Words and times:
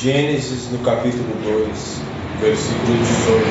Gênesis 0.00 0.70
no 0.70 0.78
capítulo 0.78 1.26
2, 1.42 2.02
versículo 2.40 2.98
18. 2.98 3.46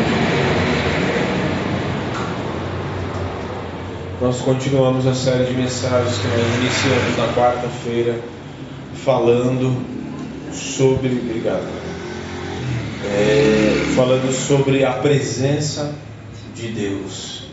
Nós 4.21 4.39
continuamos 4.39 5.05
a 5.07 5.13
série 5.13 5.43
de 5.43 5.53
mensagens 5.55 6.17
que 6.17 6.27
nós 6.29 6.39
iniciamos 6.61 7.17
na 7.17 7.33
quarta-feira, 7.33 8.21
falando 9.03 9.75
sobre. 10.53 11.19
Obrigado. 11.19 11.67
É, 13.03 13.93
falando 13.93 14.31
sobre 14.31 14.85
a 14.85 14.93
presença 14.93 15.93
de 16.55 16.69
Deus. 16.69 17.43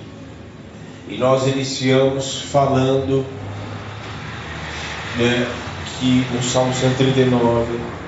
E 1.09 1.19
nós 1.19 1.49
iniciamos 1.49 2.43
falando 2.43 3.27
né, 5.19 5.49
que 5.99 6.25
no 6.33 6.41
Salmo 6.41 6.73
139 6.73 8.04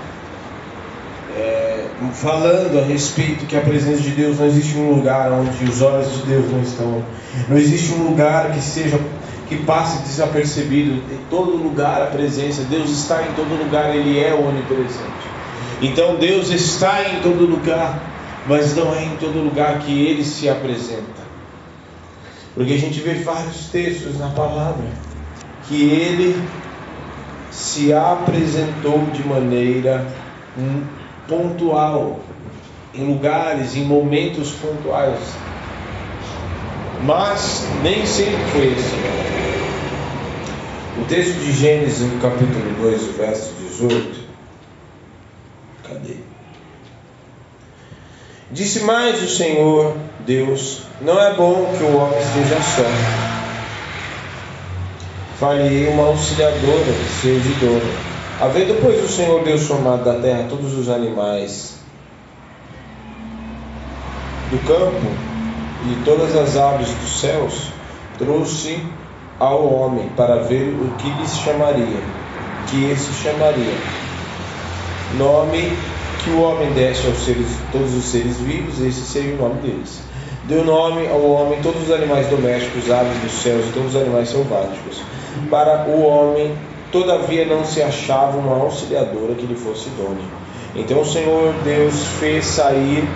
falando 2.12 2.78
a 2.78 2.84
respeito 2.84 3.46
que 3.46 3.56
a 3.56 3.60
presença 3.60 4.02
de 4.02 4.10
Deus 4.10 4.38
não 4.38 4.46
existe 4.46 4.76
um 4.76 4.94
lugar 4.94 5.32
onde 5.32 5.64
os 5.64 5.80
olhos 5.80 6.12
de 6.12 6.22
Deus 6.22 6.50
não 6.50 6.60
estão. 6.60 7.04
Não 7.48 7.56
existe 7.56 7.92
um 7.92 8.08
lugar 8.08 8.52
que 8.52 8.60
seja 8.60 9.00
que 9.48 9.56
passe 9.56 10.02
desapercebido. 10.02 10.94
Em 10.94 11.18
todo 11.30 11.56
lugar 11.56 12.02
a 12.02 12.06
presença. 12.06 12.62
Deus 12.64 12.90
está 12.90 13.22
em 13.22 13.32
todo 13.32 13.56
lugar, 13.62 13.94
ele 13.94 14.18
é 14.18 14.34
onipresente. 14.34 15.26
Então 15.80 16.16
Deus 16.16 16.50
está 16.50 17.02
em 17.02 17.20
todo 17.20 17.46
lugar, 17.46 17.98
mas 18.46 18.74
não 18.74 18.94
é 18.94 19.04
em 19.04 19.16
todo 19.16 19.42
lugar 19.42 19.78
que 19.80 20.06
ele 20.06 20.24
se 20.24 20.48
apresenta. 20.48 21.26
Porque 22.54 22.72
a 22.72 22.78
gente 22.78 23.00
vê 23.00 23.14
vários 23.14 23.68
textos 23.70 24.18
na 24.18 24.28
palavra 24.30 24.86
que 25.68 25.90
ele 25.90 26.42
se 27.50 27.92
apresentou 27.92 28.98
de 29.12 29.26
maneira 29.26 30.06
pontual, 31.28 32.18
em 32.94 33.04
lugares, 33.04 33.76
em 33.76 33.84
momentos 33.84 34.52
pontuais. 34.52 35.20
Mas 37.02 37.66
nem 37.82 38.06
sempre 38.06 38.42
foi 38.52 38.72
assim. 38.72 39.16
O 41.00 41.04
texto 41.04 41.38
de 41.38 41.52
Gênesis, 41.52 42.10
no 42.10 42.20
capítulo 42.20 42.74
2, 42.80 43.02
verso 43.16 43.52
18. 43.60 44.26
Cadê? 45.86 46.16
Disse 48.50 48.80
mais 48.80 49.22
o 49.22 49.28
Senhor 49.28 49.94
Deus: 50.20 50.82
Não 51.00 51.20
é 51.20 51.34
bom 51.34 51.74
que 51.76 51.84
o 51.84 51.96
homem 51.96 52.18
esteja 52.18 52.60
só. 52.62 52.84
Falei 55.38 55.88
uma 55.88 56.06
auxiliadora 56.06 56.84
que 56.84 57.20
seja 57.20 57.48
idônea 57.50 58.05
Havendo, 58.38 58.78
pois, 58.82 59.02
o 59.02 59.08
Senhor 59.08 59.42
Deus 59.44 59.62
formado 59.62 60.04
da 60.04 60.20
terra 60.20 60.44
todos 60.48 60.76
os 60.76 60.90
animais 60.90 61.76
do 64.50 64.58
campo 64.66 65.06
e 65.90 66.04
todas 66.04 66.36
as 66.36 66.54
aves 66.54 66.88
dos 66.88 67.18
céus, 67.18 67.72
trouxe 68.18 68.78
ao 69.40 69.72
homem 69.72 70.10
para 70.16 70.36
ver 70.36 70.68
o 70.68 70.90
que 70.98 71.08
lhes 71.08 71.34
chamaria, 71.38 72.00
que 72.68 72.90
esse 72.90 73.10
chamaria. 73.22 73.74
Nome 75.16 75.72
que 76.22 76.30
o 76.30 76.42
homem 76.42 76.70
desse 76.72 77.06
aos 77.06 77.24
seres, 77.24 77.46
todos 77.72 77.94
os 77.94 78.04
seres 78.04 78.36
vivos, 78.38 78.80
esse 78.80 79.00
seria 79.00 79.34
o 79.34 79.38
nome 79.38 79.62
deles. 79.62 80.00
Deu 80.44 80.62
nome 80.62 81.08
ao 81.08 81.24
homem 81.24 81.60
todos 81.62 81.84
os 81.84 81.90
animais 81.90 82.26
domésticos, 82.26 82.90
aves 82.90 83.18
dos 83.22 83.32
céus 83.32 83.66
e 83.66 83.72
todos 83.72 83.94
os 83.94 84.00
animais 84.00 84.28
selváticos. 84.28 85.00
Para 85.50 85.86
o 85.88 86.02
homem 86.02 86.54
Todavia 86.92 87.44
não 87.44 87.64
se 87.64 87.82
achava 87.82 88.38
uma 88.38 88.56
auxiliadora 88.56 89.34
que 89.34 89.46
lhe 89.46 89.56
fosse 89.56 89.88
idônea. 89.88 90.24
Então 90.74 91.00
o 91.00 91.06
Senhor 91.06 91.54
Deus 91.64 91.94
fez 92.20 92.44
sair, 92.44 93.08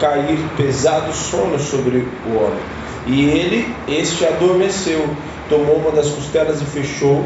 cair 0.00 0.38
pesado 0.56 1.12
sono 1.12 1.58
sobre 1.58 2.06
o 2.26 2.36
homem. 2.36 2.60
E 3.06 3.24
ele, 3.24 3.74
este 3.88 4.26
adormeceu, 4.26 5.08
tomou 5.48 5.76
uma 5.76 5.92
das 5.92 6.10
costelas 6.10 6.60
e 6.60 6.64
fechou 6.64 7.24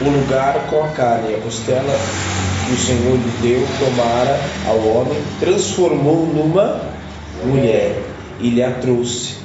o 0.00 0.04
lugar 0.04 0.54
com 0.70 0.82
a 0.82 0.88
carne. 0.88 1.34
A 1.34 1.38
costela 1.40 1.98
que 2.66 2.72
o 2.72 2.78
Senhor 2.78 3.16
lhe 3.16 3.32
deu, 3.42 3.66
tomara 3.78 4.40
ao 4.66 4.78
homem, 4.78 5.20
transformou 5.38 6.26
numa 6.26 6.80
mulher 7.44 8.00
e 8.40 8.50
lhe 8.50 8.62
a 8.62 8.70
trouxe. 8.70 9.39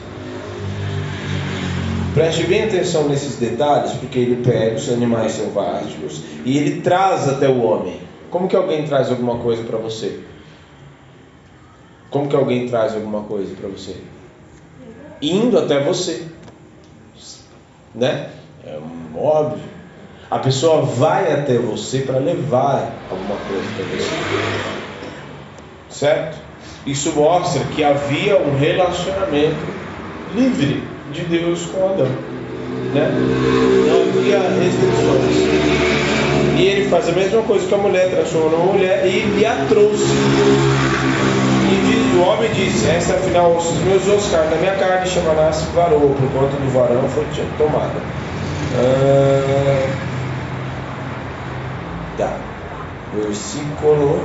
Preste 2.16 2.46
bem 2.46 2.64
atenção 2.64 3.10
nesses 3.10 3.36
detalhes, 3.36 3.92
porque 3.92 4.18
ele 4.18 4.42
pega 4.42 4.78
os 4.78 4.90
animais 4.90 5.34
selváticos 5.34 6.24
e 6.46 6.58
ele 6.58 6.80
traz 6.80 7.28
até 7.28 7.50
o 7.50 7.62
homem. 7.62 8.00
Como 8.32 8.48
que 8.48 8.56
alguém 8.56 8.88
traz 8.88 9.10
alguma 9.10 9.40
coisa 9.40 9.64
para 9.64 9.78
você? 9.78 10.22
Como 12.10 12.30
que 12.30 12.36
alguém 12.38 12.70
traz 12.70 12.94
alguma 12.94 13.24
coisa 13.24 13.54
para 13.54 13.68
você? 13.68 13.98
Indo 15.22 15.60
até 15.60 15.84
você. 15.84 16.26
Né? 17.94 18.30
É 18.66 18.80
óbvio. 19.14 19.66
A 20.32 20.40
pessoa 20.40 20.84
vai 20.84 21.34
até 21.34 21.58
você 21.58 22.00
para 22.00 22.20
levar 22.20 22.94
alguma 23.12 23.36
coisa 23.36 23.66
para 23.76 23.86
você. 23.88 24.10
Certo? 25.90 26.38
Isso 26.86 27.12
mostra 27.12 27.62
que 27.76 27.84
havia 27.84 28.42
um 28.42 28.58
relacionamento 28.58 29.66
livre 30.34 30.95
de 31.16 31.24
Deus 31.24 31.66
com 31.68 31.88
Adão. 31.88 32.08
Né? 32.94 33.10
Não 33.88 34.02
havia 34.02 34.40
restrições. 34.40 35.96
E 36.58 36.68
ele 36.68 36.90
faz 36.90 37.08
a 37.10 37.12
mesma 37.14 37.42
coisa 37.44 37.66
que 37.66 37.74
a 37.74 37.78
mulher, 37.78 38.10
transformou 38.12 38.52
numa 38.52 38.74
mulher 38.74 39.06
e 39.06 39.22
lhe 39.22 39.46
a 39.46 39.66
trouxe. 39.68 40.04
E 40.04 41.76
diz, 41.86 42.20
o 42.20 42.22
homem 42.22 42.52
disse: 42.54 42.88
Esta 42.90 43.14
afinal 43.16 43.56
os 43.56 43.72
meus 43.84 44.08
ossos, 44.08 44.32
carne 44.32 44.52
da 44.52 44.58
minha 44.58 44.76
carne, 44.76 45.08
chamará-se 45.08 45.66
varou, 45.74 46.16
por 46.16 46.32
conta 46.32 46.56
do 46.58 46.74
varão 46.74 47.08
foi 47.10 47.26
tomada. 47.58 48.00
Ah, 48.78 49.90
tá. 52.18 52.38
Versículo 53.14 54.20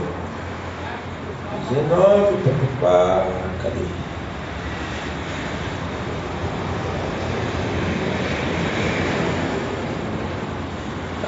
19, 1.70 2.36
pá, 2.80 3.26
cadê? 3.62 4.09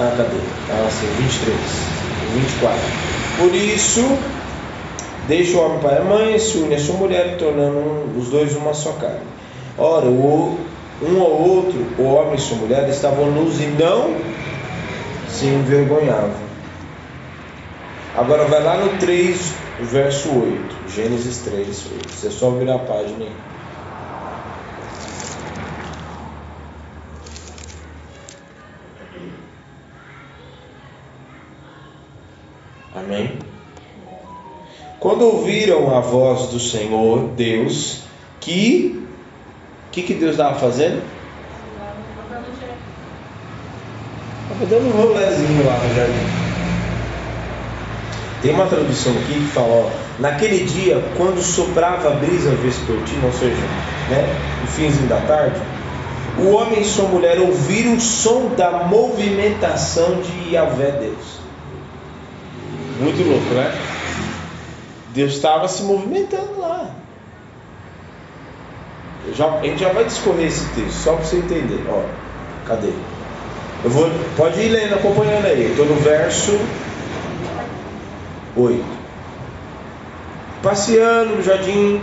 Ah, 0.02 0.14
cadê? 0.16 0.36
Ah, 0.68 0.90
sim, 0.90 1.06
23, 1.16 1.56
24. 2.34 2.80
Por 3.38 3.54
isso, 3.54 4.18
deixa 5.28 5.56
o 5.56 5.64
homem 5.64 5.78
pai 5.78 6.00
e 6.00 6.04
mãe, 6.04 6.38
se 6.40 6.58
une 6.58 6.74
a 6.74 6.80
sua 6.80 6.96
mulher, 6.96 7.36
tornando 7.38 8.18
os 8.18 8.28
dois 8.28 8.56
uma 8.56 8.74
só 8.74 8.90
carne. 8.94 9.20
Ora, 9.78 10.06
o, 10.06 10.58
um 11.00 11.20
ou 11.20 11.56
outro, 11.56 11.86
o 11.98 12.14
homem 12.14 12.34
e 12.34 12.40
sua 12.40 12.56
mulher, 12.56 12.88
estavam 12.88 13.30
nus 13.30 13.60
e 13.60 13.66
não 13.66 14.16
se 15.28 15.46
envergonhavam. 15.46 16.42
Agora 18.16 18.44
vai 18.46 18.60
lá 18.60 18.78
no 18.78 18.98
3, 18.98 19.54
verso 19.82 20.30
8. 20.30 20.76
Gênesis 20.92 21.38
3, 21.44 21.68
8. 21.92 22.12
Você 22.12 22.28
só 22.28 22.50
virar 22.50 22.74
a 22.74 22.78
página 22.80 23.24
aí. 23.24 23.32
Quando 35.02 35.22
ouviram 35.22 35.96
a 35.96 35.98
voz 35.98 36.46
do 36.50 36.60
Senhor 36.60 37.30
Deus, 37.30 38.02
que 38.38 39.04
que, 39.90 40.02
que 40.02 40.14
Deus 40.14 40.30
estava 40.30 40.54
fazendo? 40.54 41.02
Estava 44.44 44.66
dando 44.70 44.86
um 44.86 45.02
rolezinho 45.02 45.66
lá 45.66 45.76
no 45.76 45.94
jardim. 45.96 46.42
Tem 48.42 48.54
uma 48.54 48.66
tradução 48.66 49.12
aqui 49.14 49.34
que 49.34 49.52
fala, 49.52 49.66
ó, 49.68 49.90
naquele 50.20 50.64
dia, 50.64 51.02
quando 51.16 51.42
soprava 51.42 52.08
a 52.08 52.14
brisa 52.14 52.52
vespertina, 52.52 53.26
ou 53.26 53.32
seja, 53.32 53.60
né, 54.08 54.24
no 54.60 54.68
finzinho 54.68 55.08
da 55.08 55.20
tarde, 55.22 55.60
o 56.38 56.52
homem 56.52 56.80
e 56.80 56.84
sua 56.84 57.08
mulher 57.08 57.40
ouviram 57.40 57.96
o 57.96 58.00
som 58.00 58.54
da 58.56 58.84
movimentação 58.84 60.22
de 60.22 60.54
Yahvé 60.54 60.92
Deus. 60.92 61.40
Muito 63.00 63.20
louco, 63.28 63.52
né? 63.52 63.91
Deus 65.14 65.32
estava 65.32 65.68
se 65.68 65.82
movimentando 65.82 66.58
lá. 66.58 66.90
Já, 69.34 69.58
a 69.58 69.62
gente 69.62 69.80
já 69.80 69.90
vai 69.90 70.04
discorrer 70.04 70.46
esse 70.46 70.64
texto, 70.70 70.92
só 70.92 71.14
para 71.14 71.24
você 71.24 71.36
entender. 71.36 71.84
Ó, 71.88 72.02
cadê? 72.66 72.92
Eu 73.84 73.90
vou, 73.90 74.10
pode 74.36 74.60
ir 74.60 74.68
lendo, 74.68 74.94
acompanhando 74.94 75.46
aí. 75.46 75.70
Estou 75.70 75.86
no 75.86 75.96
verso 75.96 76.58
8. 78.56 78.84
Passeando 80.62 81.36
no 81.36 81.42
jardim 81.42 82.00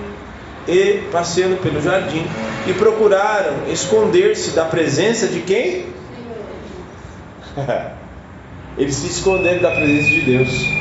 e 0.68 1.04
passeando 1.12 1.58
pelo 1.58 1.82
jardim 1.82 2.26
e 2.68 2.74
procuraram 2.74 3.68
esconder-se 3.70 4.52
da 4.52 4.66
presença 4.66 5.28
de 5.28 5.40
quem? 5.42 5.88
Eles 8.78 8.96
se 8.96 9.08
esconderam 9.08 9.62
da 9.62 9.72
presença 9.72 10.10
de 10.10 10.22
Deus. 10.22 10.79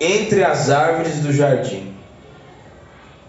Entre 0.00 0.44
as 0.44 0.70
árvores 0.70 1.20
do 1.20 1.32
jardim. 1.32 1.94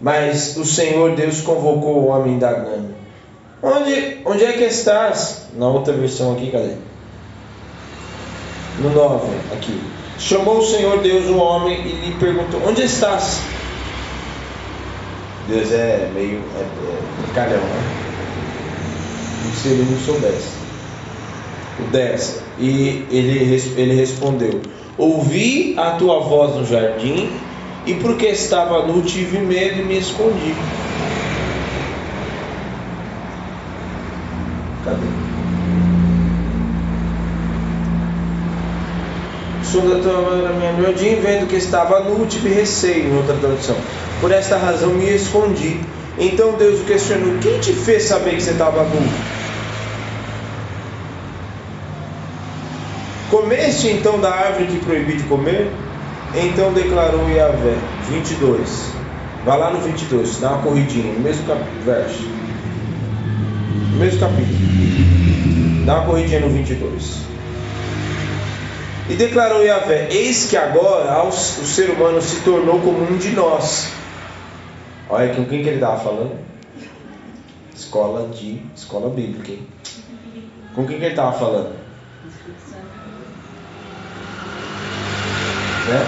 Mas 0.00 0.56
o 0.56 0.64
Senhor 0.64 1.16
Deus 1.16 1.40
convocou 1.40 1.96
o 1.98 2.06
homem 2.06 2.34
indagando: 2.34 2.94
Onde, 3.62 4.18
onde 4.24 4.44
é 4.44 4.52
que 4.52 4.64
estás? 4.64 5.48
Na 5.54 5.66
outra 5.66 5.92
versão 5.92 6.32
aqui, 6.34 6.50
cadê? 6.50 6.74
No 8.80 8.90
9, 8.90 9.26
aqui. 9.52 9.80
Chamou 10.18 10.58
o 10.58 10.66
Senhor 10.66 11.00
Deus 11.00 11.26
o 11.26 11.36
homem 11.36 11.80
e 11.80 11.92
lhe 12.06 12.14
perguntou: 12.14 12.60
Onde 12.66 12.82
estás? 12.82 13.40
Deus 15.48 15.72
é 15.72 16.10
meio 16.14 16.42
é, 16.56 16.60
é, 16.60 17.34
calhão, 17.34 17.60
né? 17.60 17.98
Como 19.42 19.54
se 19.54 19.68
ele 19.68 19.90
não 19.90 19.98
soubesse. 20.00 20.58
O 21.80 21.90
10. 21.90 22.42
E 22.58 23.06
ele, 23.10 23.62
ele 23.76 23.94
respondeu: 23.94 24.60
Ouvi 24.98 25.74
a 25.76 25.92
tua 25.92 26.20
voz 26.20 26.56
no 26.56 26.66
jardim, 26.66 27.30
e 27.86 27.94
porque 27.94 28.26
estava 28.26 28.84
nu, 28.84 29.00
tive 29.02 29.38
medo 29.38 29.80
e 29.80 29.84
me 29.84 29.96
escondi. 29.98 30.54
Cadê? 34.84 35.06
Sou 39.62 39.82
da 39.82 40.52
minha 40.52 40.72
jardim, 40.72 41.20
vendo 41.22 41.46
que 41.46 41.56
estava 41.56 42.00
nu, 42.00 42.26
tive 42.26 42.48
receio, 42.48 43.08
em 43.08 43.16
outra 43.16 43.36
tradução. 43.36 43.76
Por 44.20 44.32
esta 44.32 44.56
razão 44.56 44.90
me 44.90 45.14
escondi. 45.14 45.80
Então 46.18 46.54
Deus 46.54 46.80
o 46.80 46.84
questionou: 46.84 47.38
Quem 47.38 47.60
te 47.60 47.72
fez 47.72 48.02
saber 48.04 48.34
que 48.36 48.42
você 48.42 48.50
estava 48.50 48.82
nu? 48.82 49.37
Comeste 53.30 53.88
então 53.88 54.18
da 54.20 54.30
árvore 54.30 54.68
que 54.68 54.78
proibi 54.78 55.16
de 55.18 55.24
comer? 55.24 55.70
Então 56.34 56.72
declarou 56.72 57.28
Yahvé, 57.28 57.76
22. 58.08 58.92
Vai 59.44 59.58
lá 59.58 59.70
no 59.70 59.80
22, 59.80 60.40
dá 60.40 60.52
uma 60.52 60.62
corridinha, 60.62 61.12
no 61.12 61.20
mesmo 61.20 61.44
verso. 61.84 62.22
No 63.92 63.98
mesmo 63.98 64.20
capítulo. 64.20 65.84
Dá 65.84 65.96
uma 65.96 66.06
corridinha 66.06 66.40
no 66.40 66.48
22. 66.48 67.18
E 69.10 69.14
declarou 69.14 69.62
Yahvé: 69.62 70.08
Eis 70.10 70.48
que 70.48 70.56
agora 70.56 71.22
o 71.24 71.32
ser 71.32 71.90
humano 71.90 72.22
se 72.22 72.40
tornou 72.40 72.80
como 72.80 73.10
um 73.10 73.18
de 73.18 73.30
nós. 73.30 73.92
Olha 75.10 75.34
com 75.34 75.44
quem 75.44 75.62
que 75.62 75.68
ele 75.68 75.76
estava 75.76 76.00
falando? 76.00 76.38
Escola 77.74 78.28
de 78.28 78.62
escola 78.74 79.08
bíblica. 79.10 79.52
Hein? 79.52 79.66
Com 80.74 80.86
quem 80.86 80.98
que 80.98 81.04
ele 81.04 81.12
estava 81.12 81.32
falando? 81.32 81.77
Né? 85.88 86.06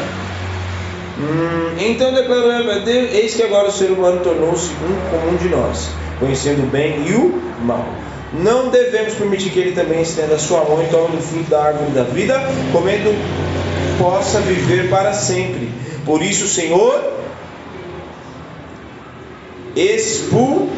Hum, 1.18 1.76
então 1.78 2.12
declarou 2.12 2.50
Yahvé: 2.50 2.82
Eis 3.12 3.34
que 3.34 3.42
agora 3.42 3.68
o 3.68 3.72
ser 3.72 3.90
humano 3.90 4.20
tornou-se 4.22 4.70
um 4.70 5.10
como 5.10 5.32
um 5.32 5.36
de 5.36 5.48
nós, 5.48 5.90
conhecendo 6.18 6.62
o 6.62 6.66
bem 6.66 7.06
e 7.06 7.14
o 7.14 7.40
mal. 7.62 7.86
Não 8.32 8.68
devemos 8.68 9.14
permitir 9.14 9.50
que 9.50 9.58
ele 9.58 9.72
também 9.72 10.02
estenda 10.02 10.36
a 10.36 10.38
sua 10.38 10.64
mão 10.64 10.82
e 10.82 10.86
tome 10.86 11.16
do 11.16 11.22
fruto 11.22 11.50
da 11.50 11.64
árvore 11.64 11.90
da 11.90 12.04
vida, 12.04 12.40
comendo 12.72 13.10
possa 13.98 14.40
viver 14.40 14.88
para 14.88 15.12
sempre. 15.12 15.70
Por 16.04 16.22
isso, 16.22 16.46
Senhor, 16.46 17.02
expul 19.74 20.70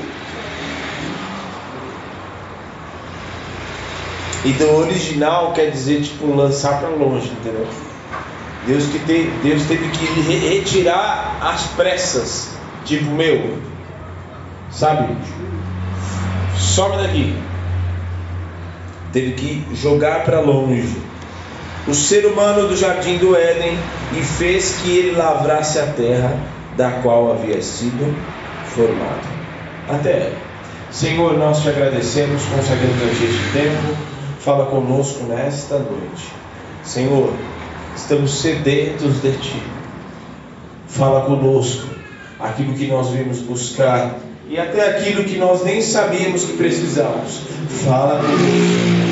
e 4.44 4.52
do 4.52 4.76
original 4.76 5.52
quer 5.52 5.70
dizer 5.70 6.02
tipo 6.02 6.34
lançar 6.34 6.81
para 6.81 6.88
longe, 6.88 7.28
entendeu? 7.28 7.66
Deus 8.67 8.85
que 8.87 8.99
te, 9.00 9.31
Deus 9.43 9.64
teve 9.64 9.88
que 9.88 10.05
retirar 10.49 11.38
as 11.41 11.62
pressas, 11.69 12.50
tipo 12.85 13.11
meu, 13.11 13.59
sabe? 14.70 15.17
Some 16.56 16.97
daqui. 16.97 17.37
Teve 19.12 19.32
que 19.32 19.67
jogar 19.75 20.25
para 20.25 20.41
longe 20.41 20.97
o 21.87 21.94
ser 21.94 22.25
humano 22.26 22.69
do 22.69 22.76
jardim 22.76 23.19
do 23.19 23.37
Éden 23.37 23.76
e 24.12 24.23
fez 24.23 24.76
que 24.76 24.97
ele 24.97 25.17
lavrasse 25.17 25.79
a 25.79 25.87
terra 25.87 26.38
da 26.76 26.91
qual 27.03 27.32
havia 27.32 27.61
sido 27.61 28.17
formado. 28.64 29.26
Até 29.88 30.32
Senhor, 30.93 31.38
nós 31.38 31.62
te 31.62 31.70
agradecemos, 31.70 32.43
ti 32.43 33.25
este 33.25 33.53
tempo. 33.55 33.97
Fala 34.41 34.67
conosco 34.67 35.25
nesta 35.25 35.79
noite. 35.79 36.29
Senhor, 36.85 37.32
estamos 37.97 38.41
sedentos 38.41 39.21
de 39.23 39.33
ti. 39.33 39.62
Fala 40.89 41.23
conosco 41.23 41.87
aquilo 42.39 42.75
que 42.75 42.87
nós 42.87 43.11
vimos 43.11 43.39
buscar 43.39 44.19
e 44.49 44.59
até 44.59 44.91
aquilo 44.91 45.25
que 45.25 45.39
nós 45.39 45.65
nem 45.65 45.81
sabíamos 45.81 46.44
que 46.44 46.56
precisávamos. 46.56 47.41
Fala 47.85 48.17
conosco. 48.17 49.03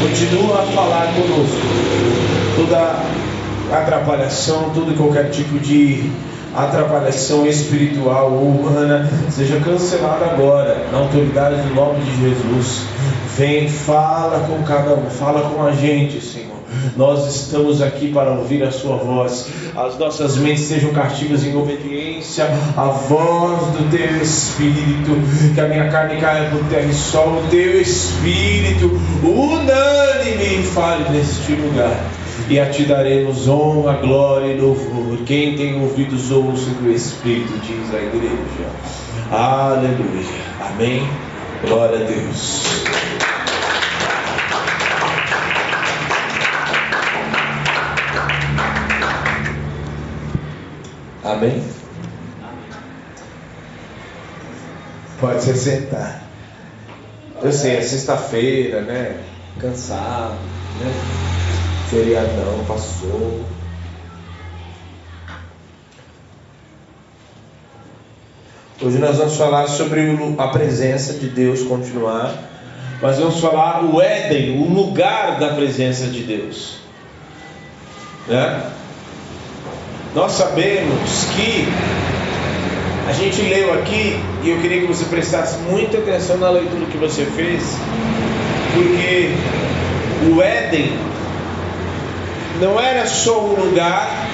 Continua 0.00 0.62
a 0.62 0.66
falar 0.66 1.14
conosco. 1.14 1.56
Toda 2.56 2.96
atrapalhação, 3.76 4.70
todo 4.74 4.92
e 4.92 4.96
qualquer 4.96 5.30
tipo 5.30 5.58
de 5.58 6.10
atrapalhação 6.54 7.46
espiritual 7.46 8.32
ou 8.32 8.48
humana 8.48 9.08
seja 9.30 9.60
cancelada 9.60 10.24
agora, 10.24 10.86
na 10.90 10.98
autoridade 10.98 11.60
do 11.62 11.74
nome 11.74 12.00
de 12.00 12.22
Jesus. 12.22 12.86
Vem, 13.36 13.68
fala 13.68 14.46
com 14.48 14.62
cada 14.62 14.94
um, 14.94 15.10
fala 15.10 15.50
com 15.50 15.62
a 15.62 15.72
gente, 15.72 16.20
Senhor. 16.24 16.55
Nós 16.96 17.26
estamos 17.34 17.82
aqui 17.82 18.12
para 18.12 18.30
ouvir 18.32 18.62
a 18.62 18.70
Sua 18.70 18.96
voz. 18.96 19.48
As 19.76 19.98
nossas 19.98 20.36
mentes 20.36 20.64
sejam 20.64 20.92
cativas 20.92 21.44
em 21.44 21.56
obediência 21.56 22.46
à 22.76 22.84
voz 22.84 23.66
do 23.72 23.90
Teu 23.90 24.22
Espírito. 24.22 25.16
Que 25.54 25.60
a 25.60 25.68
minha 25.68 25.88
carne 25.90 26.20
caia 26.20 26.50
por 26.50 26.62
terra 26.68 26.86
e 26.86 26.94
só 26.94 27.26
o 27.26 27.42
Teu 27.50 27.80
Espírito 27.80 28.86
unânime 29.22 30.62
fale 30.62 31.08
neste 31.10 31.52
lugar. 31.52 31.96
E 32.48 32.60
a 32.60 32.70
Ti 32.70 32.84
daremos 32.84 33.48
honra, 33.48 33.94
glória 33.94 34.52
e 34.52 34.60
louvor. 34.60 35.18
Quem 35.26 35.56
tem 35.56 35.80
ouvidos, 35.80 36.30
ouça 36.30 36.70
do 36.70 36.90
Espírito, 36.90 37.52
diz 37.60 37.92
a 37.92 37.98
igreja. 37.98 38.70
Aleluia. 39.30 40.24
Amém. 40.60 41.02
Glória 41.66 41.98
a 41.98 42.04
Deus. 42.04 42.85
Amém? 51.26 51.60
Pode 55.20 55.42
se 55.42 55.56
sentar. 55.56 56.22
Eu 57.42 57.52
sei, 57.52 57.78
é 57.78 57.82
sexta-feira, 57.82 58.82
né? 58.82 59.24
Cansado, 59.58 60.36
né? 60.78 60.92
Feriadão 61.90 62.64
passou. 62.68 63.44
Hoje 68.80 68.98
nós 68.98 69.16
vamos 69.16 69.36
falar 69.36 69.66
sobre 69.66 70.16
a 70.38 70.48
presença 70.48 71.14
de 71.14 71.28
Deus 71.28 71.64
continuar, 71.64 72.32
mas 73.02 73.18
vamos 73.18 73.40
falar 73.40 73.84
o 73.84 74.00
Éden, 74.00 74.60
o 74.60 74.72
lugar 74.72 75.40
da 75.40 75.54
presença 75.54 76.06
de 76.06 76.22
Deus. 76.22 76.78
Né? 78.28 78.75
Nós 80.16 80.32
sabemos 80.32 81.26
que 81.36 81.68
a 83.06 83.12
gente 83.12 83.42
leu 83.42 83.74
aqui 83.74 84.18
e 84.42 84.48
eu 84.48 84.58
queria 84.62 84.80
que 84.80 84.86
você 84.86 85.04
prestasse 85.04 85.58
muita 85.58 85.98
atenção 85.98 86.38
na 86.38 86.48
leitura 86.48 86.86
que 86.86 86.96
você 86.96 87.26
fez, 87.26 87.62
porque 88.72 89.34
o 90.32 90.40
Éden 90.40 90.98
não 92.62 92.80
era 92.80 93.06
só 93.06 93.44
um 93.44 93.62
lugar 93.62 94.26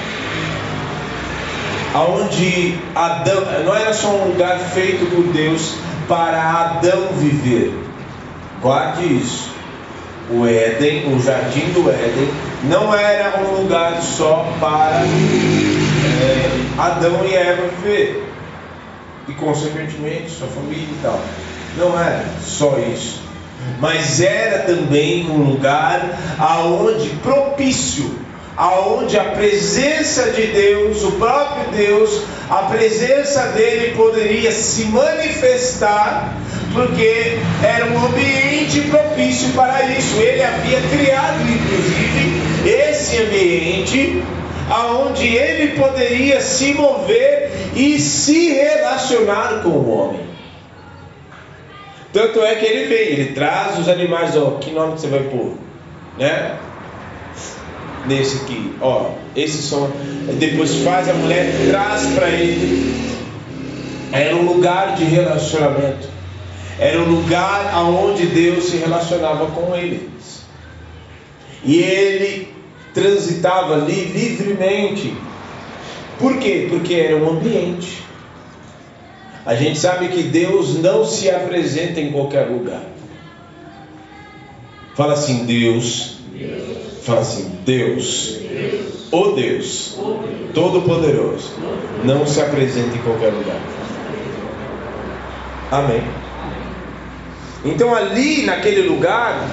aonde 1.93 2.79
Adão, 2.95 3.43
não 3.65 3.75
era 3.75 3.93
só 3.93 4.07
um 4.07 4.29
lugar 4.29 4.57
feito 4.59 5.13
por 5.13 5.33
Deus 5.33 5.75
para 6.07 6.41
Adão 6.41 7.09
viver. 7.17 7.77
Guarde 8.61 9.17
isso. 9.17 9.52
O 10.29 10.47
Éden, 10.47 11.13
o 11.13 11.21
jardim 11.21 11.71
do 11.73 11.89
Éden, 11.89 12.29
não 12.63 12.95
era 12.95 13.41
um 13.41 13.61
lugar 13.61 14.01
só 14.01 14.47
para 14.59 15.03
é, 15.03 16.49
Adão 16.77 17.25
e 17.25 17.35
Eva 17.35 17.67
viver 17.67 18.23
e 19.27 19.33
consequentemente 19.33 20.29
sua 20.31 20.47
família 20.47 20.87
e 20.89 20.99
tal. 21.01 21.19
Não 21.77 21.99
era 21.99 22.25
só 22.41 22.77
isso, 22.77 23.21
mas 23.79 24.21
era 24.21 24.59
também 24.59 25.29
um 25.29 25.37
lugar 25.37 26.19
aonde 26.37 27.09
propício, 27.21 28.19
aonde 28.55 29.17
a 29.17 29.23
presença 29.25 30.31
de 30.31 30.47
Deus, 30.47 31.03
o 31.03 31.13
próprio 31.13 31.71
Deus, 31.71 32.23
a 32.49 32.63
presença 32.63 33.47
dele 33.47 33.95
poderia 33.95 34.51
se 34.51 34.85
manifestar 34.85 36.35
porque 36.73 37.37
era 37.63 37.85
um 37.85 38.05
ambiente 38.05 38.81
propício 38.81 39.49
para 39.53 39.83
isso. 39.91 40.19
Ele 40.19 40.43
havia 40.43 40.81
criado, 40.81 41.41
inclusive, 41.41 42.41
esse 42.65 43.17
ambiente 43.17 44.23
aonde 44.69 45.27
ele 45.27 45.79
poderia 45.79 46.41
se 46.41 46.73
mover 46.73 47.51
e 47.75 47.99
se 47.99 48.53
relacionar 48.53 49.61
com 49.61 49.69
o 49.69 49.89
homem. 49.89 50.21
Tanto 52.11 52.41
é 52.41 52.55
que 52.55 52.65
ele 52.65 52.87
vem, 52.87 53.07
ele 53.07 53.33
traz 53.33 53.77
os 53.79 53.89
animais, 53.89 54.37
ó, 54.37 54.51
que 54.59 54.71
nome 54.71 54.93
que 54.93 55.01
você 55.01 55.07
vai 55.07 55.23
pôr? 55.23 55.57
Né? 56.17 56.57
Nesse 58.05 58.43
aqui, 58.43 58.75
ó, 58.81 59.11
esses 59.35 59.65
são. 59.65 59.91
Depois 60.37 60.75
faz 60.83 61.09
a 61.09 61.13
mulher, 61.13 61.51
traz 61.69 62.05
para 62.13 62.29
ele. 62.29 62.93
Era 64.11 64.35
um 64.35 64.43
lugar 64.43 64.95
de 64.95 65.05
relacionamento. 65.05 66.12
Era 66.79 66.99
um 67.01 67.09
lugar 67.09 67.71
aonde 67.73 68.25
Deus 68.25 68.65
se 68.65 68.77
relacionava 68.77 69.47
com 69.47 69.75
eles. 69.75 70.43
E 71.63 71.77
ele 71.77 72.53
transitava 72.93 73.75
ali 73.75 74.05
livremente. 74.05 75.15
Por 76.19 76.37
quê? 76.37 76.67
Porque 76.69 76.93
era 76.93 77.17
um 77.17 77.31
ambiente. 77.31 78.03
A 79.45 79.55
gente 79.55 79.77
sabe 79.77 80.07
que 80.07 80.23
Deus 80.23 80.79
não 80.79 81.05
se 81.05 81.29
apresenta 81.29 81.99
em 81.99 82.11
qualquer 82.11 82.47
lugar. 82.47 82.83
Fala 84.95 85.13
assim, 85.13 85.45
Deus. 85.45 86.17
Fala 87.03 87.21
assim, 87.21 87.59
Deus. 87.65 88.37
Deus. 88.39 89.07
O 89.11 89.31
Deus. 89.31 89.97
Todo-Poderoso. 90.53 91.51
Não 92.03 92.25
se 92.25 92.41
apresenta 92.41 92.95
em 92.95 93.01
qualquer 93.01 93.33
lugar. 93.33 93.59
Amém. 95.71 96.22
Então 97.65 97.95
ali 97.95 98.43
naquele 98.43 98.81
lugar 98.87 99.47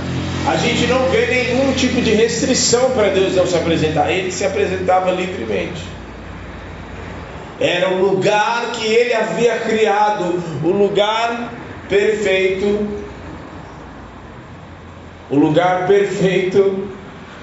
a 0.47 0.57
gente 0.57 0.87
não 0.87 1.09
vê 1.11 1.27
nenhum 1.27 1.73
tipo 1.75 2.01
de 2.01 2.13
restrição 2.13 2.91
para 2.91 3.09
Deus 3.09 3.37
não 3.37 3.47
se 3.47 3.57
apresentar. 3.57 4.11
Ele 4.11 4.33
se 4.33 4.45
apresentava 4.45 5.11
livremente. 5.11 5.83
Era 7.61 7.91
o 7.91 8.01
lugar 8.01 8.73
que 8.73 8.87
ele 8.87 9.13
havia 9.13 9.59
criado, 9.59 10.43
o 10.65 10.71
lugar 10.71 11.53
perfeito, 11.91 12.89
o 15.29 15.37
lugar 15.37 15.87
perfeito 15.87 16.89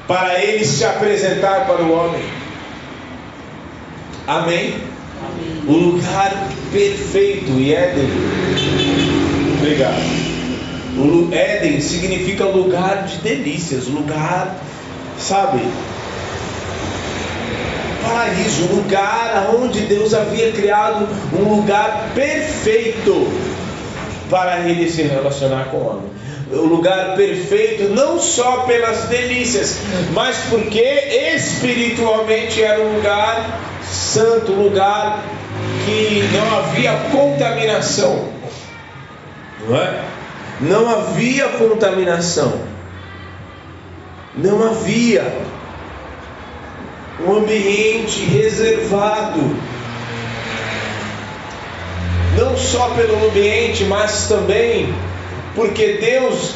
para 0.08 0.44
ele 0.44 0.66
se 0.66 0.84
apresentar 0.84 1.68
para 1.68 1.84
o 1.84 1.92
homem. 1.92 2.24
Amém? 4.26 4.74
Amém. 5.22 5.64
O 5.68 5.74
lugar 5.74 6.50
perfeito 6.72 7.52
e 7.52 7.74
Éden. 7.76 8.10
Obrigado. 9.60 10.27
O 10.98 11.30
Éden 11.32 11.80
significa 11.80 12.44
lugar 12.46 13.06
de 13.06 13.18
delícias, 13.18 13.86
lugar, 13.86 14.56
sabe? 15.20 15.62
Paraíso, 18.04 18.66
lugar 18.74 19.52
onde 19.56 19.82
Deus 19.82 20.16
havia 20.16 20.52
criado 20.52 21.08
um 21.34 21.56
lugar 21.56 22.12
perfeito 22.16 23.28
para 24.28 24.62
ele 24.62 24.90
se 24.90 25.04
relacionar 25.04 25.66
com 25.66 25.78
o 25.78 25.88
homem. 25.88 26.18
O 26.52 26.66
lugar 26.66 27.16
perfeito 27.16 27.94
não 27.94 28.20
só 28.20 28.62
pelas 28.62 29.04
delícias, 29.04 29.78
mas 30.14 30.38
porque 30.50 30.82
espiritualmente 31.36 32.64
era 32.64 32.82
um 32.82 32.96
lugar 32.96 33.60
santo, 33.88 34.52
lugar 34.52 35.24
que 35.86 36.24
não 36.34 36.58
havia 36.58 36.94
contaminação. 37.12 38.30
Não 39.68 39.76
é? 39.76 40.17
Não 40.62 40.90
havia 40.90 41.50
contaminação, 41.50 42.62
não 44.36 44.64
havia 44.64 45.46
um 47.26 47.38
ambiente 47.38 48.24
reservado, 48.26 49.40
não 52.38 52.58
só 52.58 52.90
pelo 52.90 53.28
ambiente, 53.28 53.84
mas 53.86 54.28
também 54.28 54.94
porque 55.56 55.94
Deus, 55.94 56.56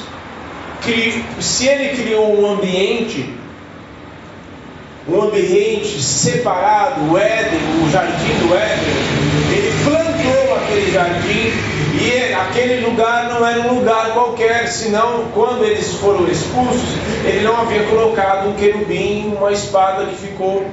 se 1.39 1.67
Ele 1.67 2.01
criou 2.01 2.39
um 2.39 2.53
ambiente, 2.53 3.40
um 5.07 5.21
ambiente 5.21 6.01
separado, 6.01 7.11
o 7.11 7.17
Éden, 7.17 7.59
o 7.83 7.91
jardim 7.91 8.33
do 8.39 8.53
Éden, 8.55 8.93
Ele 9.51 9.71
plantou 9.83 10.55
aquele 10.55 10.91
jardim 10.91 11.71
e 11.99 12.33
aquele 12.33 12.85
lugar 12.85 13.29
não 13.29 13.45
era 13.45 13.59
um 13.61 13.75
lugar 13.79 14.13
qualquer, 14.13 14.67
senão 14.67 15.25
quando 15.33 15.63
eles 15.63 15.93
foram 15.95 16.27
expulsos, 16.27 16.81
ele 17.25 17.41
não 17.41 17.59
havia 17.59 17.83
colocado 17.83 18.49
um 18.49 18.53
querubim, 18.53 19.33
uma 19.37 19.51
espada 19.51 20.05
que 20.05 20.15
ficou 20.15 20.65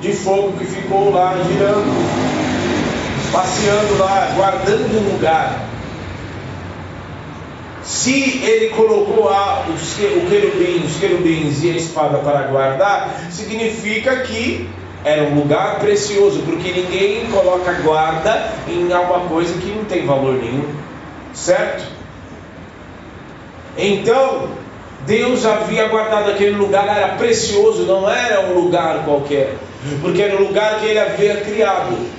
de 0.00 0.12
fogo, 0.12 0.52
que 0.58 0.64
ficou 0.64 1.12
lá 1.12 1.34
girando, 1.46 3.32
passeando 3.32 3.98
lá, 3.98 4.32
guardando 4.36 4.96
o 4.96 5.12
lugar. 5.12 5.60
Se 7.88 8.44
ele 8.44 8.68
colocou 8.68 9.30
a, 9.30 9.64
os, 9.74 9.94
o 9.94 10.28
querubim, 10.28 10.84
os 10.84 10.98
querubins 10.98 11.64
e 11.64 11.70
a 11.70 11.74
espada 11.74 12.18
para 12.18 12.42
guardar, 12.42 13.18
significa 13.30 14.14
que 14.16 14.68
era 15.02 15.22
um 15.22 15.36
lugar 15.36 15.78
precioso, 15.78 16.42
porque 16.42 16.70
ninguém 16.70 17.24
coloca 17.30 17.72
guarda 17.80 18.52
em 18.68 18.92
alguma 18.92 19.20
coisa 19.20 19.58
que 19.58 19.70
não 19.70 19.86
tem 19.86 20.04
valor 20.04 20.34
nenhum, 20.34 20.68
certo? 21.32 21.82
Então, 23.78 24.50
Deus 25.06 25.46
havia 25.46 25.88
guardado 25.88 26.30
aquele 26.30 26.56
lugar, 26.56 26.94
era 26.94 27.14
precioso, 27.14 27.84
não 27.84 28.06
era 28.06 28.50
um 28.50 28.60
lugar 28.60 29.02
qualquer, 29.06 29.54
porque 30.02 30.20
era 30.20 30.36
o 30.36 30.46
lugar 30.46 30.78
que 30.78 30.84
ele 30.84 30.98
havia 30.98 31.36
criado. 31.36 32.17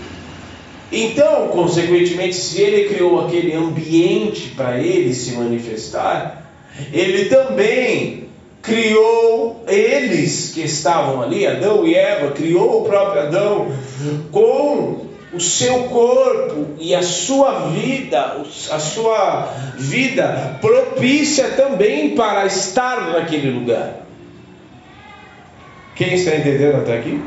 Então, 0.92 1.50
consequentemente, 1.50 2.36
se 2.36 2.62
ele 2.62 2.90
criou 2.90 3.26
aquele 3.26 3.54
ambiente 3.54 4.50
para 4.56 4.80
ele 4.80 5.14
se 5.14 5.34
manifestar, 5.34 6.50
ele 6.92 7.26
também 7.26 8.30
criou 8.62 9.64
eles 9.68 10.52
que 10.54 10.62
estavam 10.62 11.22
ali, 11.22 11.46
Adão 11.46 11.86
e 11.86 11.96
Eva, 11.96 12.32
criou 12.32 12.82
o 12.82 12.86
próprio 12.86 13.22
Adão 13.22 13.72
com 14.32 15.06
o 15.32 15.40
seu 15.40 15.84
corpo 15.84 16.70
e 16.80 16.96
a 16.96 17.04
sua 17.04 17.70
vida, 17.70 18.38
a 18.72 18.80
sua 18.80 19.54
vida 19.78 20.58
propícia 20.60 21.50
também 21.50 22.16
para 22.16 22.46
estar 22.48 23.12
naquele 23.12 23.52
lugar. 23.52 24.06
Quem 25.96 26.16
está 26.16 26.36
entendendo 26.36 26.78
até 26.78 26.98
aqui? 26.98 27.22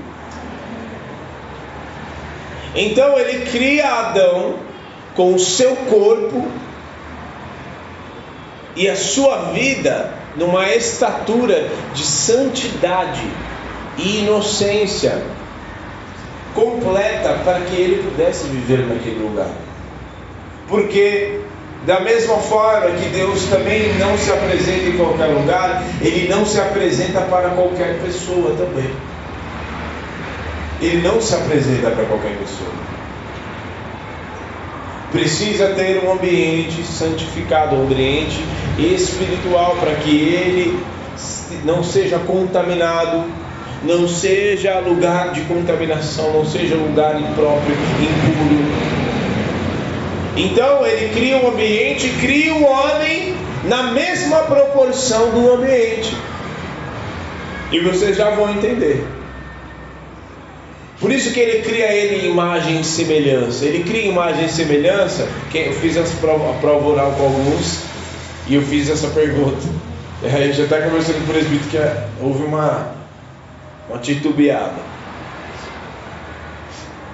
Então 2.75 3.19
ele 3.19 3.47
cria 3.51 3.87
Adão 3.87 4.57
com 5.15 5.35
o 5.35 5.39
seu 5.39 5.77
corpo 5.77 6.49
e 8.75 8.89
a 8.89 8.97
sua 8.97 9.53
vida 9.53 10.15
numa 10.37 10.67
estatura 10.69 11.69
de 11.95 12.05
santidade 12.05 13.27
e 13.99 14.21
inocência 14.21 15.23
completa 16.55 17.41
para 17.45 17.61
que 17.61 17.77
ele 17.77 18.03
pudesse 18.03 18.45
viver 18.47 18.87
naquele 18.87 19.19
lugar. 19.19 19.51
Porque 20.69 21.41
da 21.85 22.01
mesma 22.01 22.37
forma 22.37 22.91
que 22.93 23.09
Deus 23.11 23.45
também 23.47 23.93
não 23.99 24.17
se 24.17 24.31
apresenta 24.31 24.89
em 24.89 24.97
qualquer 24.97 25.27
lugar, 25.27 25.83
ele 26.01 26.29
não 26.29 26.47
se 26.47 26.61
apresenta 26.61 27.21
para 27.23 27.51
qualquer 27.51 27.99
pessoa 28.01 28.55
também. 28.57 28.91
Ele 30.83 31.01
não 31.01 31.21
se 31.21 31.35
apresenta 31.35 31.91
para 31.91 32.05
qualquer 32.05 32.37
pessoa 32.37 32.71
precisa 35.13 35.69
ter 35.69 36.03
um 36.03 36.13
ambiente 36.13 36.83
santificado, 36.83 37.77
um 37.77 37.83
ambiente 37.83 38.43
espiritual, 38.79 39.77
para 39.79 39.95
que 39.97 40.11
ele 40.11 40.83
não 41.65 41.85
seja 41.85 42.19
contaminado, 42.19 43.25
não 43.85 44.09
seja 44.09 44.81
lugar 44.81 45.33
de 45.33 45.43
contaminação, 45.43 46.33
não 46.33 46.47
seja 46.47 46.75
lugar 46.77 47.21
impróprio, 47.21 47.77
impuro. 48.01 48.93
Então 50.35 50.87
ele 50.87 51.13
cria 51.15 51.37
um 51.37 51.49
ambiente, 51.49 52.09
cria 52.21 52.55
o 52.55 52.63
um 52.63 52.67
homem 52.67 53.35
na 53.65 53.93
mesma 53.93 54.39
proporção 54.39 55.31
do 55.31 55.55
ambiente. 55.55 56.17
E 57.71 57.81
vocês 57.81 58.17
já 58.17 58.31
vão 58.31 58.51
entender. 58.51 59.05
Por 61.03 61.11
isso 61.11 61.33
que 61.33 61.41
ele 61.41 61.63
cria 61.63 61.93
ele 61.93 62.25
em 62.25 62.31
imagem 62.31 62.81
e 62.81 62.85
semelhança. 62.85 63.65
Ele 63.65 63.83
cria 63.83 64.07
imagem 64.07 64.45
e 64.45 64.49
semelhança. 64.49 65.29
Eu 65.53 65.73
fiz 65.73 65.97
essa 65.97 66.17
prova, 66.19 66.51
a 66.51 66.55
prova 66.61 66.89
oral 66.89 67.11
com 67.19 67.25
alguns 67.25 67.81
e 68.47 68.55
eu 68.55 68.63
fiz 68.63 68.89
essa 68.89 69.09
pergunta. 69.09 69.67
Aí 70.23 70.53
já 70.53 70.63
está 70.63 70.81
conversando 70.81 71.17
com 71.17 71.33
o 71.33 71.35
presbítero 71.35 71.71
que 71.71 71.77
é, 71.77 72.07
houve 72.21 72.45
uma, 72.45 72.95
uma 73.89 73.99
titubeada. 73.99 74.81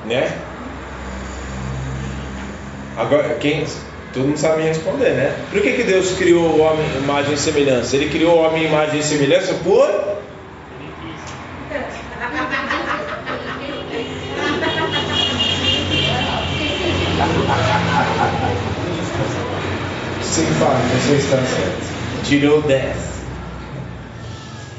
Né? 0.04 0.36
Agora, 2.94 3.36
quem, 3.36 3.64
Todo 4.12 4.26
mundo 4.26 4.38
sabe 4.38 4.62
responder, 4.62 5.10
né? 5.10 5.36
Por 5.50 5.62
que, 5.62 5.72
que 5.72 5.82
Deus 5.82 6.12
criou 6.12 6.44
o 6.44 6.60
homem 6.60 6.84
imagem 6.96 7.34
e 7.34 7.38
semelhança? 7.38 7.94
Ele 7.96 8.08
criou 8.08 8.36
o 8.36 8.42
homem 8.42 8.64
imagem 8.64 9.00
e 9.00 9.02
semelhança 9.02 9.54
por 9.62 10.17
Sem 20.38 20.46
falar, 20.54 20.80
você 20.94 21.14
está 21.16 21.36
certo. 21.36 22.24
Tirou 22.24 22.62
10. 22.62 23.08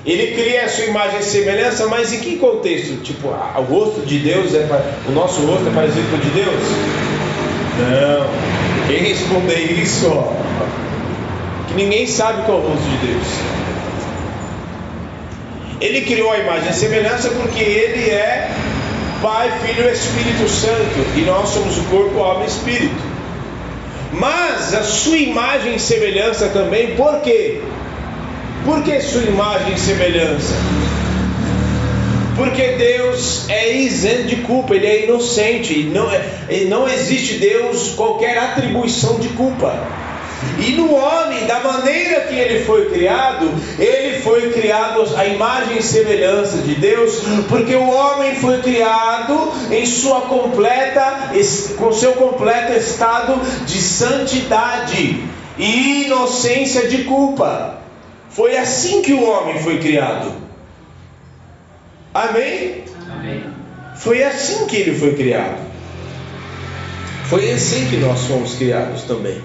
Ele 0.05 0.27
cria 0.27 0.63
a 0.63 0.69
sua 0.69 0.85
imagem 0.85 1.19
e 1.19 1.23
semelhança, 1.23 1.85
mas 1.87 2.13
em 2.13 2.19
que 2.21 2.37
contexto? 2.37 3.01
Tipo, 3.03 3.27
o 3.27 3.61
rosto 3.63 4.05
de 4.05 4.19
Deus 4.19 4.53
é 4.53 4.65
o 5.05 5.11
nosso 5.11 5.45
rosto 5.45 5.67
é 5.67 5.71
parecido 5.71 6.09
com 6.09 6.15
o 6.15 6.19
de 6.19 6.29
Deus? 6.29 6.63
Não. 7.77 8.87
Quem 8.87 9.03
responder 9.03 9.73
isso, 9.83 10.07
ó, 10.07 10.33
que 11.67 11.73
ninguém 11.75 12.07
sabe 12.07 12.43
qual 12.43 12.59
é 12.59 12.61
o 12.61 12.67
rosto 12.69 12.85
de 12.85 13.07
Deus. 13.07 13.27
Ele 15.81 16.01
criou 16.01 16.31
a 16.31 16.37
imagem 16.37 16.69
e 16.69 16.73
semelhança 16.73 17.29
porque 17.31 17.61
ele 17.61 18.09
é 18.09 18.49
Pai, 19.21 19.51
Filho 19.65 19.89
e 19.89 19.91
Espírito 19.91 20.47
Santo, 20.47 21.17
e 21.17 21.21
nós 21.21 21.49
somos 21.49 21.77
o 21.77 21.83
corpo, 21.83 22.19
alma 22.19 22.45
e 22.45 22.47
espírito. 22.47 23.08
Mas 24.11 24.73
a 24.73 24.83
sua 24.83 25.17
imagem 25.17 25.75
e 25.75 25.79
semelhança 25.79 26.49
também, 26.49 26.95
por 26.95 27.21
quê? 27.21 27.61
Por 28.65 28.83
que 28.83 28.99
sua 29.01 29.21
imagem 29.23 29.73
e 29.73 29.79
semelhança? 29.79 30.53
Porque 32.35 32.63
Deus 32.77 33.49
é 33.49 33.75
isento 33.75 34.27
de 34.27 34.37
culpa, 34.37 34.73
Ele 34.73 34.87
é 34.87 35.03
inocente, 35.05 35.83
não, 35.83 36.09
é, 36.09 36.23
não 36.67 36.87
existe 36.87 37.35
Deus 37.35 37.89
qualquer 37.95 38.37
atribuição 38.37 39.19
de 39.19 39.27
culpa. 39.29 39.75
E 40.59 40.71
no 40.73 40.93
homem, 40.93 41.45
da 41.45 41.59
maneira 41.61 42.21
que 42.21 42.35
ele 42.35 42.63
foi 42.65 42.89
criado, 42.89 43.49
ele 43.77 44.19
foi 44.19 44.51
criado 44.51 45.03
à 45.15 45.25
imagem 45.25 45.77
e 45.77 45.83
semelhança 45.83 46.57
de 46.57 46.75
Deus, 46.75 47.21
porque 47.47 47.75
o 47.75 47.89
homem 47.89 48.35
foi 48.35 48.61
criado 48.61 49.51
em 49.71 49.85
sua 49.85 50.21
completa, 50.21 51.31
com 51.77 51.91
seu 51.93 52.13
completo 52.13 52.73
estado 52.73 53.39
de 53.65 53.81
santidade 53.81 55.23
e 55.57 56.05
inocência 56.05 56.87
de 56.87 57.03
culpa. 57.05 57.79
Foi 58.29 58.57
assim 58.57 59.01
que 59.01 59.13
o 59.13 59.23
homem 59.23 59.59
foi 59.59 59.79
criado. 59.79 60.31
Amém? 62.13 62.83
Amém. 63.09 63.43
Foi 63.95 64.23
assim 64.23 64.67
que 64.67 64.75
ele 64.75 64.97
foi 64.97 65.15
criado. 65.15 65.57
Foi 67.25 67.51
assim 67.51 67.87
que 67.89 67.97
nós 67.97 68.25
fomos 68.25 68.55
criados 68.55 69.03
também 69.03 69.41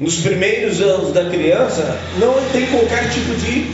nos 0.00 0.16
primeiros 0.20 0.80
anos 0.80 1.12
da 1.12 1.24
criança, 1.24 1.98
não 2.18 2.34
tem 2.52 2.66
qualquer 2.66 3.10
tipo 3.10 3.34
de. 3.34 3.70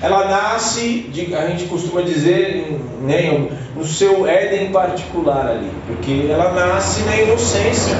Ela 0.00 0.26
nasce, 0.28 1.06
de, 1.12 1.32
a 1.32 1.46
gente 1.46 1.66
costuma 1.66 2.02
dizer, 2.02 2.76
né, 3.02 3.48
no 3.76 3.86
seu 3.86 4.26
Éden 4.26 4.72
particular 4.72 5.46
ali, 5.46 5.70
porque 5.86 6.26
ela 6.28 6.52
nasce 6.52 7.02
na 7.02 7.16
inocência, 7.16 7.94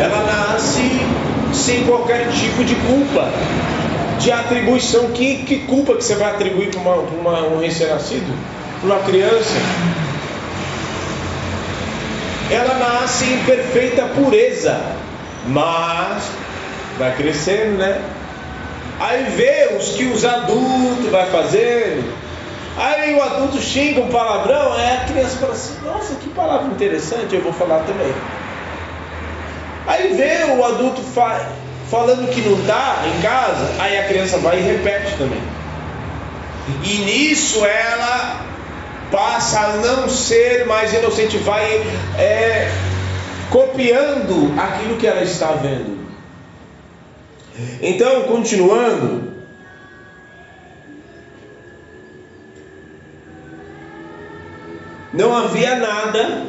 ela 0.00 0.24
nasce 0.24 0.80
sem 1.52 1.84
qualquer 1.84 2.28
tipo 2.32 2.64
de 2.64 2.74
culpa, 2.74 3.30
de 4.18 4.32
atribuição. 4.32 5.12
Que, 5.12 5.44
que 5.44 5.58
culpa 5.60 5.94
que 5.94 6.02
você 6.02 6.16
vai 6.16 6.32
atribuir 6.32 6.70
para 6.70 6.80
uma, 6.80 6.96
uma, 6.96 7.40
um 7.46 7.60
recém-nascido? 7.60 8.26
Para 8.80 8.96
uma 8.96 9.04
criança? 9.04 9.54
Ela 12.50 12.74
nasce 12.74 13.24
em 13.24 13.38
perfeita 13.44 14.02
pureza, 14.16 14.80
mas 15.46 16.24
vai 16.98 17.14
crescendo, 17.16 17.78
né? 17.78 18.00
Aí 19.00 19.24
vê 19.36 19.76
os 19.76 19.90
que 19.90 20.04
os 20.04 20.24
adultos 20.24 21.10
vai 21.10 21.26
fazendo. 21.26 22.12
Aí 22.76 23.14
o 23.14 23.22
adulto 23.22 23.60
xinga 23.60 24.00
um 24.00 24.08
palavrão, 24.08 24.72
aí 24.72 24.96
a 24.96 25.04
criança 25.04 25.36
fala 25.36 25.52
assim, 25.52 25.78
nossa, 25.84 26.14
que 26.16 26.28
palavra 26.30 26.66
interessante, 26.66 27.34
eu 27.34 27.42
vou 27.42 27.52
falar 27.52 27.80
também. 27.80 28.12
Aí 29.86 30.14
vê 30.14 30.52
o 30.52 30.64
adulto 30.64 31.00
fa 31.02 31.50
falando 31.90 32.28
que 32.30 32.40
não 32.40 32.60
dá 32.66 33.02
em 33.06 33.22
casa, 33.22 33.70
aí 33.78 33.98
a 33.98 34.08
criança 34.08 34.38
vai 34.38 34.58
e 34.58 34.62
repete 34.62 35.14
também. 35.16 35.40
E 36.82 36.96
nisso 36.98 37.64
ela 37.64 38.40
passa 39.12 39.60
a 39.60 39.76
não 39.76 40.08
ser 40.08 40.66
mais 40.66 40.92
inocente, 40.92 41.36
vai 41.38 41.86
é, 42.18 42.68
copiando 43.50 44.52
aquilo 44.58 44.96
que 44.96 45.06
ela 45.06 45.22
está 45.22 45.52
vendo. 45.52 46.03
Então, 47.80 48.22
continuando, 48.22 49.32
não 55.12 55.36
havia 55.36 55.76
nada, 55.76 56.42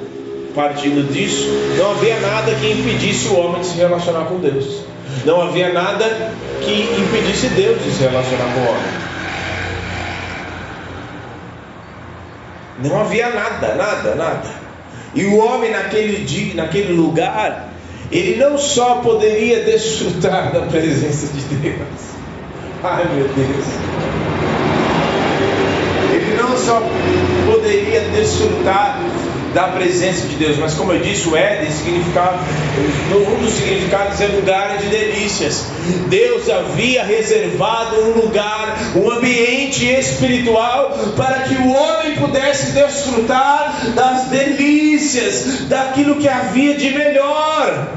partindo 0.55 1.11
disso, 1.11 1.47
não 1.77 1.91
havia 1.91 2.19
nada 2.19 2.55
que 2.55 2.71
impedisse 2.71 3.27
o 3.27 3.37
homem 3.37 3.61
de 3.61 3.67
se 3.67 3.77
relacionar 3.77 4.25
com 4.25 4.39
Deus. 4.39 4.83
Não 5.25 5.41
havia 5.41 5.71
nada 5.71 6.31
que 6.61 6.81
impedisse 6.99 7.49
Deus 7.49 7.83
de 7.83 7.91
se 7.91 8.01
relacionar 8.01 8.53
com 8.53 8.59
o 8.61 8.69
homem. 8.69 9.05
Não 12.79 12.99
havia 12.99 13.29
nada, 13.29 13.75
nada, 13.75 14.15
nada. 14.15 14.49
E 15.13 15.23
o 15.25 15.37
homem 15.37 15.71
naquele 15.71 16.25
dia, 16.25 16.55
naquele 16.55 16.93
lugar, 16.93 17.69
ele 18.11 18.35
não 18.37 18.57
só 18.57 18.95
poderia 18.95 19.63
desfrutar 19.63 20.51
da 20.51 20.61
presença 20.61 21.27
de 21.33 21.55
Deus, 21.55 21.77
ai 22.83 23.05
meu 23.15 23.27
Deus, 23.27 23.65
ele 26.13 26.35
não 26.37 26.57
só 26.57 26.81
poderia 27.45 28.01
desfrutar 28.09 28.99
da 29.55 29.69
presença 29.69 30.27
de 30.27 30.35
Deus, 30.35 30.57
mas 30.57 30.73
como 30.73 30.91
eu 30.91 30.99
disse, 30.99 31.29
o 31.29 31.35
Éden 31.35 31.71
significava, 31.71 32.43
um 33.09 33.41
dos 33.41 33.53
significados 33.53 34.19
é 34.19 34.27
lugar 34.27 34.77
de 34.79 34.87
delícias. 34.87 35.67
Deus 36.09 36.49
havia 36.49 37.05
reservado 37.05 37.95
um 38.01 38.19
lugar, 38.19 38.77
um 38.97 39.09
ambiente 39.09 39.85
espiritual 39.85 40.89
para 41.15 41.43
que 41.43 41.55
o 41.55 41.71
homem 41.71 42.17
pudesse 42.17 42.73
desfrutar 42.73 43.73
das 43.95 44.25
delícias, 44.25 45.61
daquilo 45.69 46.17
que 46.17 46.27
havia 46.27 46.75
de 46.75 46.89
melhor. 46.89 47.93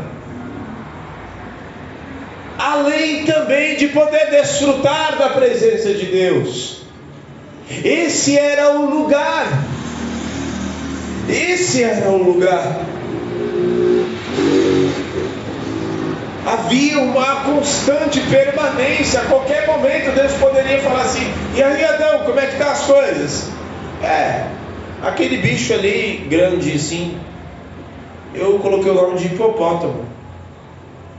Além 2.56 3.24
também 3.24 3.74
de 3.74 3.88
poder 3.88 4.30
desfrutar 4.30 5.16
da 5.18 5.30
presença 5.30 5.92
de 5.92 6.06
Deus. 6.06 6.82
Esse 7.84 8.38
era 8.38 8.78
o 8.78 8.88
lugar 8.88 9.66
esse 11.28 11.82
era 11.82 12.08
o 12.10 12.22
lugar. 12.22 12.86
Havia 16.46 16.98
uma 17.00 17.44
constante 17.44 18.20
permanência. 18.22 19.20
A 19.20 19.24
qualquer 19.24 19.66
momento 19.66 20.14
Deus 20.14 20.32
poderia 20.34 20.80
falar 20.80 21.02
assim: 21.02 21.26
E 21.54 21.62
aí, 21.62 21.84
Adão, 21.84 22.20
como 22.24 22.40
é 22.40 22.46
que 22.46 22.56
tá 22.56 22.72
as 22.72 22.82
coisas? 22.82 23.50
É, 24.02 24.46
aquele 25.02 25.38
bicho 25.38 25.74
ali, 25.74 26.26
grande 26.30 26.72
assim, 26.72 27.18
eu 28.34 28.58
coloquei 28.60 28.90
o 28.90 28.94
nome 28.94 29.18
de 29.18 29.26
hipopótamo. 29.26 30.06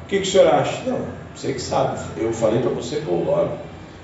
O 0.04 0.08
que, 0.08 0.18
que 0.18 0.28
o 0.28 0.32
senhor 0.32 0.48
acha? 0.48 0.82
Não, 0.88 1.02
você 1.36 1.54
que 1.54 1.62
sabe. 1.62 2.00
Eu 2.18 2.34
falei 2.34 2.62
para 2.62 2.72
você 2.72 2.96
pôr 2.98 3.22
o 3.22 3.26
nome. 3.26 3.52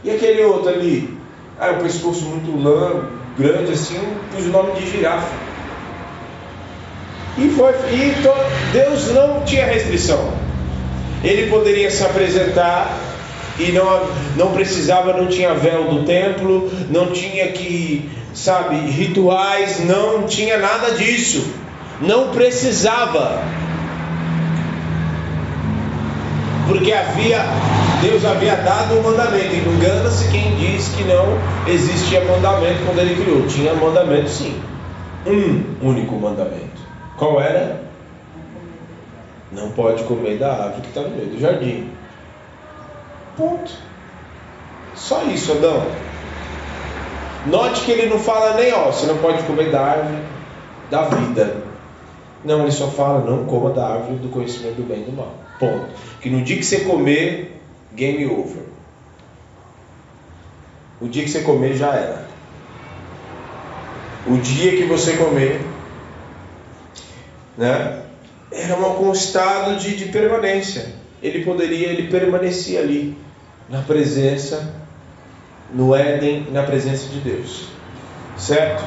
E 0.03 0.11
aquele 0.11 0.43
outro 0.43 0.69
ali? 0.69 1.17
Ah, 1.59 1.71
o 1.71 1.81
pescoço 1.81 2.25
muito 2.25 2.51
longo, 2.51 3.07
grande 3.39 3.71
assim, 3.71 3.99
pus 4.31 4.45
o 4.45 4.49
nome 4.49 4.73
de 4.73 4.91
girafa. 4.91 5.44
E, 7.37 7.49
foi, 7.49 7.71
e 7.91 8.15
Deus 8.71 9.11
não 9.11 9.41
tinha 9.41 9.65
restrição. 9.65 10.31
Ele 11.23 11.49
poderia 11.49 11.91
se 11.91 12.03
apresentar 12.03 12.97
e 13.59 13.71
não, 13.71 14.01
não 14.35 14.51
precisava, 14.51 15.13
não 15.13 15.27
tinha 15.27 15.53
véu 15.53 15.85
do 15.85 16.03
templo, 16.03 16.69
não 16.89 17.07
tinha 17.07 17.47
que, 17.47 18.09
sabe, 18.33 18.75
rituais, 18.75 19.83
não 19.85 20.23
tinha 20.23 20.57
nada 20.57 20.91
disso. 20.91 21.45
Não 22.01 22.29
precisava. 22.29 23.41
Porque 26.67 26.91
havia, 26.91 27.45
Deus 28.01 28.25
havia 28.25 28.55
dado 28.57 28.99
um 28.99 29.03
mandamento. 29.03 29.69
Engana-se 29.69 30.27
quem 30.29 30.55
diz 30.55 30.89
que 30.89 31.03
não 31.03 31.37
existia 31.67 32.23
mandamento 32.25 32.79
quando 32.85 32.99
ele 32.99 33.21
criou. 33.21 33.45
Tinha 33.47 33.73
mandamento 33.73 34.29
sim. 34.29 34.55
Um 35.25 35.63
único 35.81 36.15
mandamento. 36.15 36.74
Qual 37.17 37.39
era? 37.41 37.81
Não 39.51 39.71
pode 39.71 40.03
comer 40.03 40.37
da 40.37 40.51
árvore 40.51 40.81
que 40.81 40.87
está 40.87 41.01
no 41.01 41.09
meio 41.09 41.29
do 41.29 41.39
jardim. 41.39 41.89
Ponto. 43.37 43.71
Só 44.95 45.23
isso, 45.23 45.51
Adão. 45.53 45.85
Note 47.47 47.81
que 47.81 47.91
ele 47.91 48.09
não 48.09 48.19
fala 48.19 48.55
nem, 48.55 48.73
ó, 48.73 48.85
você 48.91 49.05
não 49.05 49.17
pode 49.17 49.43
comer 49.43 49.69
da 49.69 49.81
árvore 49.81 50.23
da 50.89 51.03
vida. 51.03 51.57
Não, 52.43 52.61
ele 52.61 52.71
só 52.71 52.87
fala, 52.87 53.23
não 53.23 53.45
coma 53.45 53.71
da 53.71 53.87
árvore 53.87 54.17
do 54.17 54.29
conhecimento 54.29 54.75
do 54.75 54.83
bem 54.83 55.01
e 55.01 55.05
do 55.05 55.11
mal. 55.13 55.33
Ponto. 55.59 55.87
Que 56.21 56.29
no 56.29 56.43
dia 56.43 56.57
que 56.57 56.65
você 56.65 56.81
comer, 56.81 57.61
game 57.93 58.25
over. 58.25 58.63
O 61.01 61.07
dia 61.07 61.23
que 61.23 61.29
você 61.29 61.41
comer 61.41 61.75
já 61.75 61.93
era. 61.93 62.25
O 64.27 64.37
dia 64.37 64.71
que 64.71 64.85
você 64.85 65.13
comer, 65.17 65.61
né? 67.57 68.01
Era 68.51 68.77
um 68.77 69.11
estado 69.11 69.77
de, 69.77 69.95
de 69.95 70.05
permanência. 70.05 70.93
Ele 71.21 71.43
poderia, 71.43 71.87
ele 71.87 72.09
permanecia 72.09 72.79
ali, 72.79 73.17
na 73.69 73.81
presença, 73.81 74.73
no 75.73 75.95
Éden, 75.95 76.47
na 76.51 76.63
presença 76.63 77.09
de 77.09 77.19
Deus. 77.19 77.69
Certo? 78.37 78.83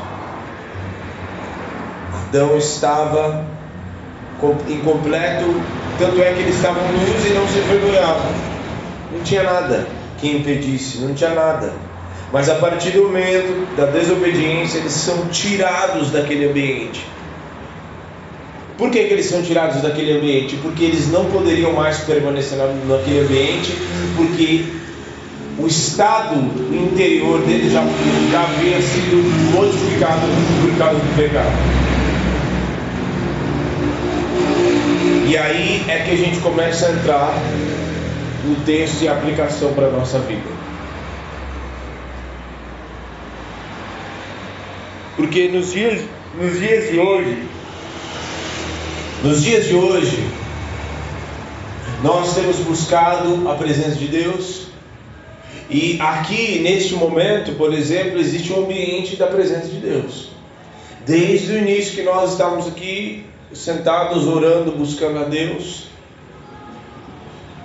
Adão 2.29 2.57
estava 2.57 3.45
incompleto, 4.69 5.61
tanto 5.99 6.23
é 6.23 6.33
que 6.33 6.41
eles 6.41 6.57
estavam 6.57 6.83
nus 6.93 7.27
e 7.27 7.31
não 7.31 7.49
se 7.49 7.59
envergonhavam. 7.59 8.31
Não 9.13 9.21
tinha 9.25 9.43
nada 9.43 9.87
que 10.19 10.31
impedisse, 10.31 10.99
não 10.99 11.15
tinha 11.15 11.31
nada. 11.31 11.73
Mas 12.33 12.49
a 12.49 12.57
partir 12.57 12.91
do 12.91 13.05
momento 13.05 13.75
da 13.77 13.87
desobediência, 13.87 14.79
eles 14.79 14.93
são 14.93 15.29
tirados 15.29 16.11
daquele 16.11 16.49
ambiente. 16.49 17.05
Por 18.79 18.93
que, 18.93 19.05
que 19.05 19.13
eles 19.13 19.27
são 19.27 19.43
tirados 19.43 19.83
daquele 19.83 20.17
ambiente? 20.17 20.57
Porque 20.63 20.85
eles 20.85 21.11
não 21.11 21.25
poderiam 21.25 21.73
mais 21.73 21.99
permanecer 21.99 22.57
naquele 22.57 23.19
ambiente, 23.19 23.73
porque 24.17 24.65
o 25.59 25.67
estado 25.67 26.37
interior 26.73 27.41
deles 27.41 27.73
já, 27.73 27.83
já 28.31 28.43
havia 28.43 28.81
sido 28.81 29.17
modificado 29.53 30.23
por 30.63 30.79
causa 30.79 31.01
do 31.01 31.17
pecado. 31.17 31.51
E 35.29 35.37
aí 35.37 35.85
é 35.89 35.99
que 36.05 36.13
a 36.13 36.17
gente 36.17 36.39
começa 36.39 36.87
a 36.87 36.93
entrar 36.93 37.35
no 38.45 38.55
texto 38.65 39.03
e 39.03 39.09
aplicação 39.09 39.73
para 39.75 39.89
a 39.89 39.91
nossa 39.91 40.21
vida. 40.21 40.49
Porque 45.17 45.49
nos 45.49 45.73
dias, 45.73 46.01
nos 46.41 46.61
dias 46.61 46.91
de 46.93 47.01
hoje, 47.01 47.58
nos 49.23 49.43
dias 49.43 49.67
de 49.67 49.75
hoje, 49.75 50.29
nós 52.03 52.35
temos 52.35 52.57
buscado 52.59 53.49
a 53.49 53.55
presença 53.55 53.97
de 53.97 54.07
Deus. 54.07 54.69
E 55.69 55.99
aqui, 56.01 56.61
neste 56.61 56.95
momento, 56.95 57.53
por 57.53 57.75
exemplo, 57.75 58.19
existe 58.19 58.53
um 58.53 58.65
ambiente 58.65 59.17
da 59.17 59.27
presença 59.27 59.69
de 59.69 59.79
Deus. 59.79 60.31
Desde 61.05 61.53
o 61.53 61.59
início 61.59 61.95
que 61.95 62.03
nós 62.03 62.33
estávamos 62.33 62.69
aqui, 62.69 63.27
sentados 63.53 64.27
orando, 64.27 64.73
buscando 64.73 65.19
a 65.19 65.25
Deus, 65.25 65.89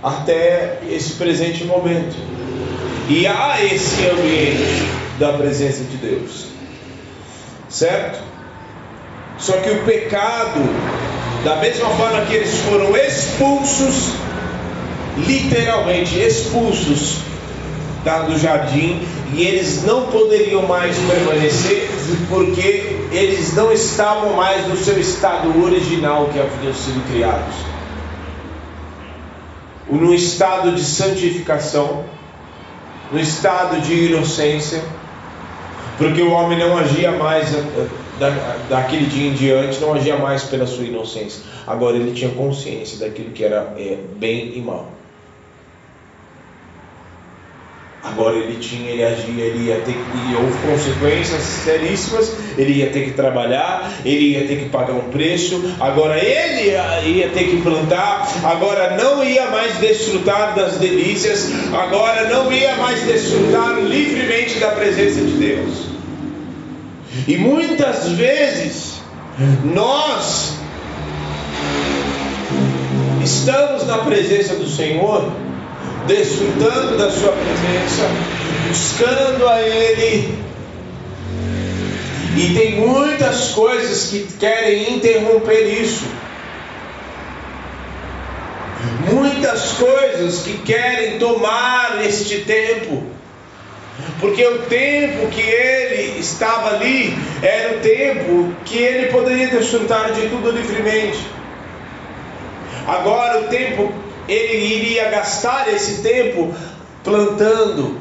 até 0.01 0.79
esse 0.89 1.13
presente 1.13 1.63
momento. 1.63 2.15
E 3.09 3.27
há 3.27 3.63
esse 3.63 4.05
ambiente 4.07 4.87
da 5.19 5.33
presença 5.33 5.83
de 5.83 5.97
Deus, 5.97 6.45
certo? 7.69 8.21
Só 9.37 9.53
que 9.57 9.69
o 9.69 9.83
pecado, 9.83 10.61
da 11.43 11.57
mesma 11.57 11.89
forma 11.89 12.21
que 12.25 12.33
eles 12.33 12.55
foram 12.61 12.95
expulsos, 12.95 14.13
literalmente 15.17 16.17
expulsos 16.17 17.17
do 18.27 18.37
jardim, 18.37 19.01
e 19.33 19.43
eles 19.43 19.83
não 19.83 20.07
poderiam 20.07 20.63
mais 20.63 20.95
permanecer, 20.97 21.89
porque 22.29 22.97
eles 23.11 23.53
não 23.53 23.71
estavam 23.71 24.33
mais 24.33 24.67
no 24.67 24.75
seu 24.75 24.99
estado 24.99 25.63
original 25.63 26.29
que 26.31 26.39
haviam 26.39 26.73
sido 26.73 27.01
criados. 27.11 27.55
No 29.89 30.13
estado 30.13 30.73
de 30.73 30.83
santificação, 30.83 32.05
no 33.11 33.19
estado 33.19 33.81
de 33.81 34.07
inocência, 34.07 34.83
porque 35.97 36.21
o 36.21 36.31
homem 36.31 36.57
não 36.57 36.77
agia 36.77 37.11
mais 37.11 37.47
da, 38.19 38.29
daquele 38.69 39.05
dia 39.05 39.29
em 39.29 39.33
diante, 39.33 39.79
não 39.79 39.93
agia 39.93 40.17
mais 40.17 40.43
pela 40.43 40.65
sua 40.65 40.85
inocência. 40.85 41.41
Agora 41.65 41.95
ele 41.95 42.11
tinha 42.11 42.31
consciência 42.31 42.99
daquilo 42.99 43.31
que 43.31 43.43
era 43.43 43.73
é, 43.77 43.97
bem 44.17 44.53
e 44.55 44.61
mal. 44.61 44.91
Agora 48.03 48.35
ele 48.35 48.59
tinha, 48.59 48.91
ele 48.91 49.01
agia, 49.01 49.43
ele 49.43 49.69
ia 49.69 49.77
ter 49.77 49.93
que, 49.93 50.35
houve 50.35 50.57
consequências 50.67 51.41
seríssimas, 51.41 52.35
ele 52.57 52.73
ia 52.73 52.89
ter 52.89 53.05
que 53.05 53.11
trabalhar, 53.11 53.89
ele 54.03 54.33
ia 54.33 54.45
ter 54.45 54.59
que 54.59 54.65
pagar 54.67 54.91
um 54.91 55.09
preço, 55.09 55.73
agora 55.79 56.21
ele 56.21 56.69
ia, 56.69 57.01
ia 57.01 57.29
ter 57.29 57.45
que 57.45 57.61
plantar, 57.61 58.27
agora 58.43 58.97
não 58.97 59.23
ia 59.23 59.49
mais 59.49 59.77
desfrutar 59.77 60.53
das 60.53 60.79
delícias, 60.79 61.49
agora 61.71 62.27
não 62.27 62.51
ia 62.51 62.75
mais 62.75 63.01
desfrutar 63.03 63.79
livremente 63.79 64.59
da 64.59 64.71
presença 64.71 65.21
de 65.21 65.31
Deus. 65.37 65.92
E 67.27 67.37
muitas 67.37 68.09
vezes 68.09 69.01
nós 69.63 70.53
estamos 73.23 73.85
na 73.85 73.99
presença 73.99 74.55
do 74.55 74.67
Senhor 74.67 75.31
desfrutando 76.07 76.97
da 76.97 77.09
Sua 77.11 77.31
presença, 77.31 78.03
buscando 78.67 79.47
a 79.47 79.61
Ele. 79.61 80.43
E 82.35 82.53
tem 82.55 82.79
muitas 82.79 83.51
coisas 83.51 84.07
que 84.07 84.27
querem 84.39 84.95
interromper 84.95 85.81
isso. 85.81 86.05
Muitas 89.11 89.73
coisas 89.73 90.39
que 90.39 90.57
querem 90.59 91.19
tomar 91.19 92.03
este 92.03 92.39
tempo. 92.39 93.12
Porque 94.19 94.45
o 94.45 94.59
tempo 94.63 95.27
que 95.27 95.41
ele 95.41 96.19
estava 96.19 96.75
ali 96.75 97.13
era 97.41 97.77
o 97.77 97.79
tempo 97.79 98.53
que 98.65 98.77
ele 98.77 99.11
poderia 99.11 99.47
desfrutar 99.47 100.13
de 100.13 100.29
tudo 100.29 100.51
livremente. 100.51 101.19
Agora 102.87 103.41
o 103.41 103.43
tempo 103.47 103.93
ele 104.27 104.75
iria 104.75 105.09
gastar 105.09 105.67
esse 105.73 106.01
tempo 106.01 106.53
plantando, 107.03 107.99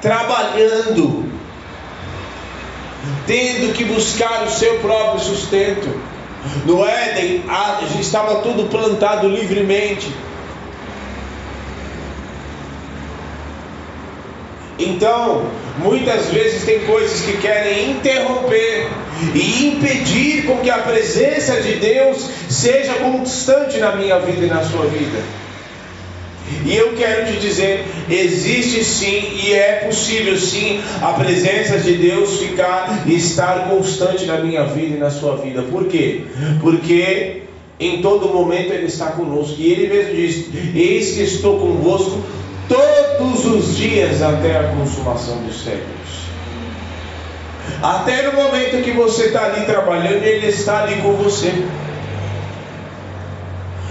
trabalhando, 0.00 1.30
tendo 3.26 3.74
que 3.74 3.84
buscar 3.84 4.44
o 4.44 4.50
seu 4.50 4.78
próprio 4.80 5.20
sustento. 5.20 5.88
No 6.64 6.84
Éden 6.84 7.44
estava 8.00 8.36
tudo 8.36 8.68
plantado 8.68 9.28
livremente. 9.28 10.12
Então, 14.84 15.44
muitas 15.78 16.26
vezes 16.26 16.64
tem 16.64 16.80
coisas 16.80 17.20
que 17.20 17.36
querem 17.38 17.92
interromper 17.92 18.88
e 19.34 19.66
impedir 19.66 20.44
com 20.46 20.58
que 20.58 20.70
a 20.70 20.78
presença 20.78 21.60
de 21.60 21.74
Deus 21.76 22.28
seja 22.48 22.94
constante 22.94 23.78
na 23.78 23.94
minha 23.94 24.18
vida 24.18 24.46
e 24.46 24.48
na 24.48 24.62
sua 24.64 24.86
vida. 24.86 25.18
E 26.66 26.76
eu 26.76 26.94
quero 26.94 27.26
te 27.26 27.38
dizer, 27.38 27.84
existe 28.10 28.84
sim 28.84 29.38
e 29.42 29.52
é 29.54 29.84
possível 29.86 30.36
sim 30.36 30.80
a 31.00 31.12
presença 31.12 31.78
de 31.78 31.94
Deus 31.94 32.38
ficar 32.38 33.04
e 33.06 33.14
estar 33.14 33.68
constante 33.68 34.26
na 34.26 34.38
minha 34.38 34.64
vida 34.64 34.96
e 34.96 34.98
na 34.98 35.10
sua 35.10 35.36
vida. 35.36 35.62
Por 35.62 35.86
quê? 35.86 36.22
Porque 36.60 37.42
em 37.80 38.02
todo 38.02 38.28
momento 38.28 38.72
Ele 38.72 38.86
está 38.86 39.06
conosco. 39.06 39.56
E 39.58 39.72
Ele 39.72 39.88
mesmo 39.88 40.14
diz: 40.14 40.46
Eis 40.74 41.14
que 41.14 41.22
estou 41.22 41.58
convosco 41.58 42.22
todos 42.68 43.44
os 43.46 43.76
dias 43.76 44.22
até 44.22 44.58
a 44.58 44.68
consumação 44.68 45.38
dos 45.38 45.62
séculos. 45.62 46.02
Até 47.82 48.30
no 48.30 48.32
momento 48.32 48.82
que 48.82 48.92
você 48.92 49.26
está 49.26 49.46
ali 49.46 49.64
trabalhando, 49.66 50.22
Ele 50.22 50.46
está 50.46 50.82
ali 50.82 51.00
com 51.02 51.14
você. 51.14 51.52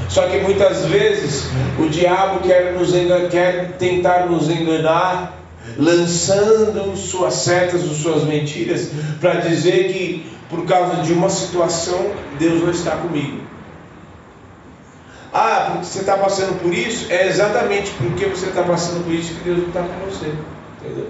Só 0.10 0.27
que 0.27 0.39
muitas 0.39 0.86
vezes 0.86 1.45
o 1.79 1.88
diabo 1.88 2.41
quer, 2.41 2.73
nos 2.73 2.93
enganar, 2.93 3.29
quer 3.29 3.71
tentar 3.77 4.25
nos 4.25 4.49
enganar, 4.49 5.38
lançando 5.77 6.97
suas 6.97 7.36
setas, 7.36 7.81
suas 7.81 8.23
mentiras, 8.23 8.91
para 9.21 9.36
dizer 9.36 9.93
que 9.93 10.29
por 10.49 10.65
causa 10.65 11.01
de 11.01 11.13
uma 11.13 11.29
situação 11.29 12.12
Deus 12.38 12.62
não 12.62 12.71
está 12.71 12.91
comigo. 12.91 13.40
Ah, 15.33 15.69
porque 15.71 15.85
você 15.85 15.99
está 15.99 16.17
passando 16.17 16.61
por 16.61 16.73
isso? 16.73 17.11
É 17.11 17.27
exatamente 17.27 17.91
porque 17.91 18.25
você 18.25 18.47
está 18.47 18.63
passando 18.63 19.03
por 19.03 19.13
isso 19.13 19.33
que 19.35 19.43
Deus 19.43 19.59
não 19.59 19.67
está 19.67 19.81
com 19.81 20.05
você. 20.05 20.33
Entendeu? 20.79 21.09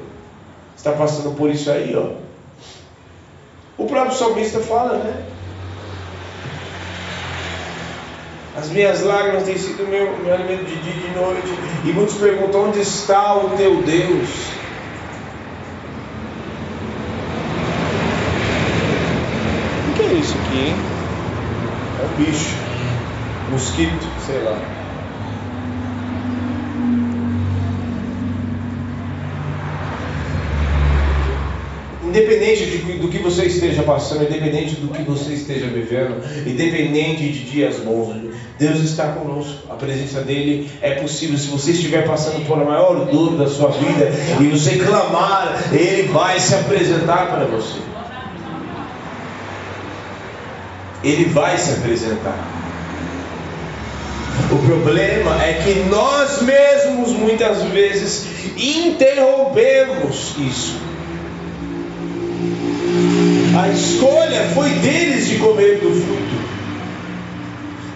Você 0.75 0.89
está 0.89 0.91
passando 0.91 1.35
por 1.35 1.49
isso 1.49 1.71
aí, 1.71 1.95
ó. 1.95 2.11
O 3.77 3.87
próprio 3.87 4.15
salmista 4.15 4.59
fala, 4.59 4.97
né? 4.97 5.25
As 8.55 8.69
minhas 8.69 9.01
lágrimas 9.01 9.43
têm 9.43 9.57
sido 9.57 9.87
meu, 9.87 10.17
meu 10.17 10.33
alimento 10.33 10.65
de 10.65 10.75
dia 10.75 10.93
e 10.93 11.09
de 11.09 11.15
noite. 11.15 11.47
E 11.85 11.93
muitos 11.93 12.15
perguntam: 12.15 12.67
onde 12.67 12.81
está 12.81 13.33
o 13.35 13.49
teu 13.51 13.81
Deus? 13.81 14.29
O 19.89 19.93
que 19.93 20.03
é 20.03 20.13
isso 20.13 20.35
aqui, 20.37 20.59
hein? 20.67 20.75
É 22.01 22.05
um 22.05 22.23
bicho, 22.23 22.55
mosquito, 23.51 24.07
sei 24.25 24.41
lá. 24.43 24.57
Independente 32.03 32.65
de, 32.65 32.77
do 32.99 33.07
que 33.07 33.19
você 33.19 33.45
esteja 33.45 33.83
passando, 33.83 34.25
independente 34.25 34.75
do 34.75 34.89
que 34.89 35.01
você 35.01 35.33
esteja 35.33 35.67
vivendo, 35.67 36.21
independente 36.45 37.29
de 37.29 37.45
dias 37.45 37.77
bons, 37.79 38.33
Deus 38.59 38.79
está 38.81 39.13
conosco. 39.13 39.71
A 39.71 39.75
presença 39.75 40.19
dele 40.21 40.69
é 40.81 40.95
possível. 40.95 41.37
Se 41.37 41.47
você 41.47 41.71
estiver 41.71 42.05
passando 42.05 42.45
por 42.45 42.61
a 42.61 42.65
maior 42.65 43.05
dor 43.05 43.37
da 43.37 43.47
sua 43.47 43.69
vida 43.69 44.11
e 44.41 44.47
você 44.47 44.77
clamar, 44.77 45.69
ele 45.71 46.09
vai 46.09 46.37
se 46.37 46.53
apresentar 46.53 47.27
para 47.31 47.45
você. 47.45 47.79
Ele 51.01 51.25
vai 51.25 51.57
se 51.57 51.71
apresentar. 51.71 52.50
O 54.51 54.57
problema 54.57 55.41
é 55.41 55.53
que 55.63 55.79
nós 55.89 56.41
mesmos 56.41 57.11
muitas 57.11 57.63
vezes 57.63 58.25
interrompemos 58.57 60.33
isso. 60.37 60.75
A 63.57 63.69
escolha 63.69 64.49
foi 64.53 64.69
deles 64.69 65.27
de 65.27 65.37
comer 65.37 65.79
do 65.79 65.91
fruto. 65.91 66.41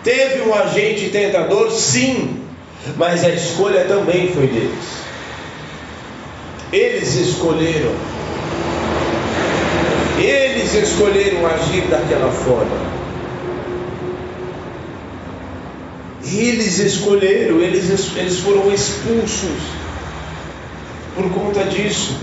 Teve 0.02 0.44
um 0.44 0.54
agente 0.54 1.10
tentador, 1.10 1.70
sim, 1.72 2.40
mas 2.96 3.26
a 3.26 3.30
escolha 3.30 3.84
também 3.86 4.32
foi 4.32 4.48
deles. 4.48 5.04
Eles 6.72 7.16
escolheram. 7.16 7.92
Eles 10.20 10.74
escolheram 10.74 11.46
agir 11.48 11.82
daquela 11.90 12.32
forma. 12.32 12.95
Eles 16.32 16.80
escolheram, 16.80 17.62
eles, 17.62 17.90
eles 18.16 18.40
foram 18.40 18.74
expulsos 18.74 19.62
por 21.16 21.30
conta 21.32 21.64
disso. 21.66 22.18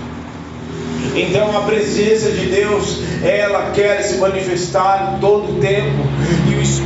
Então 1.15 1.57
a 1.57 1.63
presença 1.63 2.31
de 2.31 2.47
Deus, 2.47 3.01
ela 3.23 3.71
quer 3.71 4.03
se 4.03 4.17
manifestar 4.19 5.19
todo 5.21 5.57
o 5.57 5.61
tempo. 5.61 6.03
E 6.51 6.55
o 6.55 6.63
Espírito 6.63 6.82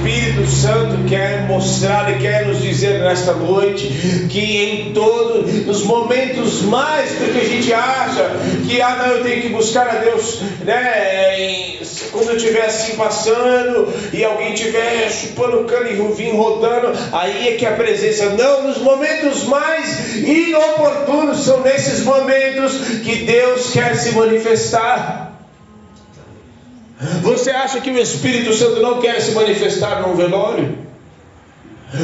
Santo 0.48 1.08
quer 1.08 1.46
mostrar 1.46 2.10
e 2.12 2.18
quer 2.18 2.46
nos 2.46 2.62
dizer 2.62 3.00
nesta 3.00 3.32
noite 3.32 4.28
que 4.30 4.64
em 4.64 4.92
todos 4.92 5.66
os 5.66 5.84
momentos 5.84 6.62
mais 6.62 7.10
do 7.12 7.32
que 7.32 7.40
a 7.40 7.48
gente 7.48 7.72
acha 7.72 8.30
que 8.66 8.80
ah 8.80 8.96
não, 8.96 9.06
eu 9.16 9.24
tenho 9.24 9.42
que 9.42 9.48
buscar 9.48 9.88
a 9.88 9.94
Deus, 9.96 10.40
né? 10.64 11.76
quando 12.16 12.30
eu 12.30 12.36
estiver 12.36 12.64
assim 12.64 12.96
passando 12.96 13.92
e 14.12 14.24
alguém 14.24 14.54
estiver 14.54 15.10
chupando 15.10 15.64
cano 15.64 15.88
e 15.88 16.14
vinho 16.14 16.36
rodando, 16.36 16.92
aí 17.12 17.48
é 17.48 17.52
que 17.56 17.66
a 17.66 17.72
presença, 17.72 18.30
não, 18.30 18.64
nos 18.68 18.78
momentos 18.78 19.44
mais 19.44 20.16
inoportunos 20.16 21.44
são 21.44 21.62
nesses 21.62 22.02
momentos 22.02 22.72
que 23.04 23.16
Deus 23.24 23.70
quer 23.70 23.94
se 23.96 24.12
manifestar. 24.12 25.35
Você 27.22 27.50
acha 27.50 27.80
que 27.80 27.90
o 27.90 27.98
Espírito 27.98 28.54
Santo 28.54 28.80
não 28.80 29.00
quer 29.00 29.20
se 29.20 29.32
manifestar 29.32 30.00
num 30.00 30.14
velório? 30.14 30.78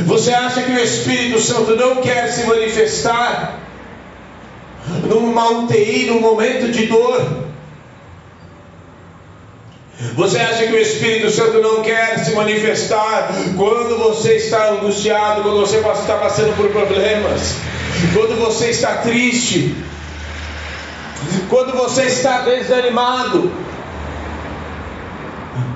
Você 0.07 0.33
acha 0.33 0.63
que 0.63 0.73
o 0.73 0.79
Espírito 0.79 1.41
Santo 1.41 1.75
não 1.77 1.97
quer 1.97 2.29
se 2.29 2.45
manifestar 2.47 3.59
numa 5.09 5.51
UTI, 5.51 6.07
num 6.07 6.21
momento 6.21 6.71
de 6.71 6.87
dor? 6.87 7.43
Você 10.15 10.39
acha 10.39 10.67
que 10.67 10.73
o 10.73 10.79
Espírito 10.79 11.31
Santo 11.31 11.61
não 11.61 11.83
quer 11.83 12.19
se 12.19 12.35
manifestar 12.35 13.31
quando 13.57 13.97
você 13.99 14.37
está 14.37 14.71
angustiado, 14.73 15.43
quando 15.43 15.61
você 15.61 15.79
está 15.79 16.17
passando 16.17 16.55
por 16.57 16.69
problemas, 16.71 17.57
quando 18.13 18.39
você 18.39 18.71
está 18.71 18.97
triste, 18.99 19.75
quando 21.49 21.73
você 21.73 22.05
está 22.05 22.43
desanimado? 22.43 23.53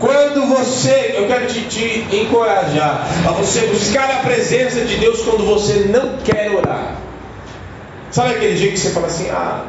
Quando 0.01 0.47
você, 0.47 1.15
eu 1.17 1.27
quero 1.27 1.47
te, 1.47 1.61
te 1.67 2.17
encorajar 2.17 3.07
a 3.27 3.33
você 3.33 3.67
buscar 3.67 4.11
a 4.11 4.17
presença 4.21 4.85
de 4.85 4.97
Deus 4.97 5.23
quando 5.23 5.45
você 5.45 5.89
não 5.91 6.17
quer 6.19 6.51
orar. 6.51 6.97
Sabe 8.11 8.37
aquele 8.37 8.55
dia 8.55 8.71
que 8.71 8.79
você 8.79 8.91
fala 8.91 9.07
assim, 9.07 9.29
ah, 9.31 9.67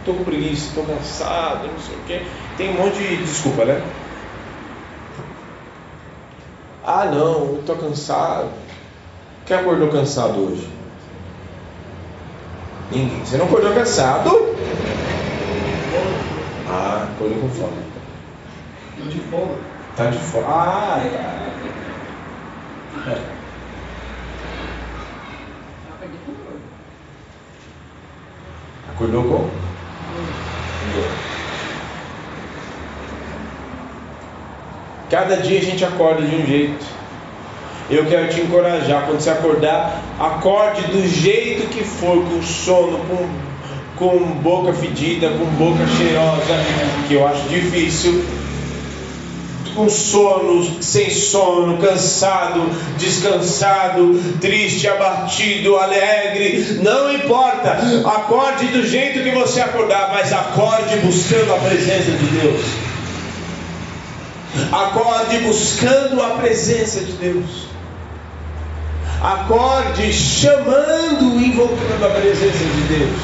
estou 0.00 0.14
com 0.14 0.24
preguiça, 0.24 0.68
estou 0.68 0.84
cansado, 0.84 1.68
não 1.68 1.78
sei 1.78 1.96
o 1.96 2.00
quê. 2.06 2.22
Tem 2.56 2.70
um 2.70 2.82
monte 2.82 2.98
de 2.98 3.16
desculpa, 3.18 3.64
né? 3.64 3.80
Ah, 6.84 7.04
não, 7.04 7.58
estou 7.60 7.76
cansado. 7.76 8.48
Quem 9.46 9.56
acordou 9.56 9.88
cansado 9.88 10.40
hoje? 10.40 10.68
Ninguém. 12.90 13.24
Você 13.24 13.36
não 13.36 13.46
acordou 13.46 13.72
cansado? 13.72 14.56
Ah, 16.68 17.08
acordou 17.14 17.38
com 17.40 17.48
fome. 17.50 17.87
Estou 18.98 19.12
de 19.12 19.20
folga. 19.30 19.54
Tá 19.96 20.06
de 20.06 20.18
fome. 20.18 20.44
Ah, 20.48 21.00
tá. 23.04 23.10
É. 23.10 23.38
Acordou? 28.90 29.50
Cada 35.08 35.36
dia 35.36 35.60
a 35.60 35.62
gente 35.62 35.84
acorda 35.84 36.22
de 36.22 36.34
um 36.34 36.44
jeito. 36.44 36.84
Eu 37.88 38.04
quero 38.06 38.28
te 38.28 38.40
encorajar, 38.40 39.06
quando 39.06 39.20
você 39.20 39.30
acordar, 39.30 40.02
acorde 40.18 40.82
do 40.88 41.08
jeito 41.08 41.68
que 41.68 41.82
for, 41.82 42.22
com 42.24 42.42
sono, 42.42 42.98
com, 43.06 43.28
com 43.96 44.18
boca 44.42 44.74
fedida, 44.74 45.30
com 45.30 45.44
boca 45.56 45.86
cheirosa, 45.96 46.54
que 47.06 47.14
eu 47.14 47.26
acho 47.26 47.48
difícil, 47.48 48.22
com 49.78 49.88
sono, 49.88 50.82
sem 50.82 51.08
sono, 51.08 51.78
cansado, 51.78 52.68
descansado, 52.98 54.20
triste, 54.40 54.88
abatido, 54.88 55.76
alegre, 55.76 56.80
não 56.82 57.12
importa, 57.12 57.78
acorde 58.04 58.66
do 58.66 58.84
jeito 58.84 59.22
que 59.22 59.30
você 59.30 59.60
acordar, 59.60 60.10
mas 60.12 60.32
acorde 60.32 60.96
buscando 60.96 61.54
a 61.54 61.58
presença 61.58 62.10
de 62.10 62.26
Deus. 62.40 62.60
Acorde 64.72 65.38
buscando 65.38 66.20
a 66.22 66.30
presença 66.30 67.00
de 67.00 67.12
Deus. 67.12 67.68
Acorde 69.22 70.12
chamando, 70.12 71.40
invocando 71.40 72.04
a 72.04 72.10
presença 72.10 72.58
de 72.58 72.98
Deus. 72.98 73.20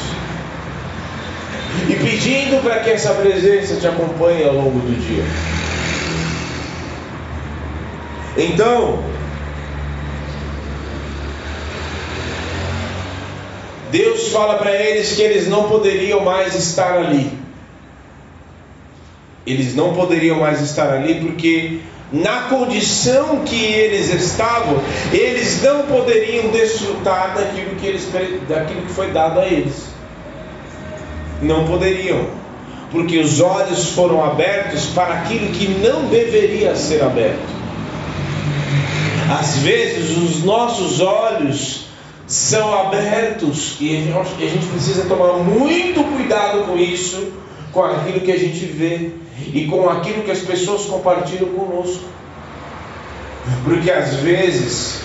E 1.89 1.95
pedindo 1.95 2.63
para 2.63 2.79
que 2.79 2.91
essa 2.91 3.13
presença 3.13 3.75
te 3.75 3.87
acompanhe 3.87 4.45
ao 4.45 4.53
longo 4.53 4.79
do 4.79 4.95
dia. 5.05 5.54
Então, 8.37 8.99
Deus 13.91 14.27
fala 14.29 14.57
para 14.57 14.73
eles 14.73 15.13
que 15.13 15.21
eles 15.21 15.47
não 15.47 15.69
poderiam 15.69 16.19
mais 16.21 16.53
estar 16.53 16.97
ali. 16.97 17.31
Eles 19.47 19.75
não 19.75 19.93
poderiam 19.93 20.39
mais 20.39 20.59
estar 20.59 20.91
ali 20.91 21.15
porque 21.15 21.79
na 22.11 22.41
condição 22.49 23.39
que 23.45 23.63
eles 23.63 24.13
estavam, 24.13 24.81
eles 25.13 25.61
não 25.61 25.83
poderiam 25.83 26.49
desfrutar 26.49 27.35
daquilo 27.35 27.75
que, 27.75 27.87
eles, 27.87 28.09
daquilo 28.49 28.81
que 28.81 28.91
foi 28.91 29.11
dado 29.11 29.39
a 29.39 29.45
eles. 29.45 29.85
Não 31.41 31.65
poderiam, 31.65 32.27
porque 32.91 33.17
os 33.17 33.39
olhos 33.39 33.91
foram 33.91 34.23
abertos 34.23 34.87
para 34.87 35.13
aquilo 35.13 35.51
que 35.51 35.67
não 35.67 36.07
deveria 36.07 36.75
ser 36.75 37.01
aberto. 37.03 37.64
Às 39.29 39.57
vezes 39.57 40.17
os 40.17 40.43
nossos 40.43 40.99
olhos 40.99 41.85
são 42.27 42.73
abertos 42.73 43.77
e 43.79 44.11
a 44.13 44.49
gente 44.49 44.65
precisa 44.67 45.05
tomar 45.05 45.33
muito 45.33 46.03
cuidado 46.03 46.65
com 46.65 46.77
isso, 46.77 47.31
com 47.71 47.83
aquilo 47.83 48.21
que 48.21 48.31
a 48.31 48.37
gente 48.37 48.65
vê 48.65 49.11
e 49.53 49.65
com 49.65 49.89
aquilo 49.89 50.23
que 50.23 50.31
as 50.31 50.39
pessoas 50.39 50.85
compartilham 50.85 51.49
conosco. 51.49 52.03
Porque 53.63 53.91
às 53.91 54.15
vezes 54.15 55.01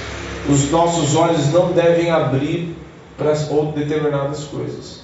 os 0.49 0.71
nossos 0.71 1.15
olhos 1.15 1.53
não 1.53 1.73
devem 1.73 2.11
abrir 2.11 2.75
para 3.17 3.33
determinadas 3.33 4.45
coisas. 4.45 5.01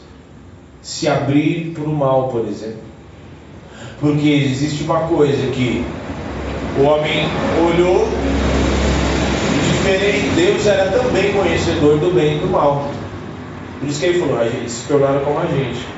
Se 0.82 1.08
abrir 1.08 1.72
para 1.74 1.84
o 1.84 1.94
mal, 1.94 2.28
por 2.28 2.46
exemplo. 2.46 2.86
Porque 4.00 4.28
existe 4.28 4.84
uma 4.84 5.00
coisa 5.00 5.46
que 5.48 5.84
o 6.78 6.82
homem 6.84 7.26
olhou 7.66 8.06
diferente. 9.86 10.28
Deus 10.34 10.66
era 10.66 10.90
também 10.90 11.32
conhecedor 11.32 11.98
do 11.98 12.14
bem 12.14 12.36
e 12.36 12.40
do 12.40 12.48
mal. 12.48 12.90
Por 13.78 13.88
isso 13.88 14.00
que 14.00 14.06
ele 14.06 14.20
falou, 14.20 14.42
eles 14.42 14.72
se 14.72 14.86
tornaram 14.86 15.20
como 15.20 15.38
a 15.38 15.46
gente 15.46 15.96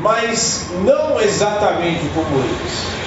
mas 0.00 0.66
não 0.84 1.20
exatamente 1.20 2.02
como 2.14 2.38
eles. 2.38 2.98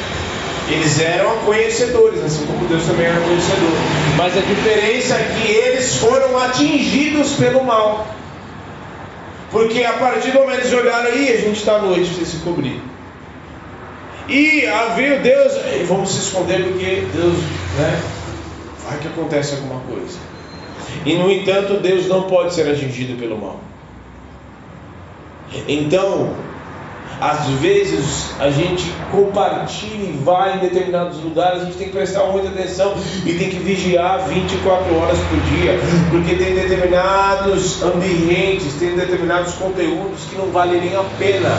Eles 0.69 1.01
eram 1.01 1.38
conhecedores, 1.39 2.23
assim 2.23 2.45
como 2.45 2.67
Deus 2.67 2.84
também 2.86 3.05
era 3.05 3.19
conhecedor. 3.19 3.71
Mas 4.17 4.38
a 4.38 4.41
diferença 4.41 5.15
é 5.15 5.36
que 5.36 5.51
eles 5.51 5.95
foram 5.97 6.38
atingidos 6.38 7.34
pelo 7.34 7.63
mal. 7.63 8.07
Porque 9.51 9.84
a 9.84 9.93
partir 9.93 10.31
do 10.31 10.39
momento 10.39 10.62
que 10.62 10.67
eles 10.67 10.73
olharam 10.73 11.07
aí, 11.07 11.34
a 11.34 11.38
gente 11.38 11.57
está 11.57 11.75
à 11.75 11.79
noite, 11.79 12.05
precisa 12.05 12.38
se 12.38 12.43
cobrir. 12.43 12.81
E 14.29 14.65
veio 14.95 15.19
Deus, 15.21 15.53
vamos 15.88 16.12
se 16.12 16.19
esconder 16.19 16.63
porque 16.63 17.03
Deus, 17.13 17.36
né? 17.77 18.01
Vai 18.91 18.99
que 18.99 19.08
acontece 19.08 19.56
alguma 19.56 19.80
coisa. 19.82 20.19
E 21.06 21.15
no 21.15 21.32
entanto, 21.32 21.80
Deus 21.80 22.08
não 22.08 22.23
pode 22.23 22.54
ser 22.54 22.69
atingido 22.69 23.17
pelo 23.17 23.38
mal. 23.38 23.62
Então, 25.65 26.36
às 27.21 27.45
vezes 27.60 28.31
a 28.39 28.49
gente 28.49 28.91
compartilha 29.12 30.10
e 30.10 30.19
vai 30.23 30.55
em 30.55 30.60
determinados 30.60 31.21
lugares, 31.23 31.62
a 31.62 31.65
gente 31.65 31.77
tem 31.77 31.88
que 31.88 31.93
prestar 31.93 32.23
muita 32.23 32.47
atenção 32.47 32.95
e 33.23 33.34
tem 33.34 33.51
que 33.51 33.60
vigiar 33.60 34.27
24 34.27 34.97
horas 34.97 35.19
por 35.19 35.39
dia, 35.41 35.79
porque 36.10 36.34
tem 36.34 36.55
determinados 36.55 37.84
ambientes, 37.84 38.73
tem 38.79 38.95
determinados 38.95 39.53
conteúdos 39.53 40.23
que 40.27 40.36
não 40.36 40.47
valem 40.47 40.81
nem 40.81 40.95
a 40.95 41.03
pena. 41.19 41.49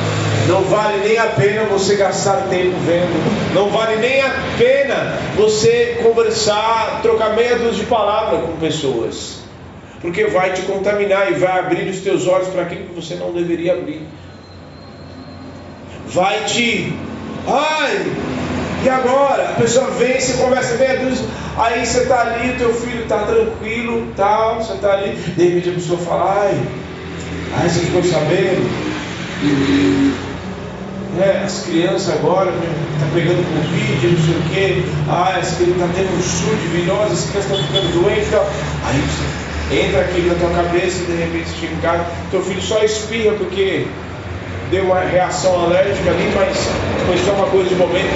Não 0.49 0.63
vale 0.63 1.07
nem 1.07 1.17
a 1.17 1.27
pena 1.27 1.63
você 1.67 1.95
gastar 1.95 2.49
tempo 2.49 2.77
vendo, 2.85 3.55
não 3.55 3.71
vale 3.71 3.97
nem 3.97 4.21
a 4.21 4.35
pena 4.59 5.17
você 5.37 6.01
conversar, 6.03 6.99
trocar 7.01 7.37
dúzia 7.37 7.71
de 7.71 7.85
palavras 7.85 8.41
com 8.41 8.57
pessoas. 8.57 9.43
Porque 10.01 10.25
vai 10.25 10.53
te 10.53 10.63
contaminar 10.63 11.31
e 11.31 11.35
vai 11.35 11.61
abrir 11.61 11.89
os 11.89 12.01
teus 12.01 12.27
olhos 12.27 12.49
para 12.49 12.63
aquilo 12.63 12.87
que 12.87 12.95
você 12.95 13.15
não 13.15 13.31
deveria 13.31 13.75
abrir 13.75 14.05
vai 16.13 16.45
te. 16.45 16.93
Ai! 17.47 18.13
E 18.85 18.89
agora? 18.89 19.51
A 19.51 19.53
pessoa 19.55 19.91
vem, 19.93 20.21
você 20.21 20.35
conversa 20.35 20.77
dúzia, 20.77 21.25
aí 21.57 21.87
você 21.87 22.01
está 22.01 22.21
ali, 22.23 22.55
teu 22.59 22.75
filho 22.75 23.03
está 23.03 23.19
tranquilo, 23.19 24.09
tal, 24.17 24.57
você 24.57 24.73
está 24.73 24.95
ali, 24.95 25.17
de 25.17 25.45
repente 25.45 25.71
a 25.71 25.73
pessoa 25.75 25.99
fala, 26.01 26.43
ai, 26.43 26.61
ai, 27.61 27.69
você 27.69 27.81
ficou 27.81 28.03
sabendo? 28.03 28.93
É, 31.21 31.43
as 31.45 31.61
crianças 31.65 32.15
agora 32.15 32.51
estão 32.51 33.09
tá 33.09 33.15
pegando 33.15 33.45
Covid, 33.55 34.07
não 34.09 34.25
sei 34.25 34.35
o 34.35 34.43
quê, 34.51 34.83
ai, 35.09 35.41
as 35.41 35.55
crianças 35.55 35.77
estão 35.77 35.89
tá 35.89 35.95
tendo 35.95 36.13
um 36.17 36.57
de 36.57 36.67
virose, 36.69 37.13
as 37.13 37.31
crianças 37.31 37.51
estão 37.53 37.65
ficando 37.67 38.03
doentes 38.03 38.31
tal. 38.31 38.51
Aí 38.85 39.01
você 39.01 39.87
entra 39.87 40.01
aqui 40.01 40.21
na 40.23 40.35
tua 40.35 40.51
cabeça 40.51 41.03
e 41.03 41.07
de 41.07 41.13
repente 41.13 41.49
chega 41.61 41.73
em 41.73 41.79
casa, 41.79 42.05
teu 42.31 42.43
filho 42.43 42.63
só 42.63 42.83
espirra 42.83 43.35
porque 43.39 43.87
deu 44.73 44.85
uma 44.85 45.01
reação 45.01 45.65
alérgica 45.67 46.11
ali, 46.11 46.33
mas 46.35 46.57
foi 47.07 47.19
só 47.19 47.33
uma 47.33 47.47
coisa 47.49 47.69
de 47.69 47.75
momento. 47.77 48.09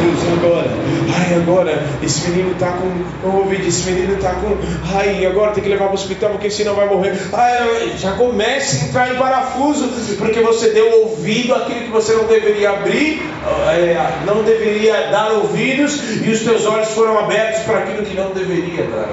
Deus, 0.00 0.38
agora, 0.38 0.70
ai, 1.18 1.34
agora, 1.34 1.82
esse 2.00 2.30
menino 2.30 2.52
está 2.52 2.70
com 2.70 3.28
Covid, 3.28 3.66
esse 3.66 3.90
menino 3.90 4.14
está 4.14 4.30
com, 4.34 4.56
ai, 4.96 5.26
agora 5.26 5.50
tem 5.50 5.64
que 5.64 5.68
levar 5.68 5.86
para 5.86 5.92
o 5.92 5.94
hospital 5.94 6.30
porque 6.30 6.50
senão 6.50 6.76
vai 6.76 6.86
morrer. 6.86 7.18
Ai, 7.32 7.94
já 7.98 8.12
começa 8.12 8.76
a 8.76 8.88
entrar 8.88 9.12
em 9.12 9.18
parafuso, 9.18 9.88
porque 10.16 10.38
você 10.40 10.70
deu 10.70 10.88
ouvido 11.02 11.52
àquilo 11.56 11.80
que 11.80 11.90
você 11.90 12.12
não 12.12 12.24
deveria 12.24 12.70
abrir, 12.70 13.20
é, 13.68 13.96
não 14.24 14.44
deveria 14.44 15.08
dar 15.10 15.32
ouvidos, 15.32 16.00
e 16.24 16.30
os 16.30 16.40
teus 16.42 16.64
olhos 16.64 16.90
foram 16.90 17.18
abertos 17.18 17.62
para 17.62 17.80
aquilo 17.80 18.04
que 18.04 18.16
não 18.16 18.30
deveria 18.30 18.84
dar, 18.84 19.08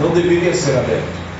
não 0.00 0.08
deveria 0.08 0.54
ser 0.54 0.78
aberto. 0.78 1.31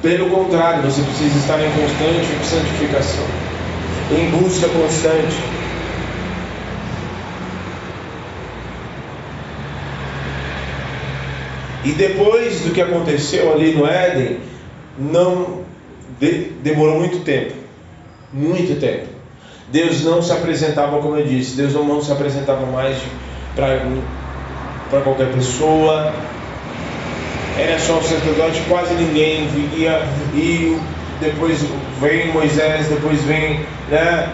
Pelo 0.00 0.30
contrário, 0.30 0.82
você 0.82 1.02
precisa 1.02 1.38
estar 1.38 1.58
em 1.60 1.70
constante 1.72 2.46
santificação, 2.46 3.24
em 4.12 4.30
busca 4.30 4.68
constante. 4.68 5.36
E 11.84 11.92
depois 11.92 12.60
do 12.60 12.72
que 12.72 12.80
aconteceu 12.80 13.52
ali 13.52 13.74
no 13.74 13.86
Éden, 13.86 14.38
não 14.98 15.62
de, 16.20 16.52
demorou 16.62 16.98
muito 16.98 17.24
tempo, 17.24 17.54
muito 18.32 18.78
tempo. 18.78 19.06
Deus 19.70 20.04
não 20.04 20.22
se 20.22 20.32
apresentava, 20.32 21.00
como 21.00 21.16
eu 21.16 21.26
disse, 21.26 21.56
Deus 21.56 21.74
não 21.74 22.00
se 22.00 22.10
apresentava 22.10 22.66
mais 22.66 22.98
para 23.54 25.00
qualquer 25.02 25.32
pessoa, 25.32 26.14
era 27.58 27.78
só 27.78 27.98
o 27.98 28.02
sacerdote, 28.02 28.62
quase 28.68 28.94
ninguém 28.94 29.48
via, 29.48 30.00
e 30.32 30.80
depois 31.20 31.60
vem 32.00 32.32
Moisés, 32.32 32.86
depois 32.86 33.22
vem, 33.24 33.66
né? 33.90 34.32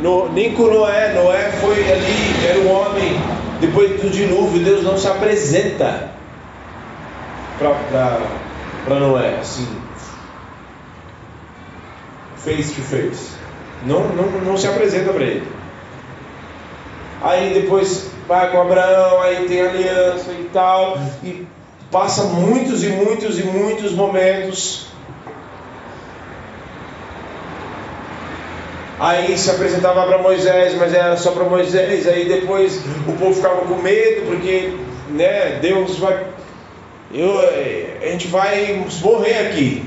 No, 0.00 0.28
nem 0.32 0.52
com 0.52 0.64
Noé, 0.64 1.12
Noé 1.14 1.52
foi 1.60 1.78
ali, 1.92 2.46
era 2.48 2.58
um 2.58 2.72
homem, 2.72 3.16
depois 3.60 4.00
do 4.00 4.10
dilúvio, 4.10 4.64
Deus 4.64 4.82
não 4.82 4.98
se 4.98 5.06
apresenta 5.06 6.10
para 7.58 8.98
Noé, 8.98 9.36
assim, 9.40 9.68
face 12.36 12.74
to 12.74 12.80
face, 12.80 13.36
não, 13.86 14.08
não, 14.08 14.24
não 14.44 14.56
se 14.56 14.66
apresenta 14.66 15.12
para 15.12 15.22
ele. 15.22 15.46
Aí 17.22 17.54
depois 17.54 18.10
vai 18.26 18.50
com 18.50 18.60
Abraão, 18.60 19.22
aí 19.22 19.46
tem 19.46 19.60
aliança 19.60 20.32
e 20.32 20.50
tal, 20.52 20.98
e 21.22 21.46
passa 21.92 22.24
muitos 22.24 22.82
e 22.82 22.88
muitos 22.88 23.38
e 23.38 23.42
muitos 23.44 23.92
momentos. 23.92 24.86
Aí 28.98 29.36
se 29.36 29.50
apresentava 29.50 30.06
para 30.06 30.18
Moisés, 30.18 30.74
mas 30.76 30.94
era 30.94 31.16
só 31.16 31.32
para 31.32 31.44
Moisés. 31.44 32.08
Aí 32.08 32.24
depois 32.26 32.80
o 33.06 33.12
povo 33.12 33.34
ficava 33.34 33.62
com 33.62 33.74
medo, 33.74 34.26
porque 34.26 34.74
né, 35.10 35.58
Deus 35.60 35.98
vai. 35.98 36.24
Eu, 37.12 37.38
a 38.00 38.06
gente 38.06 38.28
vai 38.28 38.86
morrer 39.02 39.48
aqui. 39.48 39.84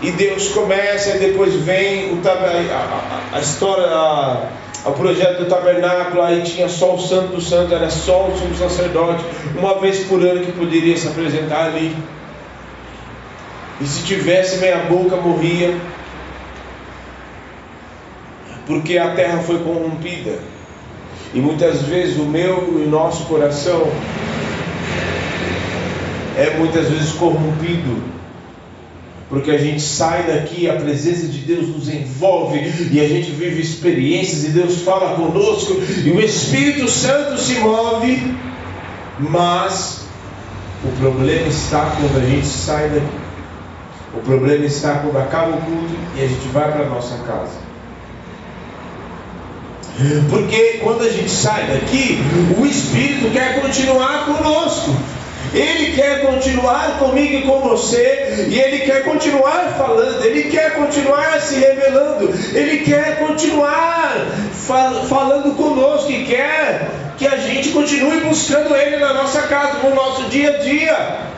E 0.00 0.10
Deus 0.12 0.48
começa, 0.48 1.10
e 1.10 1.18
depois 1.18 1.54
vem 1.54 2.12
o, 2.12 2.20
a, 2.26 2.32
a, 2.32 3.36
a 3.36 3.40
história. 3.40 3.86
A, 3.86 4.61
ao 4.84 4.92
projeto 4.94 5.44
do 5.44 5.46
tabernáculo, 5.46 6.22
aí 6.22 6.42
tinha 6.42 6.68
só 6.68 6.94
o 6.94 7.00
santo 7.00 7.40
santo, 7.40 7.72
era 7.72 7.88
só 7.88 8.26
o 8.26 8.36
sumo 8.36 8.54
sacerdote, 8.56 9.24
uma 9.56 9.78
vez 9.78 10.04
por 10.06 10.20
ano 10.22 10.44
que 10.44 10.52
poderia 10.52 10.96
se 10.96 11.06
apresentar 11.06 11.66
ali. 11.66 11.96
E 13.80 13.86
se 13.86 14.02
tivesse 14.04 14.58
meia 14.58 14.78
boca, 14.78 15.16
morria. 15.16 15.76
Porque 18.66 18.98
a 18.98 19.14
terra 19.14 19.38
foi 19.38 19.58
corrompida. 19.58 20.38
E 21.34 21.40
muitas 21.40 21.82
vezes 21.82 22.18
o 22.18 22.24
meu 22.24 22.78
e 22.78 22.84
o 22.84 22.88
nosso 22.88 23.24
coração 23.24 23.88
é 26.36 26.56
muitas 26.58 26.88
vezes 26.88 27.12
corrompido 27.12 28.21
porque 29.32 29.50
a 29.50 29.56
gente 29.56 29.80
sai 29.80 30.24
daqui, 30.24 30.68
a 30.68 30.74
presença 30.74 31.26
de 31.26 31.38
Deus 31.38 31.66
nos 31.66 31.88
envolve 31.88 32.58
e 32.90 33.00
a 33.00 33.08
gente 33.08 33.30
vive 33.30 33.62
experiências 33.62 34.44
e 34.44 34.48
Deus 34.48 34.82
fala 34.82 35.14
conosco 35.14 35.72
e 36.04 36.10
o 36.10 36.20
Espírito 36.20 36.86
Santo 36.86 37.40
se 37.40 37.54
move, 37.54 38.36
mas 39.18 40.02
o 40.84 40.88
problema 41.00 41.48
está 41.48 41.96
quando 41.98 42.22
a 42.22 42.28
gente 42.28 42.46
sai 42.46 42.90
daqui. 42.90 43.22
O 44.14 44.20
problema 44.20 44.66
está 44.66 44.98
quando 44.98 45.16
acaba 45.16 45.56
o 45.56 45.60
culto 45.62 45.94
e 46.14 46.22
a 46.22 46.28
gente 46.28 46.48
vai 46.48 46.70
para 46.70 46.84
a 46.84 46.88
nossa 46.90 47.16
casa. 47.26 47.56
Porque 50.28 50.80
quando 50.82 51.04
a 51.04 51.08
gente 51.08 51.30
sai 51.30 51.68
daqui, 51.68 52.18
o 52.60 52.66
Espírito 52.66 53.30
quer 53.32 53.62
continuar 53.62 54.26
conosco. 54.26 54.94
Ele 55.54 55.92
quer 55.92 56.22
continuar 56.22 56.98
comigo 56.98 57.34
e 57.34 57.42
com 57.42 57.60
você, 57.60 58.46
e 58.48 58.58
Ele 58.58 58.78
quer 58.80 59.04
continuar 59.04 59.74
falando, 59.76 60.24
Ele 60.24 60.44
quer 60.44 60.74
continuar 60.74 61.40
se 61.40 61.56
revelando, 61.56 62.32
Ele 62.54 62.78
quer 62.78 63.18
continuar 63.18 64.16
fal 64.66 65.04
falando 65.06 65.54
conosco 65.54 66.10
e 66.10 66.24
quer 66.24 66.90
que 67.18 67.26
a 67.26 67.36
gente 67.36 67.68
continue 67.70 68.20
buscando 68.20 68.74
Ele 68.74 68.96
na 68.96 69.12
nossa 69.12 69.42
casa, 69.42 69.78
no 69.82 69.94
nosso 69.94 70.24
dia 70.30 70.50
a 70.50 70.58
dia. 70.58 71.32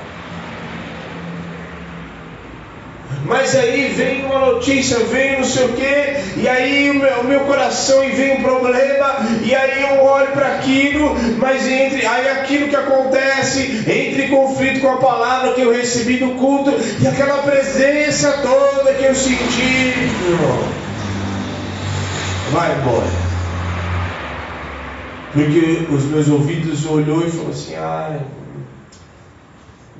Mas 3.25 3.57
aí 3.57 3.89
vem 3.97 4.25
uma 4.25 4.39
notícia, 4.39 4.99
vem 5.05 5.39
não 5.39 5.45
sei 5.45 5.65
o 5.65 5.73
que, 5.73 6.41
e 6.41 6.49
aí 6.49 6.91
o 6.91 6.95
meu, 6.95 7.21
o 7.21 7.25
meu, 7.25 7.41
coração 7.41 8.05
e 8.05 8.11
vem 8.11 8.39
um 8.39 8.43
problema, 8.43 9.17
e 9.43 9.55
aí 9.55 9.83
eu 9.83 10.05
olho 10.05 10.33
para 10.33 10.57
aquilo, 10.57 11.17
mas 11.39 11.67
entre 11.67 12.07
aí 12.07 12.29
aquilo 12.29 12.69
que 12.69 12.77
acontece, 12.77 13.85
entre 13.87 14.25
em 14.25 14.29
conflito 14.29 14.81
com 14.81 14.91
a 14.91 14.97
palavra 14.99 15.53
que 15.55 15.63
eu 15.63 15.73
recebi 15.73 16.19
do 16.19 16.35
culto, 16.35 16.73
e 17.01 17.07
aquela 17.07 17.39
presença 17.39 18.41
toda 18.43 18.93
que 18.93 19.05
eu 19.05 19.15
senti, 19.15 19.95
vai 22.53 22.77
embora. 22.79 23.25
Porque 25.33 25.89
os 25.91 26.05
meus 26.05 26.29
ouvidos 26.29 26.87
olhou 26.87 27.27
e 27.27 27.31
falou 27.31 27.51
assim, 27.51 27.75
ai. 27.75 28.21
Ah, 28.21 28.44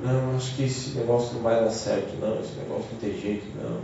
não, 0.05 0.37
acho 0.37 0.55
que 0.55 0.65
esse 0.65 0.91
negócio 0.91 1.35
não 1.35 1.43
vai 1.43 1.65
dar 1.65 1.71
certo, 1.71 2.15
não, 2.21 2.39
esse 2.39 2.53
negócio 2.59 2.87
não 2.93 3.01
tem 3.01 3.19
jeito, 3.19 3.47
não. 3.57 3.81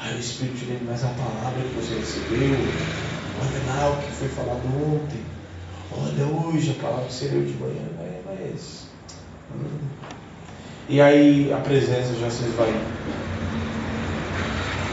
Aí 0.00 0.16
o 0.16 0.18
Espírito 0.18 0.58
te 0.58 0.78
mas 0.86 1.04
a 1.04 1.08
palavra 1.08 1.62
que 1.62 1.74
você 1.74 1.94
recebeu, 1.98 2.56
olha 3.40 3.60
lá 3.68 3.90
o 3.90 4.02
que 4.02 4.12
foi 4.12 4.28
falado 4.28 4.62
ontem, 4.94 5.20
olha 5.92 6.48
hoje 6.48 6.74
a 6.78 6.82
palavra 6.82 7.04
que 7.04 7.12
você 7.12 7.28
leu 7.28 7.44
de 7.44 7.52
manhã, 7.54 7.86
mas. 8.24 8.86
Hum. 9.54 9.78
e 10.88 11.00
aí 11.00 11.52
a 11.52 11.58
presença 11.58 12.14
já 12.18 12.30
se 12.30 12.44
esvaiu. 12.44 12.80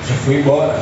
Já 0.07 0.15
foi 0.25 0.35
embora. 0.35 0.75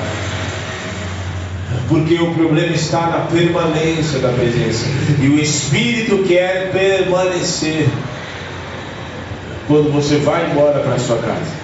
Porque 1.88 2.16
o 2.16 2.34
problema 2.34 2.74
está 2.74 3.08
na 3.08 3.20
permanência 3.28 4.20
da 4.20 4.30
presença. 4.30 4.86
E 5.22 5.28
o 5.28 5.40
Espírito 5.40 6.24
quer 6.24 6.72
permanecer 6.72 7.88
quando 9.72 9.90
você 9.90 10.18
vai 10.18 10.52
embora 10.52 10.82
para 10.82 10.96
a 10.96 11.00
sua 11.00 11.18
casa. 11.18 11.62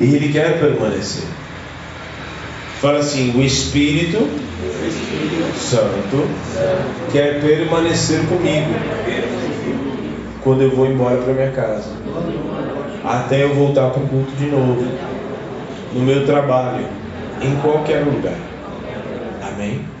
E 0.00 0.16
ele 0.16 0.32
quer 0.32 0.58
permanecer. 0.58 1.24
Fala 2.80 2.98
assim: 2.98 3.32
o 3.38 3.42
Espírito, 3.42 4.18
o 4.18 4.86
Espírito 4.86 5.56
Santo, 5.56 6.28
Santo 6.52 7.12
quer 7.12 7.40
permanecer 7.40 8.26
comigo 8.26 8.74
quando 10.42 10.62
eu 10.62 10.70
vou 10.70 10.86
embora 10.86 11.16
para 11.18 11.32
minha 11.32 11.50
casa, 11.52 11.90
até 13.04 13.44
eu 13.44 13.54
voltar 13.54 13.90
para 13.90 14.02
o 14.02 14.08
culto 14.08 14.32
de 14.32 14.46
novo, 14.46 14.84
no 15.94 16.00
meu 16.00 16.26
trabalho, 16.26 16.86
em 17.40 17.56
qualquer 17.56 18.04
lugar. 18.04 18.38
Amém? 19.42 19.95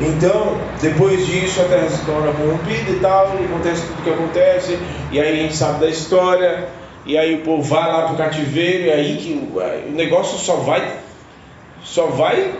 Então, 0.00 0.60
depois 0.80 1.26
disso, 1.26 1.60
a 1.60 1.64
terra 1.64 1.88
se 1.90 2.04
torna 2.04 2.32
corrompida 2.32 2.90
e 2.90 3.00
tal, 3.00 3.36
e 3.40 3.44
acontece 3.44 3.82
tudo 3.82 4.00
o 4.00 4.02
que 4.02 4.10
acontece, 4.10 4.78
e 5.10 5.20
aí 5.20 5.32
a 5.32 5.42
gente 5.42 5.56
sabe 5.56 5.80
da 5.80 5.88
história, 5.88 6.68
e 7.04 7.18
aí 7.18 7.34
o 7.34 7.42
povo 7.42 7.62
vai 7.62 7.86
lá 7.86 8.02
para 8.04 8.14
o 8.14 8.16
cativeiro, 8.16 8.84
e 8.84 8.90
aí 8.92 9.16
que 9.16 9.32
o 9.88 9.92
negócio 9.92 10.38
só 10.38 10.56
vai, 10.56 10.98
só 11.82 12.06
vai 12.06 12.54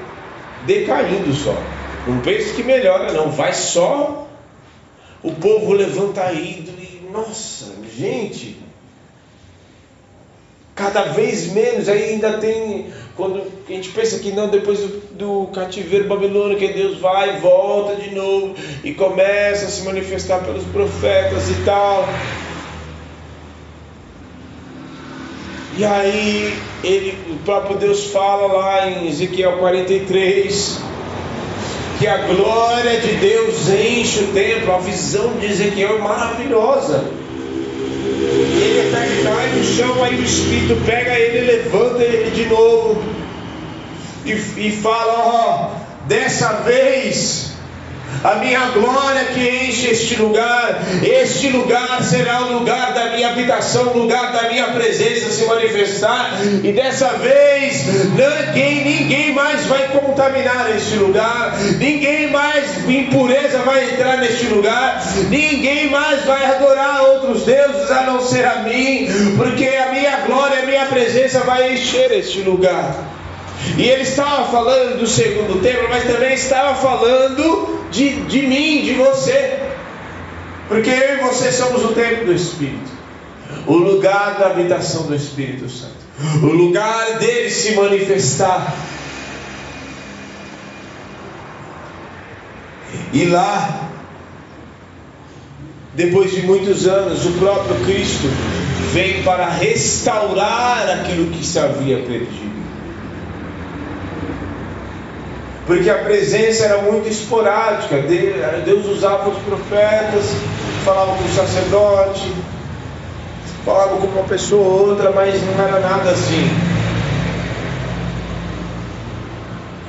decaindo 0.67 1.33
só. 1.33 1.55
Não 2.07 2.21
pense 2.21 2.55
que 2.55 2.63
melhora, 2.63 3.13
não. 3.13 3.31
Vai 3.31 3.53
só 3.53 4.27
o 5.23 5.33
povo 5.33 5.73
levanta 5.73 6.33
ídolo 6.33 6.79
e, 6.81 7.09
nossa, 7.13 7.75
gente, 7.97 8.57
cada 10.75 11.03
vez 11.05 11.53
menos. 11.53 11.89
Aí 11.89 12.11
ainda 12.11 12.39
tem, 12.39 12.87
quando 13.19 13.43
a 13.69 13.73
gente 13.73 13.89
pensa 13.89 14.21
que 14.21 14.31
não, 14.31 14.47
depois 14.47 14.79
do, 14.79 14.89
do 15.17 15.47
cativeiro 15.53 16.07
babilônico, 16.07 16.61
que 16.61 16.69
Deus 16.69 16.99
vai 16.99 17.37
e 17.37 17.41
volta 17.41 17.97
de 17.97 18.15
novo 18.15 18.55
e 18.85 18.95
começa 18.95 19.67
a 19.67 19.69
se 19.69 19.83
manifestar 19.83 20.39
pelos 20.45 20.63
profetas 20.67 21.51
e 21.51 21.65
tal. 21.65 22.09
E 25.77 25.85
aí 25.85 26.57
ele, 26.85 27.19
o 27.33 27.37
próprio 27.45 27.77
Deus 27.77 28.05
fala 28.13 28.53
lá 28.53 28.89
em 28.89 29.09
Ezequiel 29.09 29.59
43 29.59 30.79
que 31.99 32.07
a 32.07 32.19
glória 32.19 33.01
de 33.01 33.15
Deus 33.17 33.69
enche 33.69 34.21
o 34.21 34.27
templo, 34.29 34.73
a 34.73 34.79
visão 34.79 35.37
de 35.39 35.47
Ezequiel 35.47 35.97
é 35.97 35.99
maravilhosa. 35.99 37.18
Ele 38.79 38.95
até 38.95 39.23
cai 39.25 39.49
no 39.49 39.65
chão, 39.65 40.05
aí 40.05 40.15
o 40.15 40.23
Espírito 40.23 40.77
pega 40.87 41.19
ele, 41.19 41.47
levanta 41.47 42.01
ele 42.01 42.31
de 42.31 42.47
novo 42.47 43.03
e, 44.25 44.31
e 44.31 44.81
fala: 44.81 45.15
Ó, 45.19 45.71
dessa 46.07 46.63
vez 46.63 47.55
a 48.25 48.35
minha 48.37 48.67
glória 48.71 49.25
que 49.27 49.41
enche 49.41 49.91
este 49.91 50.17
lugar, 50.17 50.83
este 51.03 51.49
lugar 51.51 52.03
será 52.03 52.43
o 52.47 52.59
lugar 52.59 52.93
da 52.93 53.11
minha 53.11 53.31
habitação, 53.31 53.89
o 53.89 53.99
lugar 53.99 54.33
da 54.33 54.49
minha 54.49 54.67
presença 54.69 55.31
se 55.31 55.45
manifestar, 55.45 56.39
e 56.63 56.73
dessa 56.73 57.11
vez 57.19 57.87
ninguém, 57.87 58.85
ninguém 58.85 59.33
mais 59.33 59.67
vai 59.67 59.89
contaminar 59.89 60.75
este 60.77 60.97
lugar, 60.97 61.57
ninguém 61.79 62.31
mais 62.31 62.89
impureza 62.89 63.59
vai 63.59 63.91
entrar 63.91 64.19
neste 64.19 64.47
lugar, 64.47 65.03
ninguém 65.29 65.91
mais 65.91 66.25
vai 66.25 66.45
adorar 66.45 67.03
outros 67.03 67.45
deuses 67.45 67.91
a 67.91 68.03
não 68.03 68.21
ser 68.21 68.45
a 68.45 68.63
mim, 68.63 69.09
porque 69.37 69.67
a 69.67 69.93
minha 69.93 70.17
glória, 70.27 70.63
a 70.63 70.67
minha 70.67 70.87
presença 70.87 71.41
vai 71.41 71.73
encher 71.73 72.11
este 72.13 72.41
lugar. 72.41 72.95
E 73.77 73.89
ele 73.89 74.03
estava 74.03 74.45
falando 74.47 74.99
do 74.99 75.07
segundo 75.07 75.61
templo, 75.61 75.89
mas 75.91 76.05
também 76.05 76.35
estava 76.35 76.75
falando 76.77 77.78
de, 77.91 78.21
de 78.23 78.47
mim, 78.47 78.83
de 78.83 78.95
você. 78.95 79.61
Porque 80.69 80.91
eu 80.91 81.15
e 81.15 81.21
você 81.23 81.51
somos 81.51 81.85
o 81.85 81.95
templo 81.95 82.27
do 82.27 82.33
Espírito, 82.35 82.91
o 83.67 83.75
lugar 83.75 84.39
da 84.39 84.49
habitação 84.49 85.07
do 85.07 85.15
Espírito 85.15 85.69
Santo, 85.69 85.97
o 86.43 86.47
lugar 86.47 87.19
dele 87.19 87.51
se 87.51 87.75
manifestar. 87.75 88.75
E 93.13 93.25
lá, 93.25 93.91
depois 95.95 96.31
de 96.31 96.43
muitos 96.43 96.87
anos, 96.87 97.25
o 97.25 97.33
próprio 97.33 97.77
Cristo 97.87 98.29
vem 98.93 99.23
para 99.23 99.49
restaurar 99.49 100.89
aquilo 100.91 101.31
que 101.31 101.45
se 101.45 101.59
havia 101.59 101.99
perdido. 101.99 102.59
Porque 105.69 105.91
a 105.91 105.99
presença 105.99 106.65
era 106.65 106.79
muito 106.81 107.07
esporádica. 107.11 107.99
Deus 108.65 108.87
usava 108.87 109.29
os 109.29 109.37
profetas, 109.43 110.25
falava 110.83 111.15
com 111.15 111.25
o 111.25 111.29
sacerdote, 111.29 112.33
falava 113.67 113.99
com 113.99 114.07
uma 114.07 114.25
pessoa 114.25 114.67
ou 114.67 114.89
outra, 114.89 115.13
mas 115.13 115.35
não 115.43 115.63
era 115.63 115.79
nada 115.79 116.11
assim. 116.11 116.49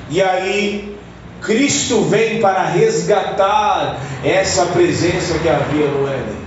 E 0.09 0.21
aí, 0.21 0.97
Cristo 1.41 2.01
vem 2.01 2.41
para 2.41 2.65
resgatar 2.65 3.99
essa 4.21 4.65
presença 4.65 5.39
que 5.39 5.47
havia 5.47 5.87
no 5.87 6.05
Éden, 6.05 6.41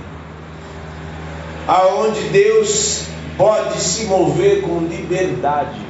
aonde 1.67 2.19
Deus 2.29 3.05
pode 3.35 3.81
se 3.81 4.03
mover 4.03 4.61
com 4.61 4.77
liberdade 4.81 5.81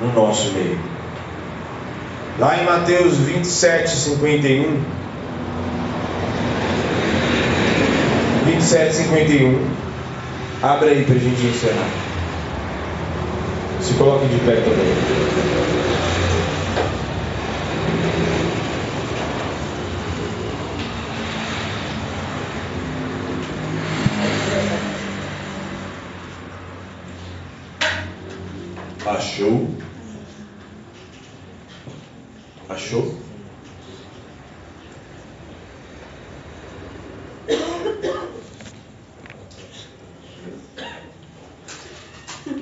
no 0.00 0.12
nosso 0.12 0.52
meio. 0.52 0.95
Lá 2.38 2.60
em 2.60 2.66
Mateus 2.66 3.16
27, 3.16 3.88
51. 3.88 4.78
27, 8.44 8.94
51. 8.94 9.66
Abre 10.62 10.90
aí 10.90 11.04
para 11.06 11.14
a 11.14 11.18
gente 11.18 11.46
encerrar. 11.46 11.88
Se 13.80 13.94
coloque 13.94 14.26
de 14.26 14.38
pé 14.40 14.56
também. 14.56 15.36
Achou? 29.06 29.85
Achou? 32.76 33.14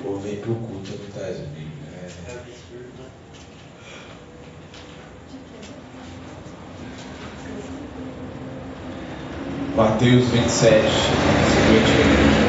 Pô, 0.01 0.15
vem 0.19 0.37
pro 0.37 0.55
culto, 0.55 0.91
não 0.91 1.09
tá, 1.11 1.19
é... 1.19 1.45
Mateus 9.75 10.29
27, 10.29 10.89
51. 11.43 12.45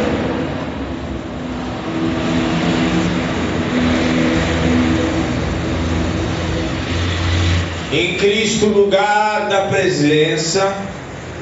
Em 7.96 8.14
Cristo, 8.16 8.66
o 8.66 8.78
lugar 8.78 9.48
da 9.48 9.68
presença 9.68 10.70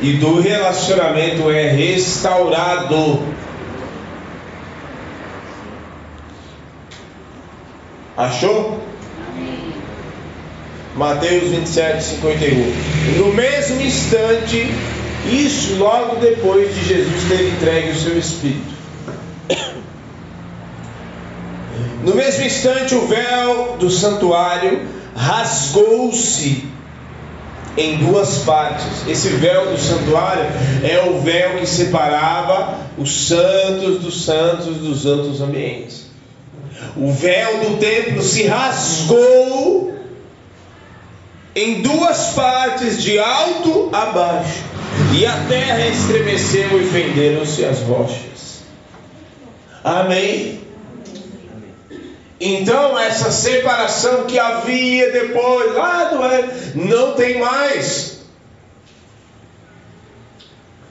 e 0.00 0.12
do 0.12 0.40
relacionamento 0.40 1.50
é 1.50 1.66
restaurado. 1.66 3.24
Achou? 8.16 8.80
Mateus 10.94 11.50
27, 11.50 12.04
51. 12.04 13.16
No 13.18 13.34
mesmo 13.34 13.80
instante, 13.80 14.72
isso 15.32 15.74
logo 15.78 16.20
depois 16.20 16.72
de 16.72 16.84
Jesus 16.84 17.24
ter 17.28 17.48
entregue 17.48 17.90
o 17.90 17.96
seu 17.96 18.16
Espírito. 18.16 18.74
No 22.04 22.14
mesmo 22.14 22.44
instante, 22.44 22.94
o 22.94 23.08
véu 23.08 23.76
do 23.76 23.90
santuário 23.90 24.94
rasgou-se 25.14 26.64
em 27.76 27.98
duas 27.98 28.38
partes. 28.38 28.86
Esse 29.08 29.28
véu 29.28 29.70
do 29.70 29.78
santuário 29.78 30.44
é 30.82 31.08
o 31.08 31.20
véu 31.20 31.58
que 31.58 31.66
separava 31.66 32.78
os 32.96 33.28
santos 33.28 34.00
dos 34.00 34.24
santos 34.24 34.76
dos 34.76 35.02
santos 35.02 35.40
ambientes. 35.40 36.06
O 36.96 37.12
véu 37.12 37.58
do 37.60 37.76
templo 37.78 38.22
se 38.22 38.46
rasgou 38.46 39.94
em 41.54 41.82
duas 41.82 42.32
partes, 42.34 43.02
de 43.02 43.18
alto 43.18 43.90
a 43.92 44.06
baixo. 44.06 44.62
E 45.12 45.24
a 45.26 45.36
terra 45.48 45.86
estremeceu 45.86 46.80
e 46.80 46.86
fenderam-se 46.86 47.64
as 47.64 47.80
rochas. 47.80 48.62
Amém? 49.82 50.63
Então, 52.40 52.98
essa 52.98 53.30
separação 53.30 54.24
que 54.24 54.38
havia 54.38 55.10
depois, 55.12 55.74
lá 55.74 56.04
do 56.04 56.18
não 56.74 57.12
tem 57.12 57.38
mais. 57.38 58.14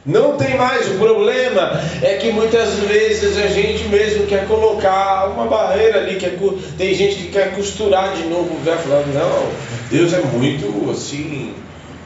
Não 0.06 0.36
tem 0.38 0.58
mais. 0.58 0.89
O 0.89 0.98
problema 0.98 1.82
é 2.02 2.16
que 2.16 2.32
muitas 2.32 2.74
vezes 2.80 3.38
a 3.38 3.48
gente 3.48 3.88
mesmo 3.88 4.26
quer 4.26 4.48
colocar 4.48 5.30
uma 5.30 5.46
barreira 5.46 6.00
ali, 6.00 6.16
quer, 6.16 6.38
tem 6.78 6.94
gente 6.94 7.16
que 7.16 7.32
quer 7.32 7.54
costurar 7.56 8.14
de 8.14 8.24
novo 8.24 8.56
o 8.56 8.64
verbo, 8.64 8.84
falando, 8.84 9.14
não, 9.14 9.52
Deus 9.89 10.14
é 10.14 10.22
muito 10.22 10.91
assim, 10.91 11.54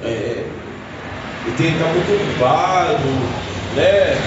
é, 0.04 0.44
ele 1.46 1.56
tem 1.56 1.68
que 1.68 1.74
estar 1.74 1.88
muito 1.94 2.14
ocupado, 2.14 3.08
né? 3.76 4.18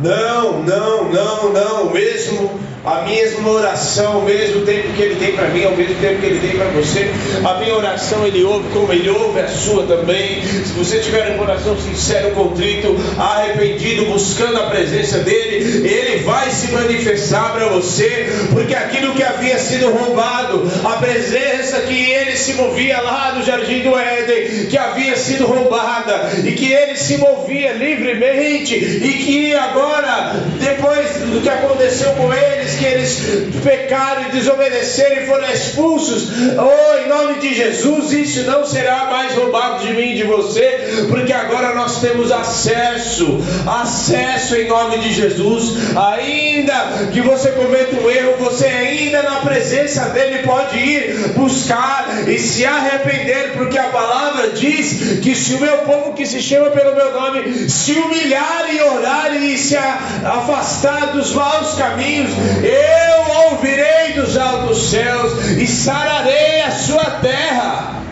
Não, 0.00 0.62
não, 0.62 1.10
não, 1.10 1.52
não, 1.52 1.92
mesmo 1.92 2.60
a 2.84 3.02
mesma 3.02 3.50
oração, 3.50 4.20
o 4.20 4.24
mesmo 4.24 4.64
tempo 4.64 4.92
que 4.94 5.02
Ele 5.02 5.16
tem 5.16 5.32
para 5.32 5.48
mim, 5.48 5.64
ao 5.64 5.76
mesmo 5.76 5.94
tempo 5.96 6.20
que 6.20 6.26
Ele 6.26 6.40
tem 6.40 6.56
para 6.56 6.68
você. 6.68 7.10
A 7.44 7.54
minha 7.58 7.74
oração 7.74 8.26
Ele 8.26 8.44
ouve 8.44 8.68
como 8.72 8.92
Ele 8.92 9.10
ouve 9.10 9.40
a 9.40 9.48
sua 9.48 9.86
também. 9.86 10.42
Se 10.42 10.72
você 10.72 10.98
tiver 11.00 11.34
um 11.34 11.38
coração 11.38 11.76
sincero, 11.78 12.30
contrito, 12.34 12.96
arrependido, 13.18 14.06
buscando 14.06 14.58
a 14.58 14.66
presença 14.66 15.18
dEle, 15.18 15.86
Ele 15.86 16.22
vai 16.24 16.50
se 16.50 16.72
manifestar 16.72 17.52
para 17.52 17.68
você, 17.68 18.28
porque 18.52 18.74
aquilo 18.74 19.14
que 19.14 19.22
havia 19.22 19.58
sido 19.58 19.90
roubado, 19.90 20.70
a 20.84 20.92
presença 20.98 21.80
que 21.80 22.10
Ele 22.10 22.36
se 22.36 22.54
movia 22.54 23.00
lá 23.00 23.32
no 23.32 23.44
Jardim 23.44 23.80
do 23.80 23.98
Éden, 23.98 24.66
que 24.66 24.78
havia 24.78 25.16
sido 25.16 25.46
roubada, 25.46 26.30
e 26.44 26.52
que 26.52 26.72
Ele 26.72 26.96
se 26.96 27.18
movia 27.18 27.72
livremente, 27.72 28.74
e 28.74 29.12
que 29.24 29.54
agora, 29.54 30.36
depois 30.60 31.08
do 31.18 31.40
que 31.42 31.48
aconteceu 31.48 32.12
com 32.12 32.32
eles, 32.68 32.74
que 32.76 32.84
eles 32.84 33.54
pecaram 33.64 34.28
e 34.28 34.32
desobedeceram 34.32 35.22
e 35.22 35.26
foram 35.26 35.50
expulsos, 35.50 36.28
oh, 36.58 36.98
em 36.98 37.08
nome 37.08 37.34
de 37.40 37.54
Jesus, 37.54 38.12
isso 38.12 38.42
não 38.44 38.66
será 38.66 39.06
mais 39.06 39.34
roubado 39.34 39.86
de 39.86 39.94
mim 39.94 40.12
e 40.12 40.16
de 40.16 40.24
você, 40.24 41.06
porque 41.08 41.32
agora 41.32 41.74
nós 41.74 42.00
temos 42.00 42.30
acesso, 42.30 43.40
acesso 43.66 44.56
em 44.56 44.68
nome 44.68 44.98
de 44.98 45.12
Jesus, 45.12 45.74
ainda 45.96 47.08
que 47.12 47.20
você 47.20 47.50
cometa 47.52 47.96
um 47.96 48.10
erro, 48.10 48.34
você 48.38 48.66
ainda 48.66 49.22
na 49.22 49.40
presença 49.40 50.08
dele 50.10 50.42
pode 50.42 50.78
ir 50.78 51.32
buscar 51.34 52.24
e 52.26 52.38
se 52.38 52.64
arrepender, 52.64 53.52
porque 53.56 53.78
a 53.78 53.88
palavra 53.88 54.50
diz 54.50 55.20
que 55.22 55.34
se 55.34 55.54
o 55.54 55.60
meu 55.60 55.78
povo 55.78 56.12
que 56.12 56.26
se 56.26 56.40
chama 56.42 56.70
pelo 56.70 56.94
meu 56.94 57.12
nome 57.12 57.68
se 57.68 57.92
humilhar 57.92 58.66
e 58.72 58.80
orar 58.80 59.34
e 59.42 59.56
se 59.56 59.76
afastar 59.76 61.12
dos 61.12 61.32
maus 61.32 61.74
caminhos, 61.74 62.30
eu 62.64 63.50
ouvirei 63.50 64.12
dos 64.14 64.36
altos 64.36 64.90
céus 64.90 65.46
e 65.56 65.66
sararei 65.66 66.62
a 66.62 66.70
sua 66.70 67.04
terra. 67.04 68.02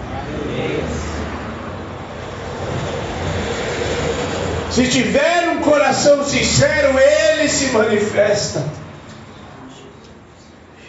Se 4.71 4.87
tiver 4.89 5.49
um 5.49 5.63
coração 5.63 6.23
sincero, 6.23 6.99
ele 6.99 7.49
se 7.49 7.67
manifesta. 7.67 8.63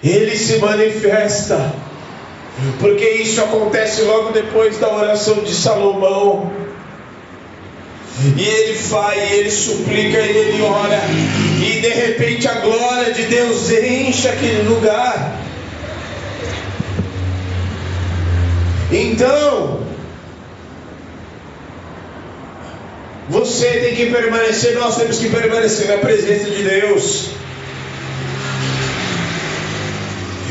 Ele 0.03 0.35
se 0.35 0.57
manifesta. 0.57 1.73
Porque 2.79 3.07
isso 3.09 3.41
acontece 3.41 4.01
logo 4.01 4.31
depois 4.31 4.77
da 4.77 4.93
oração 4.93 5.35
de 5.35 5.53
Salomão. 5.53 6.51
E 8.35 8.41
ele 8.41 8.73
vai, 8.89 9.33
ele 9.33 9.51
suplica, 9.51 10.17
ele 10.17 10.61
ora, 10.63 10.99
e 11.61 11.79
de 11.81 11.89
repente 11.89 12.47
a 12.47 12.55
glória 12.61 13.13
de 13.13 13.23
Deus 13.23 13.69
enche 13.71 14.27
aquele 14.27 14.67
lugar. 14.67 15.39
Então, 18.91 19.85
você 23.29 23.67
tem 23.67 23.95
que 23.95 24.05
permanecer, 24.07 24.73
nós 24.75 24.95
temos 24.95 25.19
que 25.19 25.29
permanecer 25.29 25.87
na 25.87 25.97
presença 25.97 26.49
de 26.49 26.63
Deus. 26.63 27.29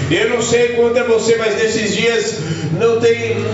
Eu 0.09 0.31
não 0.31 0.41
sei 0.41 0.69
quanto 0.75 0.99
é 0.99 1.03
você, 1.03 1.37
mas 1.37 1.57
nesses 1.57 1.97
dias 1.97 2.35
não 2.79 3.01
tem 3.01 3.45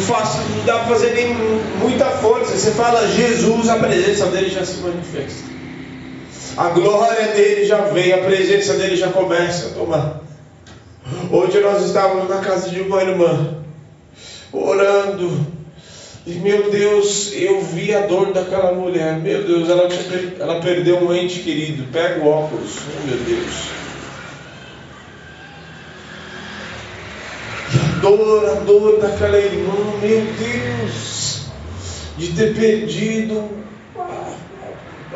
não, 0.00 0.56
não 0.56 0.64
dá 0.64 0.78
para 0.78 0.88
fazer 0.88 1.14
nem 1.14 1.34
muita 1.80 2.06
força. 2.06 2.56
Você 2.56 2.70
fala 2.72 3.06
Jesus, 3.08 3.68
a 3.68 3.76
presença 3.76 4.26
dele 4.26 4.50
já 4.50 4.64
se 4.64 4.78
manifesta. 4.78 5.54
A 6.56 6.68
glória 6.68 7.28
dele 7.28 7.64
já 7.64 7.82
vem, 7.82 8.12
a 8.12 8.18
presença 8.18 8.74
dele 8.74 8.96
já 8.96 9.08
começa 9.08 9.66
a 9.66 9.70
tomar. 9.70 10.20
Hoje 11.30 11.60
nós 11.60 11.84
estávamos 11.84 12.28
na 12.28 12.38
casa 12.38 12.70
de 12.70 12.80
uma 12.80 13.02
irmã, 13.02 13.58
orando. 14.52 15.54
E 16.26 16.32
meu 16.34 16.70
Deus, 16.70 17.32
eu 17.34 17.60
vi 17.60 17.92
a 17.94 18.06
dor 18.06 18.32
daquela 18.32 18.72
mulher. 18.72 19.18
Meu 19.18 19.42
Deus, 19.42 19.68
ela, 19.68 19.88
ela 20.38 20.60
perdeu 20.60 21.04
um 21.04 21.12
ente 21.12 21.40
querido. 21.40 21.84
Pega 21.92 22.24
o 22.24 22.28
óculos. 22.28 22.78
Oh, 22.78 23.06
meu 23.06 23.18
Deus. 23.18 23.83
Dor, 28.04 28.50
a 28.50 28.54
dor 28.60 29.00
daquela 29.00 29.38
irmã, 29.38 29.72
meu 30.02 30.20
Deus, 30.38 31.46
de 32.18 32.32
ter 32.32 32.54
perdido 32.54 33.48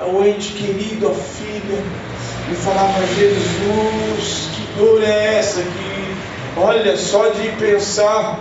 o 0.01 0.25
ente 0.25 0.53
querido, 0.53 1.09
a 1.09 1.15
filha, 1.15 1.83
e 2.51 2.55
falava, 2.55 3.07
Jesus, 3.09 4.49
que 4.55 4.79
dor 4.79 5.03
é 5.03 5.39
essa 5.39 5.61
que, 5.61 6.61
olha, 6.61 6.97
só 6.97 7.29
de 7.29 7.49
pensar, 7.57 8.41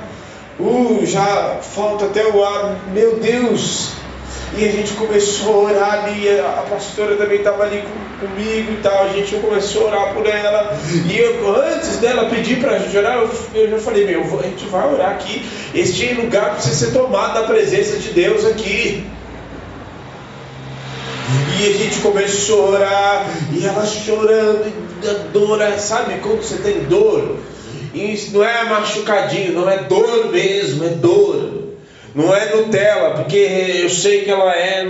uh, 0.59 1.05
já 1.05 1.57
falta 1.61 2.05
até 2.05 2.25
o 2.25 2.41
ar, 2.43 2.77
meu 2.93 3.19
Deus, 3.19 3.91
e 4.55 4.65
a 4.65 4.71
gente 4.71 4.93
começou 4.93 5.53
a 5.53 5.71
orar 5.71 6.03
ali, 6.05 6.29
a 6.39 6.65
pastora 6.69 7.15
também 7.15 7.39
estava 7.39 7.63
ali 7.63 7.83
com, 7.83 8.27
comigo 8.27 8.71
e 8.71 8.79
tal, 8.81 9.03
a 9.03 9.09
gente 9.09 9.35
começou 9.35 9.83
a 9.83 9.85
orar 9.87 10.13
por 10.13 10.25
ela. 10.25 10.77
E 11.05 11.17
eu, 11.17 11.55
antes 11.55 11.97
dela 11.97 12.29
pedir 12.29 12.59
para 12.59 12.75
a 12.75 12.79
gente 12.79 12.97
orar, 12.97 13.17
eu, 13.17 13.29
eu 13.53 13.69
já 13.71 13.77
falei, 13.77 14.05
meu, 14.05 14.21
a 14.39 14.43
gente 14.43 14.65
vai 14.65 14.93
orar 14.93 15.11
aqui. 15.11 15.45
Este 15.75 16.13
lugar 16.13 16.53
precisa 16.55 16.87
ser 16.87 16.93
tomado 16.93 17.33
da 17.33 17.43
presença 17.43 17.97
de 17.97 18.09
Deus 18.09 18.45
aqui. 18.45 19.05
E 21.59 21.67
a 21.67 21.73
gente 21.73 21.99
começou 21.99 22.67
a 22.67 22.69
orar, 22.69 23.25
e 23.51 23.65
ela 23.65 23.85
chorando, 23.85 24.65
e 24.65 25.31
dor, 25.33 25.59
sabe 25.77 26.19
quando 26.19 26.41
você 26.41 26.57
tem 26.57 26.85
dor? 26.85 27.35
E 27.93 28.13
isso 28.13 28.31
não 28.33 28.43
é 28.43 28.63
machucadinho, 28.63 29.53
não 29.53 29.69
é 29.69 29.83
dor 29.83 30.31
mesmo, 30.31 30.85
é 30.85 30.89
dor. 30.89 31.56
Não 32.17 32.35
é 32.35 32.55
Nutella, 32.55 33.11
porque 33.11 33.37
eu 33.83 33.91
sei 33.91 34.23
que 34.23 34.31
ela 34.31 34.51
é 34.51 34.83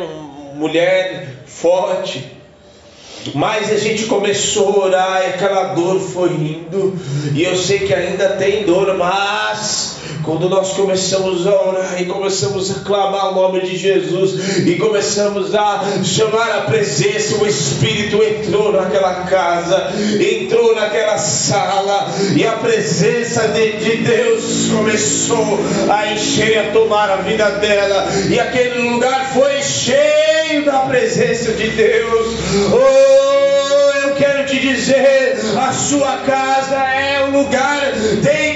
mulher 0.56 1.44
forte. 1.46 2.26
Mas 3.36 3.70
a 3.70 3.78
gente 3.78 4.06
começou 4.06 4.82
a 4.82 4.86
orar 4.86 5.22
e 5.24 5.26
aquela 5.34 5.74
dor 5.74 6.00
foi 6.00 6.30
indo. 6.30 6.98
E 7.36 7.44
eu 7.44 7.58
sei 7.58 7.80
que 7.80 7.94
ainda 7.94 8.30
tem 8.30 8.64
dor, 8.64 8.98
mas 8.98 9.97
quando 10.24 10.50
nós 10.50 10.74
começamos 10.74 11.46
a 11.48 11.52
orar 11.52 12.02
e 12.02 12.06
começamos 12.06 12.72
a 12.72 12.80
clamar 12.82 13.32
o 13.32 13.36
nome 13.36 13.62
de 13.62 13.78
Jesus 13.78 14.66
e 14.66 14.76
começamos 14.76 15.54
a 15.56 15.84
chamar 16.04 16.52
a 16.58 16.62
presença, 16.62 17.38
o 17.38 17.48
Espírito 17.48 18.22
entrou 18.24 18.72
naquela 18.74 19.26
casa, 19.26 19.92
entrou 20.20 20.76
naquela 20.76 21.18
sala 21.18 22.08
e 22.36 22.46
a 22.46 22.54
presença 22.54 23.48
de, 23.50 23.78
de 23.78 23.98
Deus 23.98 24.70
começou 24.72 25.60
a 25.90 26.12
encher 26.12 26.48
e 26.52 26.58
a 26.58 26.72
tomar 26.72 27.10
a 27.10 27.18
vida 27.18 27.50
dela. 27.52 28.08
E 28.30 28.40
aquele 28.40 28.90
lugar 28.90 29.32
foi 29.34 29.62
cheio 29.62 30.66
da 30.66 30.80
presença 30.80 31.54
de 31.54 31.70
Deus. 31.70 32.28
Oh, 32.72 34.08
eu 34.08 34.16
quero 34.16 34.46
te 34.46 34.60
dizer, 34.60 35.38
a 35.58 35.72
sua 35.74 36.18
casa 36.18 36.76
é 36.76 37.26
um 37.26 37.42
lugar, 37.42 37.82
tem 38.24 38.47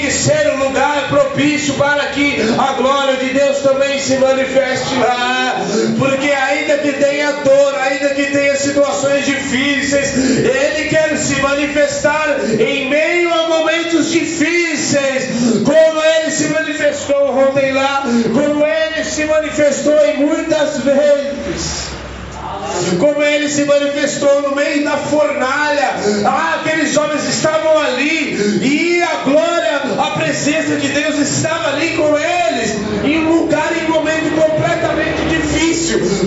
um 0.53 0.64
lugar 0.66 1.07
propício 1.09 1.74
para 1.76 2.07
que 2.07 2.41
a 2.57 2.74
glória 2.74 3.16
de 3.18 3.34
Deus 3.34 3.59
também 3.59 3.99
se 3.99 4.18
manifeste 4.18 4.95
lá. 4.95 5.55
Porque 5.97 6.30
ainda 6.30 6.78
que 6.80 6.93
tenha 6.93 7.32
dor, 7.32 7.76
ainda 7.80 8.09
que 8.09 8.26
tenha 8.26 8.55
situações 8.57 9.26
difíceis, 9.26 10.14
Ele 10.16 10.89
quer 10.89 11.18
se 11.18 11.41
manifestar 11.41 12.38
em 12.59 12.89
meio 12.89 13.34
a 13.34 13.47
momentos 13.47 14.12
difíceis, 14.12 15.30
como 15.64 16.01
Ele 16.03 16.32
se 16.32 16.47
manifestou 16.49 17.38
ontem 17.38 17.72
lá, 17.72 18.03
como 18.34 18.66
Ele 18.66 19.03
se 19.05 19.26
manifestou 19.26 20.05
em 20.05 20.18
muitas 20.18 20.80
vezes 20.80 21.90
como 22.99 23.21
ele 23.21 23.49
se 23.49 23.65
manifestou 23.65 24.41
no 24.41 24.55
meio 24.55 24.84
da 24.84 24.97
fornalha. 24.97 25.95
Ah, 26.25 26.59
aqueles 26.59 26.95
homens 26.97 27.27
estavam 27.27 27.77
ali 27.79 28.59
e 28.61 29.01
a 29.01 29.23
glória, 29.23 29.82
a 29.99 30.11
presença 30.11 30.75
de 30.77 30.88
Deus 30.89 31.17
estava 31.17 31.69
ali 31.69 31.95
com 31.95 32.17
eles. 32.17 32.75
E 33.03 33.17
lugar 33.17 33.71
em 33.77 33.86
um 33.86 33.95
momento 33.95 34.36
completamente 34.36 34.80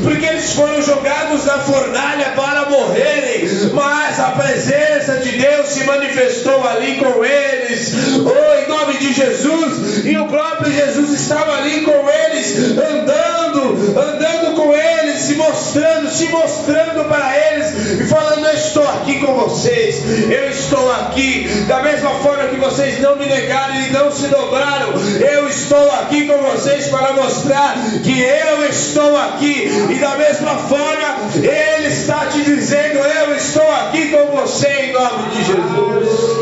porque 0.02 0.26
eles 0.26 0.52
foram 0.52 0.80
jogados 0.82 1.44
na 1.44 1.58
fornalha 1.58 2.32
para 2.36 2.68
morrerem, 2.68 3.48
mas 3.72 4.20
a 4.20 4.30
presença 4.30 5.18
de 5.18 5.38
Deus 5.38 5.68
se 5.68 5.84
manifestou 5.84 6.66
ali 6.68 6.96
com 6.96 7.24
eles. 7.24 7.92
Oh, 8.24 8.64
em 8.64 8.68
nome 8.68 8.98
de 8.98 9.12
Jesus, 9.12 10.04
e 10.04 10.16
o 10.16 10.26
próprio 10.26 10.72
Jesus 10.72 11.10
estava 11.10 11.56
ali 11.56 11.82
com 11.82 12.08
eles, 12.08 12.56
andando, 12.70 13.98
andando 13.98 14.54
com 14.54 14.74
eles, 14.74 15.20
se 15.20 15.34
mostrando, 15.34 16.10
se 16.10 16.26
mostrando 16.26 17.04
para 17.08 17.36
eles 17.36 18.00
e 18.00 18.04
falando: 18.04 18.46
Eu 18.46 18.54
estou 18.54 18.88
aqui 18.88 19.20
com 19.20 19.34
vocês, 19.34 20.02
eu 20.30 20.50
estou 20.50 20.92
aqui, 20.92 21.48
da 21.66 21.82
mesma 21.82 22.10
forma 22.20 22.48
que 22.48 22.56
vocês 22.56 23.00
não 23.00 23.16
me 23.16 23.26
negaram 23.26 23.74
e 23.76 23.90
não 23.90 24.10
se 24.10 24.28
dobraram, 24.28 24.92
eu 25.20 25.48
estou 25.48 25.90
aqui 25.92 26.26
com 26.26 26.38
vocês 26.38 26.88
para 26.88 27.12
mostrar 27.12 27.74
que 28.02 28.20
eu 28.20 28.64
estou 28.66 29.16
aqui, 29.16 29.53
e 29.62 29.98
da 30.00 30.16
mesma 30.16 30.56
forma, 30.56 31.16
Ele 31.36 31.88
está 31.88 32.26
te 32.26 32.42
dizendo: 32.42 32.98
Eu 32.98 33.34
estou 33.36 33.70
aqui 33.70 34.10
com 34.10 34.26
você 34.36 34.68
em 34.68 34.92
nome 34.92 35.28
de 35.30 35.44
Jesus. 35.44 36.34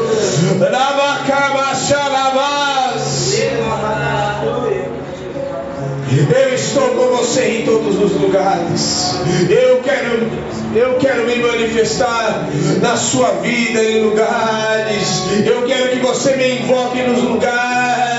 Eu 6.35 6.55
estou 6.55 6.89
com 6.91 7.17
você 7.17 7.59
em 7.59 7.65
todos 7.65 7.99
os 7.99 8.21
lugares. 8.21 9.15
Eu 9.49 9.81
quero, 9.83 10.31
eu 10.75 10.99
quero 10.99 11.25
me 11.25 11.37
manifestar 11.37 12.49
na 12.81 12.97
sua 12.97 13.31
vida 13.41 13.83
em 13.83 14.03
lugares. 14.05 15.25
Eu 15.47 15.63
quero 15.67 15.91
que 15.91 16.01
você 16.01 16.37
me 16.37 16.61
invoque 16.61 17.03
nos 17.03 17.23
lugares 17.23 18.12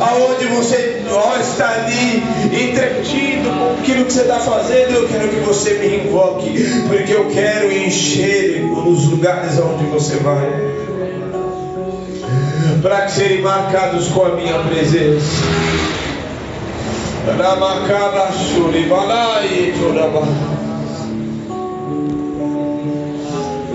aonde 0.00 0.46
você 0.46 1.02
está 1.40 1.68
ali 1.70 2.22
entretido 2.46 3.50
com 3.50 3.80
aquilo 3.80 4.04
que 4.04 4.12
você 4.12 4.22
está 4.22 4.38
fazendo. 4.40 4.94
Eu 4.94 5.08
quero 5.08 5.28
que 5.28 5.40
você 5.40 5.74
me 5.74 5.96
invoque, 5.98 6.52
porque 6.88 7.12
eu 7.12 7.26
quero 7.26 7.72
encher 7.72 8.64
os 8.64 9.06
lugares 9.06 9.58
aonde 9.58 9.84
você 9.84 10.16
vai 10.16 10.80
para 12.82 13.02
que 13.02 13.12
serem 13.12 13.42
marcados 13.42 14.08
com 14.08 14.24
a 14.24 14.30
minha 14.30 14.58
presença. 14.60 15.26
Ramakaba 17.26 18.32
Shuribalai 18.32 19.74
Choraba. 19.78 20.59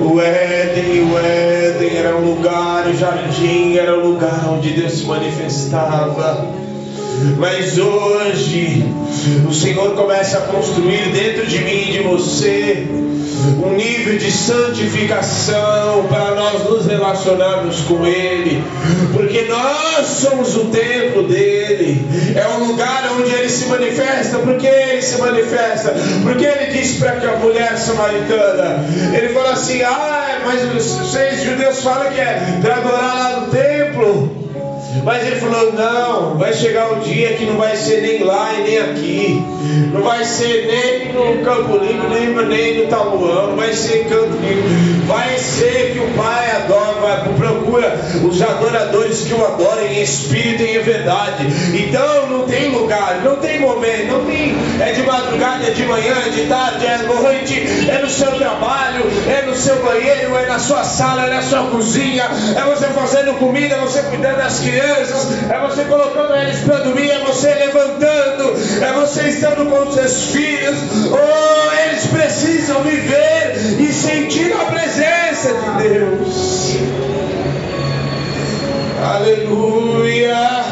O 0.06 0.22
Éden, 0.22 1.12
o 1.12 1.18
Éden 1.18 1.98
era 1.98 2.16
um 2.16 2.36
lugar, 2.36 2.88
o 2.88 2.94
jardim 2.94 3.76
era 3.76 3.98
um 3.98 4.12
lugar 4.12 4.48
onde 4.50 4.70
Deus 4.70 5.00
se 5.00 5.06
manifestava. 5.06 6.48
Mas 7.40 7.80
hoje 7.80 8.86
o 9.50 9.52
Senhor 9.52 9.96
começa 9.96 10.38
a 10.38 10.42
construir 10.42 11.12
dentro 11.12 11.48
de 11.48 11.58
mim 11.58 11.90
e 11.90 11.92
de 11.94 12.00
você 12.04 12.88
um 13.64 13.74
nível 13.76 14.18
de 14.18 14.32
santificação 14.32 16.06
para 16.10 16.36
nós 16.36 16.64
nos 16.70 16.86
relacionarmos 16.86 17.82
com 17.82 18.06
Ele, 18.06 18.64
porque 19.14 19.44
nós 19.44 20.06
somos 20.08 20.56
o 20.56 20.66
templo 20.66 21.24
dele, 21.24 22.06
é 22.36 22.48
o 22.58 22.66
lugar 22.66 23.12
onde 23.18 23.32
Ele 23.32 23.50
se 23.50 23.66
manifesta. 23.66 24.40
Porque 24.40 24.68
Ele 24.68 25.02
se 25.02 25.20
manifesta? 25.20 25.94
Porque 26.24 26.46
Ele 26.46 26.78
disse 26.78 27.00
para 27.00 27.14
que 27.14 27.26
a 27.26 27.38
mulher 27.38 27.78
samaritana, 27.78 28.86
Ele 29.16 29.30
falou 29.30 29.52
assim: 29.52 29.82
Ah, 29.84 30.40
mas 30.46 30.62
vocês 30.62 31.44
judeus 31.44 31.82
falam 31.82 32.12
que 32.12 32.20
é 32.20 32.60
para 32.62 32.76
adorar 32.78 33.16
lá 33.16 33.40
no 33.40 33.52
templo. 33.52 34.35
Mas 35.04 35.26
ele 35.26 35.36
falou: 35.38 35.74
não, 35.74 36.38
vai 36.38 36.54
chegar 36.54 36.92
um 36.92 37.00
dia 37.00 37.34
que 37.34 37.46
não 37.46 37.58
vai 37.58 37.76
ser 37.76 38.02
nem 38.02 38.24
lá 38.24 38.54
e 38.54 38.62
nem 38.64 38.78
aqui, 38.80 39.44
não 39.92 40.02
vai 40.02 40.24
ser 40.24 40.68
nem 40.68 41.14
no 41.14 41.44
Campo 41.44 41.78
Limpo, 41.78 42.08
nem, 42.08 42.48
nem 42.48 42.84
no 42.84 42.88
Tamuão, 42.88 43.50
não 43.50 43.56
vai 43.56 43.74
ser 43.74 44.02
em 44.02 44.04
Campo 44.06 44.36
Limpo, 44.38 45.06
vai 45.08 45.38
ser 45.38 45.94
que 45.94 46.00
o 46.00 46.08
Pai 46.16 46.52
adora, 46.52 46.94
vai, 47.02 47.34
procura 47.34 48.00
os 48.24 48.42
adoradores 48.42 49.22
que 49.22 49.34
o 49.34 49.46
adorem 49.46 49.98
em 49.98 50.02
espírito 50.02 50.64
e 50.64 50.78
em 50.78 50.82
verdade. 50.82 51.46
Então 51.74 52.28
não 52.28 52.46
tem 52.46 52.70
lugar, 52.70 53.22
não 53.24 53.36
tem 53.38 53.60
momento, 53.60 54.08
não 54.08 54.26
tem, 54.26 54.56
é 54.80 54.92
de 54.94 55.04
madrugada, 55.04 55.68
é 55.68 55.72
de 55.72 55.84
manhã, 55.84 56.16
é 56.26 56.30
de 56.30 56.46
tarde, 56.48 56.86
é 56.86 56.98
noite, 57.00 57.90
é 57.90 58.00
no 58.00 58.10
seu 58.10 58.32
trabalho, 58.32 59.04
é 59.28 59.42
no 59.46 59.56
seu 59.56 59.84
banheiro, 59.84 60.36
é 60.38 60.46
na 60.46 60.60
sua 60.60 60.84
sala, 60.84 61.26
é 61.26 61.30
na 61.30 61.42
sua 61.42 61.64
cozinha, 61.68 62.24
é 62.56 62.62
você 62.64 62.88
fazendo 62.88 63.38
comida, 63.38 63.76
é 63.76 63.80
você 63.80 64.02
cuidando 64.04 64.38
das 64.38 64.60
crianças 64.60 64.85
crianças, 64.86 65.50
é 65.50 65.60
você 65.68 65.84
colocando 65.86 66.36
eles 66.36 66.60
para 66.60 66.78
dormir, 66.78 67.10
é 67.10 67.20
você 67.20 67.54
levantando, 67.54 68.54
é 68.82 68.94
você 68.94 69.30
estando 69.30 69.70
com 69.70 69.88
os 69.88 69.96
seus 69.96 70.32
filhos. 70.32 70.76
Oh, 71.12 71.90
eles 71.90 72.06
precisam 72.06 72.84
viver 72.84 73.56
e 73.80 73.92
sentir 73.92 74.54
a 74.54 74.66
presença 74.66 75.54
de 75.54 75.90
Deus. 75.90 76.76
Aleluia. 79.04 80.66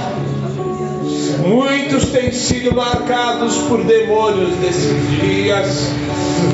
Muitos 1.39 2.05
têm 2.09 2.31
sido 2.31 2.73
marcados 2.73 3.57
por 3.67 3.83
demônios 3.83 4.57
nesses 4.59 5.09
dias. 5.09 5.89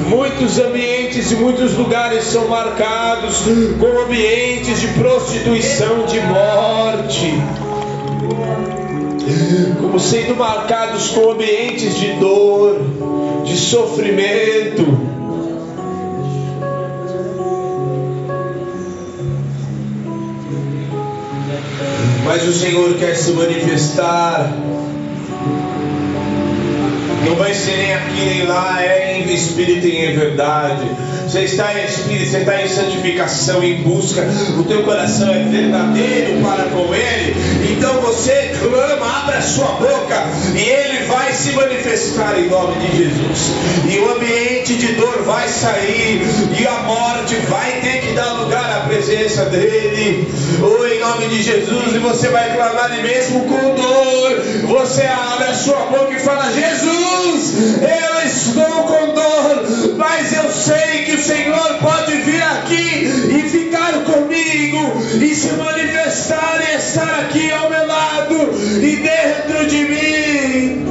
Muitos 0.07 0.59
ambientes 0.59 1.31
e 1.31 1.35
muitos 1.35 1.73
lugares 1.75 2.25
são 2.25 2.47
marcados 2.47 3.43
com 3.79 4.03
ambientes 4.03 4.79
de 4.81 4.87
prostituição, 4.89 6.05
de 6.05 6.19
morte. 6.21 7.33
Como 9.79 9.99
sendo 9.99 10.35
marcados 10.35 11.09
com 11.09 11.31
ambientes 11.31 11.97
de 11.97 12.13
dor, 12.13 12.79
de 13.43 13.57
sofrimento. 13.57 14.85
Mas 22.25 22.47
o 22.47 22.53
Senhor 22.53 22.93
quer 22.95 23.15
se 23.15 23.31
manifestar 23.31 24.51
não 27.25 27.35
vai 27.35 27.53
ser 27.53 27.77
nem 27.77 27.93
aqui 27.93 28.25
nem 28.25 28.45
lá, 28.45 28.83
é 28.83 29.19
em 29.19 29.33
espírito 29.33 29.87
e 29.87 30.05
em 30.05 30.15
verdade. 30.15 30.85
Você 31.29 31.41
está 31.41 31.79
em 31.79 31.85
espírito, 31.85 32.31
você 32.31 32.37
está 32.39 32.59
em 32.59 32.67
santificação, 32.67 33.63
em 33.63 33.83
busca, 33.83 34.27
o 34.57 34.63
teu 34.63 34.81
coração 34.81 35.31
é 35.31 35.43
verdadeiro 35.43 36.41
para 36.41 36.63
com 36.71 36.91
Ele. 36.91 37.35
Então 37.71 38.01
você 38.01 38.49
clama, 38.59 39.19
abra 39.19 39.39
sua 39.39 39.67
boca 39.73 40.23
e 40.55 40.59
Ele 40.59 41.05
vai 41.05 41.31
se 41.31 41.51
manifestar 41.51 42.35
em 42.39 42.49
nome 42.49 42.79
de 42.79 42.97
Jesus. 42.97 43.51
E 43.91 43.99
o 43.99 44.15
ambiente 44.15 44.75
de 44.75 44.93
dor 44.93 45.23
vai 45.23 45.47
sair, 45.47 46.21
e 46.59 46.67
a 46.67 46.79
morte 46.81 47.35
vai 47.47 47.73
ter 47.81 48.01
que 48.01 48.13
dar 48.13 48.33
lugar 48.33 48.77
à 48.77 48.87
presença 48.87 49.45
dEle. 49.45 50.27
Ou 50.63 50.79
oh, 50.81 50.87
em 50.87 50.99
nome 50.99 51.27
de 51.27 51.43
Jesus, 51.43 51.93
e 51.93 51.99
você 51.99 52.29
vai 52.29 52.55
clamar, 52.55 52.97
e 52.97 53.03
mesmo 53.03 53.41
com 53.41 53.75
dor, 53.75 54.41
você 54.67 55.03
abre 55.03 55.45
a 55.45 55.53
sua 55.53 55.85
boca 55.85 56.11
e 56.11 56.19
fala. 56.19 56.51
Jesus, 56.51 57.53
eu 57.81 58.27
estou 58.27 58.83
com 58.83 59.13
dor, 59.13 59.95
mas 59.97 60.33
eu 60.33 60.51
sei 60.51 61.05
que 61.05 61.17
o 61.19 61.21
Senhor 61.21 61.73
pode 61.81 62.13
vir 62.19 62.41
aqui 62.41 63.03
e 63.03 63.49
ficar 63.49 63.91
comigo 64.05 65.01
e 65.21 65.35
se 65.35 65.51
manifestar 65.53 66.61
e 66.61 66.77
estar 66.77 67.19
aqui 67.19 67.51
ao 67.51 67.69
meu 67.69 67.85
lado 67.85 68.35
e 68.81 68.95
dentro 68.95 69.67
de 69.67 69.83
mim. 69.83 70.85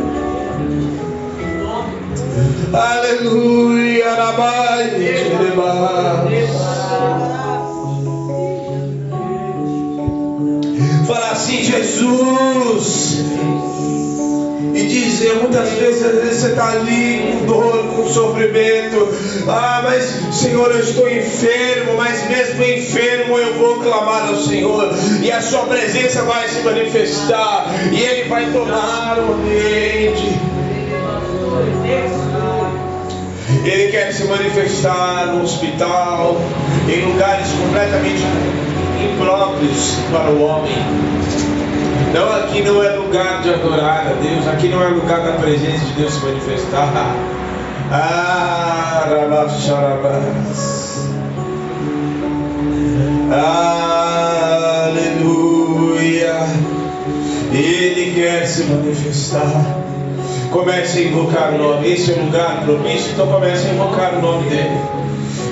Aleluia, 2.75 4.15
Rabai, 4.15 4.91
Fala 11.07 11.31
assim, 11.31 11.65
Jesus 11.65 13.25
e 14.75 14.87
dizer 14.87 15.35
muitas 15.35 15.69
vezes, 15.71 16.03
você 16.03 16.49
está 16.49 16.73
ali 16.73 17.33
com 17.33 17.47
dor, 17.47 17.85
com 17.95 18.09
sofrimento. 18.09 19.09
Ah, 19.49 19.81
mas 19.85 20.35
Senhor, 20.35 20.71
eu 20.73 20.81
estou 20.81 21.09
enfermo, 21.09 21.95
mas 21.97 22.29
mesmo 22.29 22.63
enfermo 22.65 23.39
eu 23.39 23.55
vou 23.55 23.81
clamar 23.81 24.29
ao 24.29 24.37
Senhor, 24.37 24.93
e 25.23 25.31
a 25.31 25.41
Sua 25.41 25.65
presença 25.67 26.23
vai 26.23 26.49
se 26.49 26.61
manifestar, 26.61 27.67
e 27.93 28.01
Ele 28.01 28.29
vai 28.29 28.51
tomar 28.51 29.19
o 29.19 29.35
ambiente. 29.35 30.39
Ele 33.65 33.91
quer 33.91 34.13
se 34.13 34.25
manifestar 34.25 35.35
no 35.35 35.43
hospital, 35.43 36.41
em 36.89 37.05
lugares 37.05 37.49
completamente 37.53 38.23
impróprios 39.05 39.97
para 40.11 40.31
o 40.31 40.43
homem. 40.43 40.75
Então 42.11 42.33
aqui 42.37 42.63
não 42.63 42.83
é 42.83 42.91
lugar 42.91 43.43
de 43.43 43.51
adorar 43.51 44.07
a 44.07 44.15
Deus, 44.23 44.49
aqui 44.49 44.69
não 44.69 44.83
é 44.83 44.89
lugar 44.89 45.21
da 45.21 45.33
presença 45.33 45.85
de 45.85 45.93
Deus 45.93 46.15
se 46.15 46.25
manifestar. 46.25 46.91
Ah, 53.31 54.87
Aleluia. 54.89 56.35
Ele 57.53 58.15
quer 58.15 58.47
se 58.47 58.65
manifestar. 58.65 59.79
Comece 60.51 60.99
a 60.99 61.03
invocar 61.03 61.53
o 61.53 61.59
nome. 61.59 61.93
Esse 61.93 62.13
é 62.13 62.15
o 62.15 62.25
lugar 62.25 62.63
propício, 62.65 63.13
então 63.13 63.27
comece 63.27 63.69
a 63.69 63.73
invocar 63.73 64.15
o 64.15 64.23
nome 64.23 64.49
dele. 64.49 64.98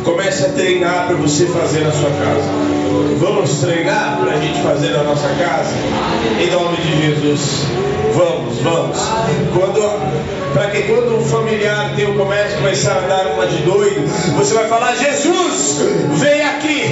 Comece 0.07 0.47
a 0.47 0.49
treinar 0.51 1.09
para 1.09 1.17
você 1.17 1.47
fazer 1.47 1.81
na 1.81 1.91
sua 1.91 2.11
casa. 2.11 2.49
Vamos 3.19 3.59
treinar 3.59 4.21
para 4.21 4.35
a 4.35 4.41
gente 4.41 4.63
fazer 4.63 4.91
na 4.91 5.03
nossa 5.03 5.29
casa? 5.31 5.75
Em 6.41 6.49
nome 6.49 6.77
de 6.77 7.07
Jesus. 7.07 7.65
Vamos, 8.15 8.57
vamos. 8.61 8.99
Para 10.55 10.71
que 10.71 10.85
quando 10.85 11.19
um 11.19 11.25
familiar 11.25 11.91
teu 11.97 12.15
comece 12.15 12.55
a 12.55 12.59
começar 12.59 12.99
a 12.99 13.01
dar 13.01 13.27
uma 13.33 13.49
de 13.49 13.57
doido, 13.65 14.07
você 14.37 14.55
vai 14.55 14.69
falar: 14.69 14.95
Jesus, 14.95 15.81
vem 16.13 16.41
aqui, 16.41 16.85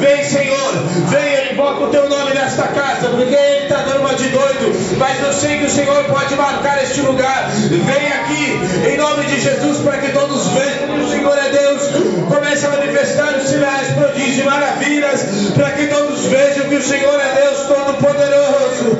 vem 0.00 0.24
Senhor, 0.24 0.72
vem, 1.10 1.52
invoca 1.52 1.84
o 1.84 1.88
teu 1.88 2.08
nome 2.08 2.32
nesta 2.32 2.68
casa, 2.68 3.10
porque 3.10 3.34
ele 3.34 3.61
está 3.72 3.84
dando 3.84 4.00
uma 4.00 4.14
de 4.14 4.28
doido, 4.28 4.98
mas 4.98 5.18
eu 5.22 5.32
sei 5.32 5.58
que 5.58 5.64
o 5.64 5.70
Senhor 5.70 6.04
pode 6.04 6.34
marcar 6.34 6.82
este 6.82 7.00
lugar. 7.00 7.48
Vem 7.50 8.06
aqui, 8.12 8.60
em 8.92 8.96
nome 8.98 9.24
de 9.24 9.40
Jesus, 9.40 9.78
para 9.78 9.96
que 9.98 10.12
todos 10.12 10.46
vejam 10.48 10.88
que 10.88 11.00
o 11.00 11.08
Senhor 11.08 11.38
é 11.38 11.48
Deus. 11.48 11.82
Comece 12.28 12.66
a 12.66 12.70
manifestar 12.70 13.34
os 13.34 13.48
sinais, 13.48 13.88
prodígios 13.94 14.38
e 14.38 14.42
maravilhas, 14.42 15.22
para 15.54 15.70
que 15.70 15.86
todos 15.86 16.26
vejam 16.26 16.68
que 16.68 16.76
o 16.76 16.82
Senhor 16.82 17.18
é 17.18 17.34
Deus 17.40 17.66
Todo-Poderoso. 17.66 18.98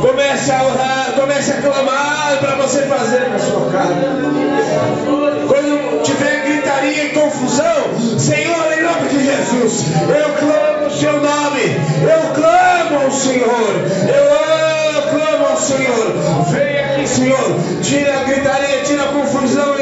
Comece 0.00 0.50
a 0.50 0.64
orar, 0.64 1.12
comece 1.14 1.52
a 1.52 1.62
clamar 1.62 2.38
para 2.40 2.56
você 2.56 2.82
fazer 2.82 3.28
na 3.28 3.38
sua 3.38 3.70
casa. 3.70 3.94
Quando 7.00 7.04
tiver 7.04 7.04
gritaria 7.04 7.04
e 7.04 7.08
confusão, 7.10 8.18
Senhor, 8.18 8.72
em 8.72 8.82
nome 8.82 9.08
de 9.08 9.24
Jesus, 9.24 9.84
eu 10.08 10.34
clamo 10.34 10.86
o 10.86 10.90
seu 10.90 11.12
nome, 11.14 11.62
eu 12.02 12.34
clamo 12.34 13.04
ao 13.04 13.10
Senhor, 13.10 13.70
eu 14.08 15.02
clamo 15.10 15.46
ao 15.46 15.56
Senhor. 15.56 16.12
Venha 16.50 16.86
aqui, 16.86 17.08
Senhor, 17.08 17.56
tira 17.82 18.20
a 18.20 18.24
gritaria, 18.24 18.82
tira 18.84 19.04
a 19.04 19.06
confusão 19.06 19.78
em 19.78 19.79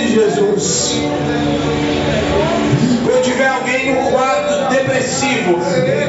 de 0.00 0.14
Jesus. 0.14 0.94
Quando 3.04 3.22
tiver 3.22 3.48
alguém 3.48 3.94
no 3.94 4.10
quadro 4.10 4.68
depressivo, 4.70 5.58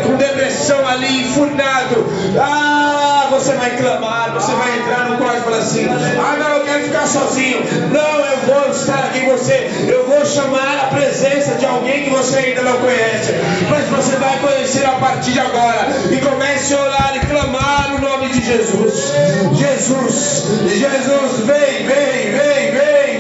com 0.05 0.15
depressão 0.15 0.87
ali, 0.87 1.27
enfurnado, 1.27 2.05
ah, 2.39 3.27
você 3.31 3.53
vai 3.53 3.71
clamar, 3.77 4.33
você 4.33 4.51
vai 4.53 4.77
entrar 4.77 5.09
no 5.09 5.17
quarto 5.17 5.39
e 5.39 5.41
falar 5.41 5.57
assim: 5.57 5.87
ah, 5.87 6.35
não, 6.37 6.57
eu 6.57 6.65
quero 6.65 6.83
ficar 6.83 7.07
sozinho. 7.07 7.59
Não, 7.91 8.25
eu 8.25 8.37
vou 8.45 8.71
estar 8.71 9.05
aqui 9.05 9.21
com 9.21 9.37
você, 9.37 9.69
eu 9.87 10.05
vou 10.07 10.25
chamar 10.25 10.85
a 10.85 10.95
presença 10.95 11.55
de 11.55 11.65
alguém 11.65 12.03
que 12.03 12.09
você 12.09 12.37
ainda 12.37 12.61
não 12.61 12.77
conhece, 12.77 13.33
mas 13.69 13.87
você 13.87 14.15
vai 14.17 14.37
conhecer 14.39 14.85
a 14.85 14.93
partir 14.93 15.31
de 15.31 15.39
agora. 15.39 15.87
E 16.11 16.17
comece 16.17 16.73
a 16.73 16.81
orar 16.81 17.13
e 17.15 17.19
clamar 17.25 17.95
o 17.95 18.01
nome 18.01 18.29
de 18.29 18.41
Jesus. 18.41 19.13
Jesus, 19.53 20.45
Jesus, 20.67 21.45
vem, 21.45 21.85
vem, 21.85 22.31
vem, 22.31 22.71
vem, 22.71 23.10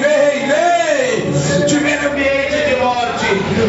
vem. 0.47 1.67
Tiver 1.67 2.05
ambiente 2.05 2.69
de 2.69 2.75
morte, 2.81 3.25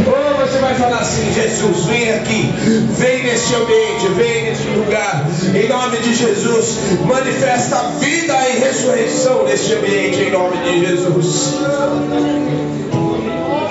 ou 0.06 0.46
você 0.46 0.58
vai 0.58 0.74
falar 0.74 0.98
assim: 0.98 1.32
Jesus, 1.32 1.84
vem 1.86 2.10
aqui, 2.12 2.52
vem 2.98 3.24
neste 3.24 3.54
ambiente, 3.54 4.08
vem 4.16 4.44
neste 4.44 4.68
lugar, 4.68 5.26
em 5.54 5.68
nome 5.68 5.98
de 5.98 6.14
Jesus, 6.14 6.78
manifesta 7.04 7.76
a 7.76 7.82
vida 7.98 8.34
e 8.48 8.58
ressurreição 8.60 9.44
neste 9.44 9.74
ambiente, 9.74 10.22
em 10.22 10.30
nome 10.30 10.56
de 10.58 10.86
Jesus. 10.86 11.54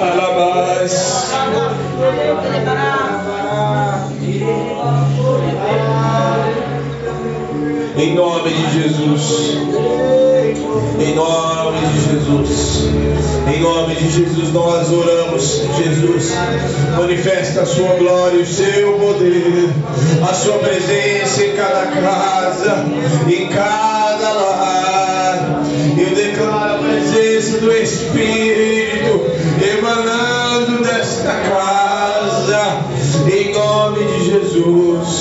Alabás. 0.02 1.32
Em 8.02 8.16
nome 8.16 8.50
de 8.50 8.82
Jesus. 8.82 9.58
Em 11.00 11.14
nome 11.14 11.78
de 11.86 12.02
Jesus. 12.10 12.90
Em 13.48 13.60
nome 13.62 13.94
de 13.94 14.10
Jesus 14.10 14.52
nós 14.52 14.92
oramos. 14.92 15.62
Jesus, 15.78 16.32
manifesta 16.98 17.62
a 17.62 17.66
sua 17.68 17.94
glória 17.98 18.38
e 18.38 18.42
o 18.42 18.46
seu 18.48 18.94
poder, 18.94 19.70
a 20.28 20.34
sua 20.34 20.58
presença 20.58 21.44
em 21.44 21.56
cada 21.56 21.92
casa, 21.92 22.86
em 23.30 23.48
cada 23.50 24.34
lar. 24.34 25.64
Eu 25.96 26.16
declaro 26.16 26.74
a 26.74 26.78
presença 26.80 27.60
do 27.60 27.72
Espírito 27.72 29.28
emanando 29.78 30.82
desta 30.82 31.34
casa, 31.34 32.82
em 33.32 33.54
nome 33.54 34.06
de 34.06 34.26
Jesus, 34.26 35.21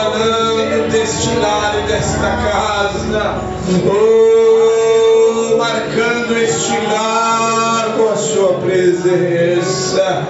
emanando 0.00 0.88
deste 0.90 1.34
lar 1.36 1.78
e 1.78 1.82
desta 1.86 2.30
casa, 2.30 3.38
oh, 3.86 5.56
marcando 5.58 6.38
este 6.38 6.72
lar 6.86 7.94
com 7.96 8.08
a 8.08 8.16
sua 8.16 8.54
presença, 8.54 10.26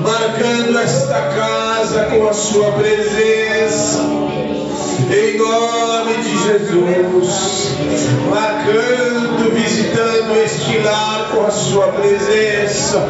marcando 0.00 0.76
esta 0.78 1.14
casa 1.14 2.04
com 2.06 2.28
a 2.28 2.32
sua 2.32 2.72
presença. 2.72 4.00
Em 5.10 5.36
nome 5.38 6.14
de 6.22 6.38
Jesus, 6.42 7.68
marcando, 8.28 9.54
visitando 9.54 10.36
este 10.44 10.78
lar 10.78 11.28
com 11.32 11.46
a 11.46 11.50
sua 11.50 11.86
presença. 11.88 13.08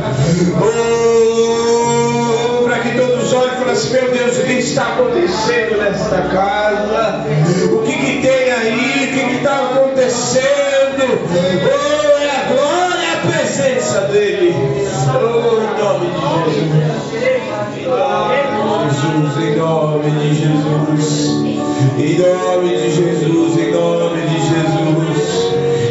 Oh, 0.60 2.64
para 2.64 2.78
que 2.80 2.98
todos 2.98 3.13
olhem 3.34 3.52
e 3.52 3.56
falem 3.56 3.72
assim: 3.72 3.92
meu 3.92 4.10
Deus, 4.10 4.38
o 4.38 4.42
que 4.42 4.52
está 4.52 4.82
acontecendo 4.94 5.78
nesta 5.78 6.22
casa? 6.22 7.24
O 7.72 7.82
que, 7.82 7.92
que 7.92 8.26
tem 8.26 8.52
aí? 8.52 9.10
O 9.10 9.28
que 9.28 9.36
está 9.36 9.70
acontecendo? 9.70 11.04
Oh, 11.34 12.18
é 12.18 12.30
a 12.30 12.44
glória 12.52 12.94
a 13.14 13.26
presença 13.26 14.00
dele. 14.12 14.54
Oh, 15.14 15.54
em 19.34 19.56
nome 19.56 20.10
de 20.10 20.34
Jesus. 20.34 20.64
Em 21.98 22.18
nome 22.18 22.68
de 22.68 22.90
Jesus, 22.90 23.58
em 23.58 23.70
nome 23.72 24.20
de 24.22 24.34
Jesus. 24.34 24.74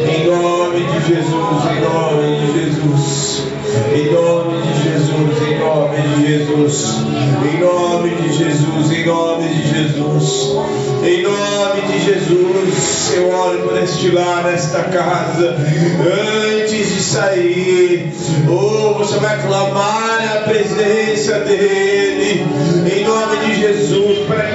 Em 0.08 0.26
nome 0.26 0.80
de 0.80 0.80
Jesus, 0.80 0.80
em 0.80 0.80
nome 0.80 0.80
de 0.82 1.00
Jesus. 1.08 1.64
Em 1.66 1.82
nome 1.82 2.28
de 2.40 2.48
Jesus, 2.54 3.63
em 3.96 4.12
nome 4.12 4.62
de 4.62 4.84
Jesus. 4.84 5.14
Em 5.48 5.60
nome 5.60 5.98
de 5.98 6.28
Jesus, 6.28 7.02
em 7.42 7.60
nome 7.60 8.10
de 8.10 8.34
Jesus. 8.38 8.92
Em 8.92 9.04
nome 9.04 9.42
de 9.48 9.70
Jesus, 9.70 10.56
em 11.04 11.24
nome 11.24 11.82
de 11.88 12.00
Jesus. 12.06 13.14
Eu 13.16 13.30
oro 13.30 13.68
por 13.68 13.78
este 13.78 14.10
lar, 14.12 14.44
nesta 14.44 14.84
casa, 14.84 15.56
antes 15.56 16.94
de 16.94 17.02
sair. 17.02 18.14
Oh, 18.48 18.94
você 18.94 19.20
vai 19.20 19.42
clamar 19.42 20.38
a 20.38 20.40
presença 20.50 21.40
dEle, 21.40 22.46
em 22.92 23.04
nome 23.04 23.38
de 23.46 23.60
Jesus, 23.60 24.20
para 24.28 24.53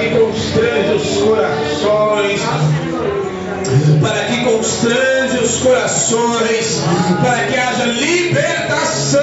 constrange 4.59 5.37
os 5.41 5.57
corações, 5.59 6.83
para 7.21 7.45
que 7.45 7.57
haja 7.57 7.85
libertação, 7.85 9.21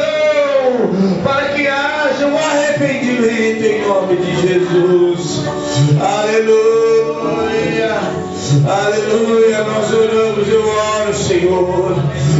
para 1.22 1.48
que 1.50 1.68
haja 1.68 2.26
um 2.26 2.38
arrependimento 2.38 3.62
em 3.62 3.86
nome 3.86 4.16
de 4.16 4.34
Jesus. 4.40 5.42
Aleluia. 6.00 6.66
Aleluia, 8.64 9.64
nós 9.64 9.92
oramos, 9.92 10.48
eu 10.48 10.66
oro, 10.66 11.14
Senhor. 11.14 11.96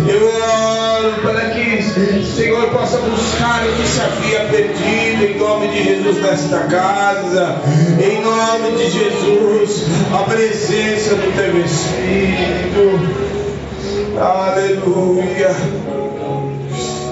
Eu 0.09 0.27
oro 0.27 1.12
para 1.23 1.51
que 1.51 1.79
o 2.19 2.25
Senhor 2.25 2.71
possa 2.71 2.99
buscar 2.99 3.67
o 3.67 3.73
que 3.73 3.87
se 3.87 4.01
havia 4.01 4.41
perdido 4.47 5.25
em 5.25 5.39
nome 5.39 5.69
de 5.69 5.85
Jesus 5.85 6.23
nesta 6.23 6.61
casa. 6.61 7.61
Em 8.01 8.23
nome 8.23 8.77
de 8.77 8.91
Jesus, 8.91 9.85
a 10.14 10.23
presença 10.25 11.17
do 11.17 11.37
teu 11.37 11.61
Espírito. 11.61 13.01
Aleluia 14.19 16.06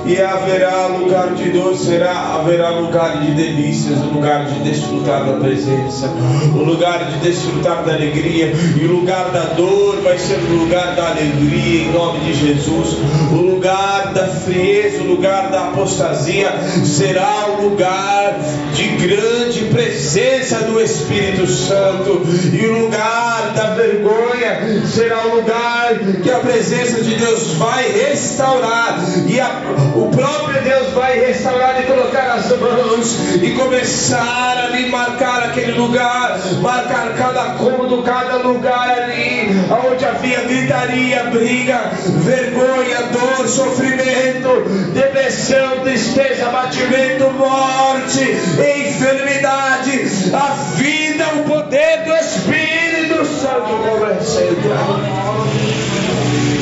e 0.07 0.21
haverá 0.21 0.87
lugar 0.87 1.35
de 1.35 1.51
dor, 1.51 1.75
será, 1.77 2.35
haverá 2.35 2.71
lugar 2.71 3.21
de 3.21 3.33
delícias, 3.33 3.99
um 3.99 4.15
lugar 4.15 4.45
de 4.47 4.61
desfrutar 4.61 5.25
da 5.25 5.33
presença, 5.35 6.09
um 6.55 6.63
lugar 6.63 7.11
de 7.11 7.19
desfrutar 7.21 7.83
da 7.85 7.95
alegria, 7.95 8.53
e 8.77 8.85
o 8.85 8.93
lugar 8.93 9.31
da 9.31 9.55
dor 9.55 10.01
vai 10.03 10.19
ser 10.19 10.39
o 10.39 10.57
lugar 10.57 10.95
da 10.95 11.11
alegria, 11.11 11.85
em 11.85 11.93
nome 11.93 12.21
de 12.21 12.35
Jesus, 12.35 12.99
o 13.33 13.37
lugar 13.37 14.13
da 14.13 14.29
frieza, 14.29 15.03
o 15.03 15.07
lugar 15.07 15.51
da 15.51 15.69
apostasia, 15.69 16.53
será 16.85 17.47
o 17.59 17.69
lugar 17.69 18.39
de 18.75 18.89
grande 19.07 19.65
presença 19.73 20.59
do 20.65 20.81
Espírito 20.81 21.47
Santo, 21.47 22.23
e 22.53 22.67
o 22.67 22.85
lugar 22.85 23.53
da 23.55 23.75
vergonha 23.75 24.85
será 24.87 25.27
um 25.27 25.37
lugar 25.37 25.95
que 26.23 26.31
a 26.31 26.41
presença 26.41 27.03
de 27.03 27.15
Deus 27.15 27.53
vai 27.55 27.91
restaurar, 27.91 29.03
e 29.27 29.41
a, 29.41 29.63
o 29.95 30.11
próprio 30.11 30.61
Deus 30.63 30.93
vai 30.93 31.19
restaurar 31.19 31.81
e 31.81 31.85
colocar 31.85 32.35
as 32.35 32.49
mãos 32.59 33.17
e 33.41 33.53
começar 33.53 34.65
ali 34.65 34.91
marcar 34.91 35.45
aquele 35.45 35.71
lugar, 35.73 36.39
marcar 36.61 37.15
cada 37.17 37.55
cômodo, 37.55 38.03
cada 38.03 38.37
lugar 38.39 38.91
ali, 38.91 39.49
onde 39.89 40.05
havia 40.05 40.43
gritaria, 40.43 41.23
briga, 41.25 41.93
vergonha, 42.25 43.03
dor, 43.13 43.49
sofrimento, 43.49 44.69
depressão, 44.93 45.81
tristeza, 45.83 46.49
abatimento, 46.49 47.31
morte, 47.33 48.23
enfermidade, 48.23 50.33
a 50.35 50.55
vida, 50.75 51.25
o 51.37 51.45
poder 51.45 52.03
do 52.05 52.17
Espírito 52.17 53.25
Santo 53.27 53.79
começa 53.89 54.41
a 54.41 54.47
entrar. 54.47 55.01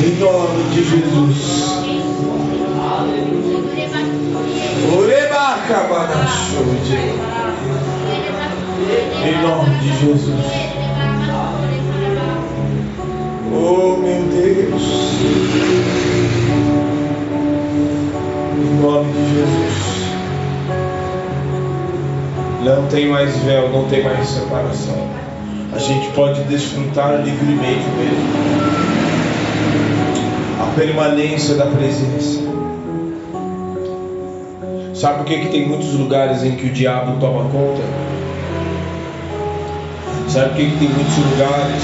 Em 0.05 0.11
nome 0.19 0.69
de 0.69 0.83
Jesus. 0.83 1.62
Em 9.25 9.41
nome 9.41 9.75
de 9.79 9.99
Jesus. 9.99 10.45
Oh 13.55 13.97
meu 13.97 14.23
Deus. 14.23 14.83
Em 18.57 18.81
nome 18.81 19.13
de 19.13 19.23
Jesus. 19.33 19.73
Não 22.63 22.87
tem 22.87 23.07
mais 23.07 23.35
véu, 23.43 23.69
não 23.69 23.85
tem 23.89 24.03
mais 24.03 24.27
separação. 24.27 25.07
A 25.73 25.79
gente 25.79 26.09
pode 26.11 26.43
desfrutar 26.43 27.21
livremente 27.23 27.85
mesmo. 27.97 28.33
A 30.61 30.75
permanência 30.75 31.55
da 31.55 31.65
presença. 31.65 32.52
Sabe 35.03 35.17
por 35.17 35.25
que, 35.25 35.37
que 35.37 35.49
tem 35.49 35.67
muitos 35.67 35.93
lugares 35.95 36.45
em 36.45 36.55
que 36.55 36.67
o 36.67 36.69
diabo 36.71 37.19
toma 37.19 37.49
conta? 37.49 37.81
Sabe 40.29 40.47
por 40.47 40.55
que, 40.55 40.65
que 40.69 40.77
tem 40.77 40.87
muitos 40.87 41.17
lugares? 41.17 41.83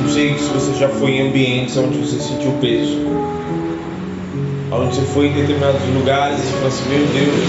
Não 0.00 0.08
sei 0.08 0.36
se 0.36 0.48
você 0.48 0.80
já 0.80 0.88
foi 0.88 1.12
em 1.12 1.28
ambientes 1.28 1.76
onde 1.76 1.98
você 1.98 2.18
sentiu 2.18 2.50
peso. 2.60 2.98
Onde 4.72 4.96
você 4.96 5.02
foi 5.02 5.28
em 5.28 5.32
determinados 5.32 5.80
lugares 5.94 6.40
e 6.40 6.46
falou 6.54 6.66
assim, 6.66 6.88
meu 6.88 7.06
Deus, 7.06 7.44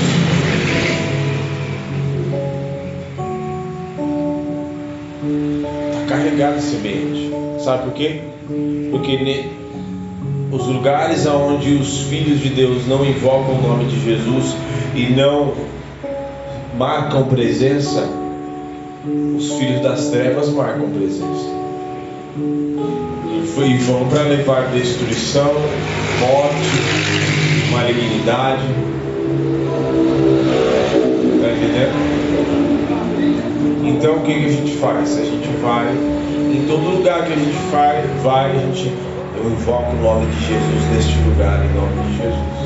carregado 6.08 6.58
esse 6.60 6.76
ambiente. 6.76 7.32
Sabe 7.58 7.86
por 7.86 7.94
quê? 7.94 8.22
Porque 8.92 9.63
os 10.54 10.68
lugares 10.68 11.26
onde 11.26 11.74
os 11.74 12.02
filhos 12.04 12.40
de 12.40 12.50
Deus 12.50 12.88
não 12.88 13.04
invocam 13.04 13.56
o 13.56 13.62
nome 13.62 13.86
de 13.86 14.00
Jesus 14.00 14.56
e 14.94 15.10
não 15.12 15.52
marcam 16.78 17.26
presença, 17.26 18.08
os 19.36 19.52
filhos 19.54 19.82
das 19.82 20.10
trevas 20.10 20.50
marcam 20.50 20.90
presença. 20.92 21.52
E 23.66 23.78
vão 23.78 24.08
para 24.10 24.24
levar 24.24 24.68
destruição, 24.72 25.54
morte, 26.20 27.72
malignidade. 27.72 28.64
Está 31.36 31.50
entendendo? 31.52 31.94
Então 33.86 34.18
o 34.18 34.22
que, 34.22 34.34
que 34.34 34.46
a 34.46 34.52
gente 34.52 34.76
faz? 34.78 35.18
A 35.18 35.24
gente 35.24 35.48
vai, 35.62 35.88
em 35.88 36.66
todo 36.68 36.98
lugar 36.98 37.26
que 37.26 37.34
a 37.34 37.36
gente 37.36 37.58
vai, 37.72 38.02
vai 38.24 38.52
a 38.52 38.60
gente, 38.60 38.92
eu 39.44 39.52
invoco 39.52 39.92
o 39.92 40.02
nome 40.02 40.26
de 40.28 40.40
Jesus 40.40 40.90
neste 40.94 41.20
lugar, 41.28 41.66
em 41.66 41.74
nome 41.74 42.02
de 42.10 42.18
Jesus. 42.18 42.63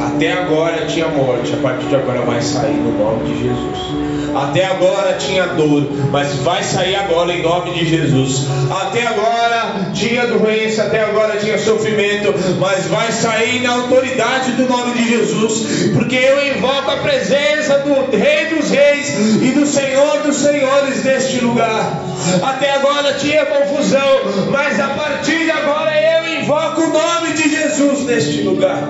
Até 0.00 0.32
agora 0.32 0.86
tinha 0.86 1.08
morte, 1.08 1.52
a 1.52 1.56
partir 1.58 1.86
de 1.86 1.96
agora 1.96 2.22
vai 2.22 2.40
sair 2.40 2.76
no 2.76 2.98
nome 2.98 3.28
de 3.28 3.42
Jesus. 3.42 4.06
Até 4.36 4.66
agora 4.66 5.14
tinha 5.14 5.46
dor, 5.46 5.88
mas 6.10 6.34
vai 6.40 6.62
sair 6.62 6.94
agora 6.94 7.32
em 7.32 7.42
nome 7.42 7.72
de 7.72 7.86
Jesus. 7.86 8.46
Até 8.70 9.06
agora 9.06 9.90
tinha 9.94 10.26
doença, 10.26 10.82
até 10.82 11.00
agora 11.00 11.38
tinha 11.38 11.58
sofrimento, 11.58 12.34
mas 12.58 12.86
vai 12.86 13.10
sair 13.12 13.62
na 13.62 13.72
autoridade 13.72 14.52
do 14.52 14.68
nome 14.68 14.92
de 14.92 15.08
Jesus, 15.08 15.90
porque 15.94 16.16
eu 16.16 16.54
invoco 16.54 16.90
a 16.90 16.96
presença 16.96 17.78
do 17.78 18.14
Rei 18.14 18.46
dos 18.46 18.70
Reis 18.70 19.14
e 19.40 19.52
do 19.52 19.66
Senhor 19.66 20.22
dos 20.22 20.36
Senhores 20.36 21.02
neste 21.02 21.42
lugar. 21.42 22.02
Até 22.42 22.72
agora 22.72 23.14
tinha 23.14 23.46
confusão, 23.46 24.50
mas 24.50 24.78
a 24.78 24.88
partir 24.88 25.44
de 25.44 25.50
agora 25.50 25.92
eu 25.98 26.42
invoco 26.42 26.82
o 26.82 26.92
nome 26.92 27.32
de 27.34 27.48
Jesus 27.48 28.00
neste 28.04 28.42
lugar. 28.42 28.82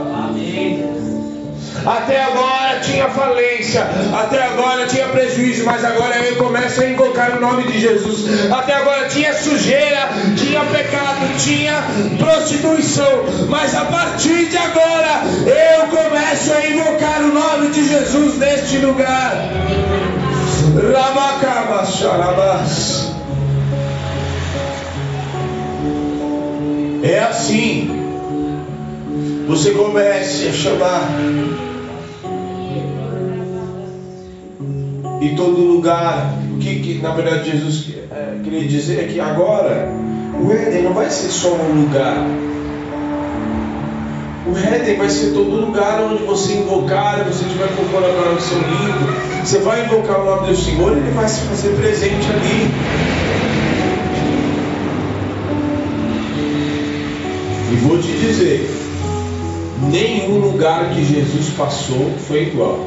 Até 1.87 2.21
agora 2.21 2.81
tinha 2.81 3.09
falência, 3.11 3.87
até 4.13 4.43
agora 4.43 4.87
tinha 4.87 5.07
prejuízo, 5.07 5.65
mas 5.65 5.85
agora 5.85 6.17
eu 6.17 6.37
começo 6.37 6.81
a 6.81 6.87
invocar 6.87 7.37
o 7.37 7.41
nome 7.41 7.63
de 7.65 7.79
Jesus. 7.79 8.51
Até 8.51 8.75
agora 8.75 9.07
tinha 9.09 9.33
sujeira, 9.35 10.09
tinha 10.37 10.65
pecado, 10.65 11.39
tinha 11.39 11.85
prostituição, 12.19 13.25
mas 13.49 13.77
a 13.77 13.85
partir 13.85 14.47
de 14.47 14.57
agora 14.57 15.23
eu 15.47 15.87
começo 15.87 16.53
a 16.53 16.67
invocar 16.67 17.21
o 17.21 17.33
nome 17.33 17.69
de 17.69 17.89
Jesus 17.89 18.37
neste 18.37 18.79
lugar. 18.79 19.49
Ramacabas, 20.93 21.95
xarabás. 21.95 23.13
É 27.05 27.21
assim. 27.21 28.06
Você 29.47 29.71
comece 29.71 30.49
a 30.49 30.53
chamar 30.53 31.09
em 35.21 35.37
todo 35.37 35.61
lugar. 35.61 36.35
O 36.53 36.59
que, 36.59 36.81
que 36.81 36.95
na 37.01 37.11
verdade 37.11 37.53
Jesus 37.53 37.95
é, 38.11 38.41
queria 38.43 38.67
dizer 38.67 39.05
é 39.05 39.07
que 39.07 39.21
agora 39.21 39.89
o 40.43 40.51
Éden 40.53 40.83
não 40.83 40.93
vai 40.93 41.09
ser 41.11 41.29
só 41.29 41.55
um 41.55 41.83
lugar. 41.83 42.27
O 44.47 44.57
Éden 44.59 44.97
vai 44.97 45.09
ser 45.09 45.33
todo 45.33 45.61
lugar 45.61 46.01
onde 46.03 46.25
você 46.25 46.55
invocar, 46.55 47.25
você 47.25 47.45
estiver 47.45 47.69
colaborar 47.91 48.33
no 48.33 48.41
seu 48.41 48.59
livro, 48.59 49.45
você 49.45 49.59
vai 49.61 49.85
invocar 49.85 50.23
o 50.23 50.25
nome 50.25 50.49
do 50.49 50.57
Senhor, 50.57 50.97
ele 50.97 51.11
vai 51.13 51.29
se 51.29 51.43
fazer 51.43 51.69
presente 51.77 52.27
ali. 52.31 52.71
E 57.73 57.77
vou 57.77 57.99
te 57.99 58.13
dizer, 58.13 58.76
nenhum 59.83 60.39
lugar 60.39 60.91
que 60.91 61.05
Jesus 61.05 61.51
passou 61.51 62.11
foi 62.27 62.45
igual. 62.45 62.79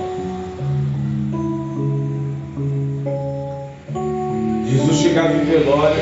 Jesus 4.66 4.98
chegava 4.98 5.34
em 5.34 5.46
velório. 5.46 6.02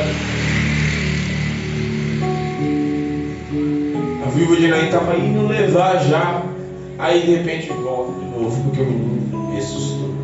A 4.26 4.30
viúva 4.30 4.56
de 4.56 4.68
Naim 4.68 4.86
estava 4.86 5.16
indo 5.18 5.48
levar 5.48 6.04
já. 6.04 6.44
Aí 7.00 7.22
de 7.22 7.36
repente 7.36 7.72
volta 7.72 8.12
de 8.20 8.26
novo, 8.26 8.64
porque 8.64 8.82
o 8.82 8.86
menino 8.86 9.54
ressuscitou. 9.54 10.16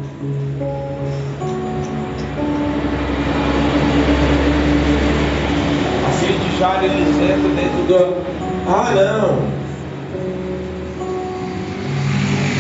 A 6.06 6.12
filha 6.12 6.40
de 6.40 6.58
Jara, 6.58 6.86
eles 6.86 7.16
dentro 7.16 7.84
do. 7.88 8.24
Ah, 8.68 8.92
não! 8.96 9.63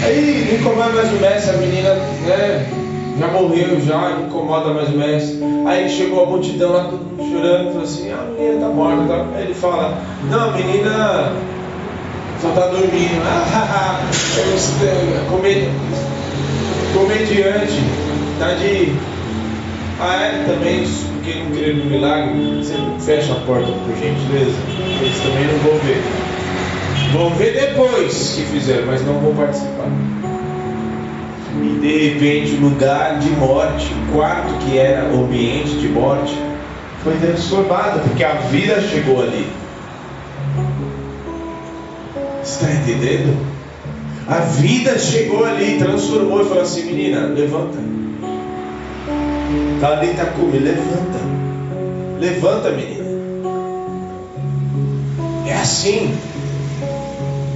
Aí 0.03 0.47
não 0.49 0.59
incomoda 0.59 0.89
mais 0.93 1.09
o 1.09 1.15
mestre, 1.15 1.55
a 1.55 1.57
menina, 1.59 1.93
né? 2.25 2.83
já 3.19 3.27
morreu, 3.27 3.79
já 3.81 4.19
incomoda 4.21 4.73
mais 4.73 4.89
o 4.89 4.97
mestre. 4.97 5.39
Aí 5.65 5.89
chegou 5.89 6.23
a 6.23 6.25
multidão 6.27 6.71
lá, 6.71 6.85
todo 6.85 7.03
chorando, 7.29 7.67
falou 7.67 7.83
assim, 7.83 8.11
ah, 8.11 8.21
a 8.21 8.31
menina 8.31 8.55
está 8.55 8.67
morta. 8.69 9.07
Tá? 9.07 9.25
Aí 9.35 9.43
ele 9.43 9.53
fala, 9.53 9.97
não, 10.29 10.49
a 10.49 10.51
menina 10.51 11.33
só 12.41 12.49
está 12.49 12.67
dormindo. 12.67 13.23
Ah, 13.75 13.99
é 14.83 15.29
comed... 15.29 15.69
comediante, 16.93 17.81
tá 18.39 18.53
de. 18.53 18.93
Ah, 19.99 20.21
é? 20.21 20.43
Também, 20.45 20.85
porque 21.13 21.39
não 21.39 21.51
querer 21.51 21.75
no 21.75 21.85
milagre, 21.85 22.57
você 22.57 22.75
fecha 22.99 23.33
a 23.33 23.35
porta 23.45 23.71
por 23.71 23.95
gentileza. 23.95 24.57
Eles 25.01 25.17
também 25.19 25.47
não 25.47 25.59
vão 25.59 25.79
ver. 25.79 26.03
Vão 27.13 27.29
ver 27.31 27.53
depois 27.53 28.33
que 28.35 28.43
fizeram, 28.43 28.87
mas 28.87 29.05
não 29.05 29.19
vão 29.19 29.35
participar 29.35 29.87
e 31.63 31.79
de 31.79 32.09
repente 32.09 32.55
o 32.55 32.61
lugar 32.61 33.19
de 33.19 33.29
morte, 33.31 33.93
o 33.93 34.11
quarto 34.11 34.53
que 34.65 34.77
era 34.77 35.13
o 35.13 35.23
ambiente 35.23 35.77
de 35.77 35.87
morte, 35.87 36.33
foi 37.03 37.15
transformado, 37.17 38.01
porque 38.01 38.23
a 38.23 38.33
vida 38.33 38.81
chegou 38.81 39.21
ali. 39.21 39.47
Está 42.43 42.71
entendendo? 42.71 43.37
A 44.27 44.39
vida 44.39 44.97
chegou 44.97 45.45
ali, 45.45 45.77
transformou 45.77 46.41
e 46.41 46.45
falou 46.45 46.63
assim: 46.63 46.83
menina, 46.83 47.27
levanta. 47.27 47.77
Talita 49.79 50.25
Kumi, 50.27 50.59
levanta. 50.59 51.19
Levanta, 52.19 52.71
menina. 52.71 53.03
É 55.45 55.53
assim. 55.53 56.13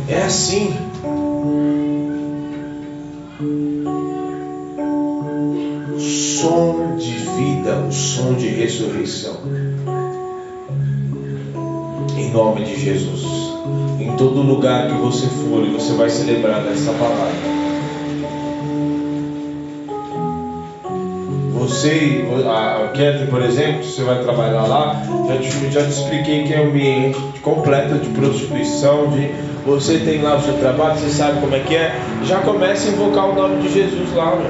É 0.10 0.24
assim. 0.24 0.74
Som 6.00 6.96
de 6.96 7.12
vida, 7.12 7.76
o 7.88 7.92
som 7.92 8.34
de 8.36 8.48
ressurreição. 8.48 9.36
Em 12.18 12.32
nome 12.32 12.64
de 12.64 12.80
Jesus. 12.80 13.26
Em 14.00 14.16
todo 14.16 14.42
lugar 14.42 14.88
que 14.88 14.94
você 14.94 15.28
for, 15.28 15.66
você 15.66 15.94
vai 15.94 16.10
se 16.10 16.24
lembrar 16.24 16.64
dessa 16.64 16.94
palavra. 16.94 17.58
Você, 21.54 22.26
a 22.50 22.88
Catherine, 22.88 23.28
por 23.28 23.42
exemplo, 23.42 23.84
você 23.84 24.02
vai 24.04 24.24
trabalhar 24.24 24.66
lá, 24.68 25.04
já 25.28 25.38
te, 25.38 25.72
já 25.72 25.84
te 25.84 25.90
expliquei 25.90 26.44
que 26.46 26.54
é 26.54 26.62
um 26.62 26.70
ambiente 26.70 27.20
completo 27.42 27.96
de 27.96 28.10
prostituição, 28.10 29.10
de 29.10 29.47
você 29.68 29.98
tem 30.00 30.22
lá 30.22 30.38
o 30.38 30.42
seu 30.42 30.54
trabalho, 30.54 30.98
você 30.98 31.10
sabe 31.10 31.42
como 31.42 31.54
é 31.54 31.60
que 31.60 31.76
é, 31.76 31.94
já 32.24 32.40
começa 32.40 32.88
a 32.88 32.92
invocar 32.94 33.30
o 33.30 33.36
nome 33.36 33.62
de 33.62 33.74
Jesus 33.74 34.16
lá, 34.16 34.34
meu. 34.38 34.50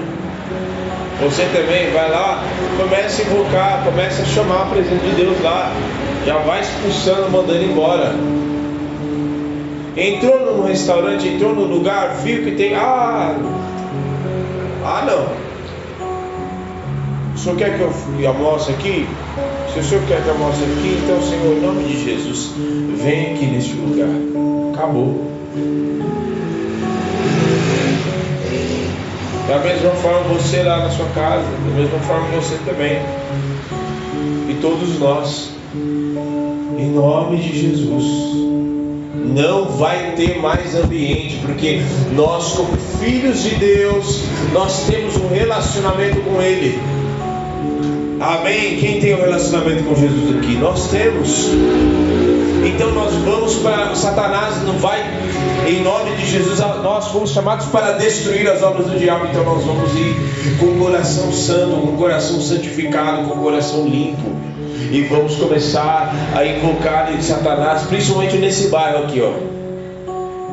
Você 1.27 1.43
também 1.45 1.91
vai 1.91 2.07
lá, 2.11 2.43
começa 2.77 3.23
a 3.23 3.25
invocar, 3.25 3.83
começa 3.83 4.21
a 4.21 4.25
chamar 4.25 4.61
a 4.61 4.65
presença 4.67 5.03
de 5.03 5.15
Deus 5.15 5.41
lá, 5.41 5.73
já 6.23 6.37
vai 6.37 6.61
expulsando, 6.61 7.31
mandando 7.31 7.63
embora. 7.63 8.13
Entrou 9.97 10.39
num 10.53 10.67
restaurante, 10.67 11.27
entrou 11.27 11.55
no 11.55 11.63
lugar, 11.63 12.17
viu 12.17 12.43
que 12.43 12.51
tem. 12.51 12.75
Ah! 12.75 13.35
Ah 14.85 15.03
não! 15.07 15.47
O 17.33 17.37
senhor 17.39 17.57
quer 17.57 17.75
que 17.75 17.81
eu 17.81 18.29
almoce 18.29 18.69
aqui? 18.69 19.07
Se 19.73 19.79
o 19.79 19.83
senhor 19.83 20.03
quer 20.07 20.21
que 20.21 20.27
eu 20.27 20.33
almoce 20.33 20.63
aqui, 20.63 20.99
então, 21.03 21.19
Senhor, 21.21 21.57
em 21.57 21.61
nome 21.61 21.83
de 21.85 22.03
Jesus, 22.03 22.51
vem 23.03 23.33
aqui 23.33 23.47
neste 23.47 23.73
lugar. 23.73 24.56
Acabou. 24.77 25.25
Da 29.47 29.57
mesma 29.57 29.89
forma 29.89 30.35
você 30.35 30.61
lá 30.61 30.77
na 30.83 30.91
sua 30.91 31.07
casa, 31.15 31.45
da 31.45 31.75
mesma 31.75 31.97
forma 32.01 32.27
você 32.39 32.59
também. 32.63 32.99
E 34.47 34.59
todos 34.61 34.99
nós. 34.99 35.49
Em 35.73 36.91
nome 36.91 37.37
de 37.37 37.59
Jesus. 37.59 38.37
Não 39.15 39.65
vai 39.65 40.11
ter 40.11 40.39
mais 40.39 40.75
ambiente, 40.75 41.39
porque 41.43 41.81
nós, 42.15 42.53
como 42.53 42.77
filhos 42.99 43.41
de 43.41 43.55
Deus, 43.55 44.25
nós 44.53 44.85
temos 44.85 45.15
um 45.17 45.27
relacionamento 45.29 46.21
com 46.21 46.39
Ele. 46.39 46.79
Amém? 48.19 48.77
Quem 48.77 48.99
tem 48.99 49.15
um 49.15 49.21
relacionamento 49.21 49.83
com 49.85 49.95
Jesus 49.95 50.37
aqui? 50.37 50.55
Nós 50.55 50.87
temos. 50.91 51.49
Então 52.67 52.91
nós 52.91 53.13
vamos 53.13 53.55
para 53.55 53.95
Satanás 53.95 54.61
não 54.65 54.77
vai 54.77 55.01
em 55.65 55.81
nome 55.81 56.11
de 56.17 56.25
Jesus. 56.25 56.59
Nós 56.59 57.07
fomos 57.07 57.31
chamados 57.31 57.65
para 57.67 57.93
destruir 57.93 58.49
as 58.49 58.61
obras 58.61 58.87
do 58.87 58.99
diabo. 58.99 59.27
Então 59.27 59.43
nós 59.43 59.63
vamos 59.63 59.93
ir 59.95 60.57
com 60.59 60.65
o 60.65 60.77
coração 60.77 61.31
santo, 61.31 61.77
com 61.77 61.93
o 61.93 61.97
coração 61.97 62.41
santificado, 62.41 63.27
com 63.27 63.39
o 63.39 63.43
coração 63.43 63.87
limpo. 63.87 64.35
E 64.91 65.01
vamos 65.03 65.35
começar 65.35 66.13
a 66.35 66.45
invocar 66.45 67.11
de 67.15 67.23
Satanás, 67.23 67.83
principalmente 67.83 68.37
nesse 68.37 68.67
bairro 68.67 69.05
aqui, 69.05 69.21
ó. 69.21 69.31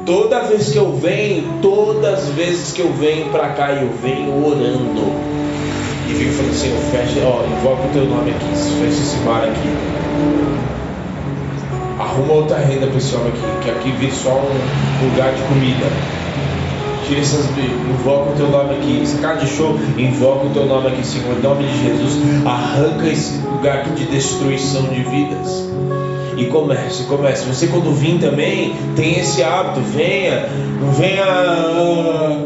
Toda 0.07 0.41
vez 0.41 0.71
que 0.71 0.77
eu 0.77 0.93
venho, 0.93 1.61
todas 1.63 2.25
as 2.25 2.29
vezes 2.31 2.73
que 2.73 2.81
eu 2.81 2.93
venho 2.93 3.31
para 3.31 3.49
cá, 3.51 3.73
eu 3.73 3.91
venho 4.03 4.47
orando 4.47 5.13
e 6.09 6.15
fica 6.15 6.33
falando 6.33 6.51
assim, 6.51 6.71
fecha, 6.91 7.27
ó, 7.27 7.45
invoca 7.47 7.87
o 7.87 7.93
teu 7.93 8.05
nome 8.05 8.31
aqui, 8.31 8.47
fecha 8.81 9.01
esse 9.01 9.17
mar 9.25 9.45
aqui. 9.45 10.74
Arruma 12.15 12.33
outra 12.35 12.59
renda 12.59 12.87
pessoal 12.87 13.27
aqui, 13.27 13.65
que 13.65 13.71
aqui 13.71 13.91
vira 13.99 14.13
só 14.13 14.31
um 14.31 15.09
lugar 15.11 15.33
de 15.33 15.43
comida. 15.43 15.87
Tira 17.09 17.21
essas. 17.21 17.47
Invoca 17.91 18.31
o 18.31 18.35
teu 18.37 18.49
nome 18.49 18.75
aqui. 18.77 19.01
Esse 19.03 19.19
cara 19.19 19.37
de 19.37 19.49
show, 19.49 19.77
invoca 19.99 20.47
o 20.47 20.51
teu 20.51 20.65
nome 20.65 20.87
aqui, 20.87 21.05
Senhor. 21.05 21.37
Em 21.37 21.43
nome 21.43 21.65
de 21.65 21.83
Jesus, 21.83 22.47
arranca 22.47 23.09
esse 23.09 23.39
lugar 23.39 23.79
aqui 23.79 23.91
de 23.91 24.05
destruição 24.07 24.85
de 24.85 25.03
vidas. 25.03 25.69
E 26.37 26.45
comece, 26.47 27.03
comece. 27.05 27.47
Você 27.47 27.67
quando 27.67 27.93
vir 27.93 28.21
também, 28.21 28.75
tem 28.95 29.19
esse 29.19 29.43
hábito. 29.43 29.81
Venha, 29.81 30.49
não 30.81 30.93
venha. 30.93 31.25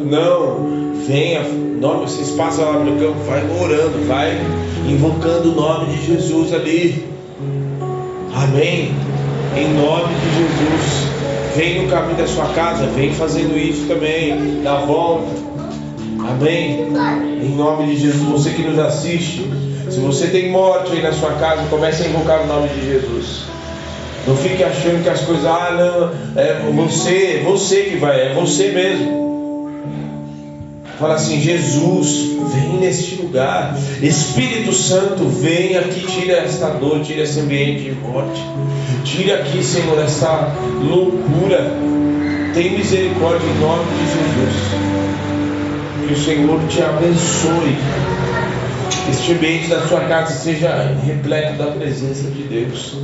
Não, 0.09 0.95
venha 1.07 1.43
nome, 1.79 2.09
vocês 2.09 2.31
passam 2.31 2.65
lá 2.65 2.79
no 2.81 2.99
campo, 2.99 3.19
vai 3.27 3.43
orando, 3.61 4.07
vai 4.07 4.37
invocando 4.89 5.53
o 5.53 5.55
nome 5.55 5.95
de 5.95 6.07
Jesus 6.07 6.53
ali. 6.53 7.07
Amém. 8.35 8.93
Em 9.59 9.75
nome 9.75 10.15
de 10.15 10.37
Jesus. 10.37 11.09
Vem 11.57 11.83
no 11.83 11.91
caminho 11.91 12.17
da 12.17 12.29
sua 12.29 12.47
casa, 12.55 12.87
vem 12.87 13.13
fazendo 13.13 13.59
isso 13.59 13.87
também. 13.89 14.63
Dá 14.63 14.77
volta. 14.77 15.27
Amém. 16.21 16.87
Em 17.43 17.57
nome 17.57 17.87
de 17.87 17.97
Jesus. 17.97 18.23
Você 18.23 18.51
que 18.51 18.63
nos 18.63 18.79
assiste, 18.79 19.51
se 19.91 19.99
você 19.99 20.29
tem 20.29 20.51
morte 20.51 20.93
aí 20.93 21.03
na 21.03 21.13
sua 21.13 21.33
casa, 21.33 21.65
comece 21.69 22.05
a 22.05 22.07
invocar 22.07 22.43
o 22.43 22.47
nome 22.47 22.69
de 22.69 22.85
Jesus. 22.85 23.43
Não 24.29 24.37
fique 24.37 24.63
achando 24.63 25.03
que 25.03 25.09
as 25.09 25.23
coisas, 25.23 25.45
ah, 25.45 25.71
não, 25.73 26.41
é 26.41 26.61
você, 26.73 27.43
você 27.45 27.85
que 27.85 27.97
vai, 27.97 28.29
é 28.29 28.35
você 28.35 28.69
mesmo. 28.69 29.38
Fala 30.99 31.15
assim: 31.15 31.41
Jesus, 31.41 32.37
vem 32.53 32.81
neste 32.81 33.23
lugar. 33.23 33.79
Espírito 34.03 34.73
Santo, 34.73 35.29
vem 35.29 35.77
aqui, 35.77 36.01
tira 36.01 36.39
esta 36.39 36.71
dor, 36.71 37.01
tira 37.03 37.23
esse 37.23 37.39
ambiente 37.39 37.85
de 37.85 37.93
morte. 37.93 38.43
Tira 39.05 39.37
aqui, 39.37 39.63
Senhor, 39.63 39.99
essa 40.03 40.53
loucura. 40.83 41.73
Tem 42.53 42.77
misericórdia 42.77 43.47
em 43.47 43.61
nome 43.61 43.85
de 43.85 44.05
Jesus. 44.13 44.59
Que 46.07 46.15
o 46.15 46.25
Senhor 46.25 46.61
te 46.69 46.83
abençoe. 46.83 47.79
Este 49.11 49.33
ambiente 49.33 49.69
da 49.69 49.87
sua 49.87 50.01
casa 50.01 50.35
seja 50.35 50.97
repleto 51.07 51.59
da 51.59 51.67
presença 51.67 52.29
de 52.31 52.43
Deus 52.43 52.97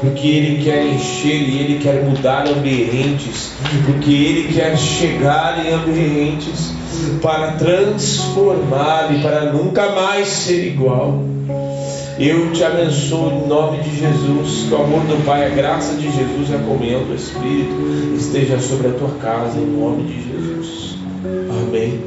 porque 0.00 0.26
Ele 0.26 0.64
quer 0.64 0.84
encher 0.84 1.40
e 1.40 1.58
Ele 1.58 1.78
quer 1.78 2.02
mudar 2.02 2.48
ambientes, 2.48 3.52
porque 3.86 4.10
Ele 4.10 4.52
quer 4.52 4.76
chegar 4.76 5.64
em 5.64 5.72
ambientes 5.72 6.77
para 7.20 7.52
transformar 7.52 9.14
e 9.14 9.22
para 9.22 9.52
nunca 9.52 9.92
mais 9.92 10.28
ser 10.28 10.66
igual. 10.66 11.22
Eu 12.18 12.52
te 12.52 12.64
abençoo 12.64 13.30
em 13.30 13.46
nome 13.46 13.80
de 13.80 13.96
Jesus, 13.96 14.66
que 14.68 14.74
o 14.74 14.82
amor 14.82 15.00
do 15.02 15.24
Pai, 15.24 15.46
a 15.46 15.50
graça 15.50 15.94
de 15.94 16.10
Jesus 16.10 16.52
a 16.52 16.58
comunhão 16.58 17.04
do 17.04 17.14
Espírito 17.14 18.16
esteja 18.16 18.58
sobre 18.58 18.88
a 18.88 18.92
tua 18.92 19.10
casa, 19.22 19.58
em 19.58 19.66
nome 19.66 20.02
de 20.02 20.22
Jesus. 20.24 20.96
Amém. 21.48 22.00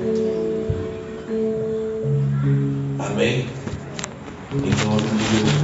Amém. 3.00 3.46
Em 4.52 4.86
nome 4.86 5.02
de 5.18 5.38
Jesus. 5.38 5.61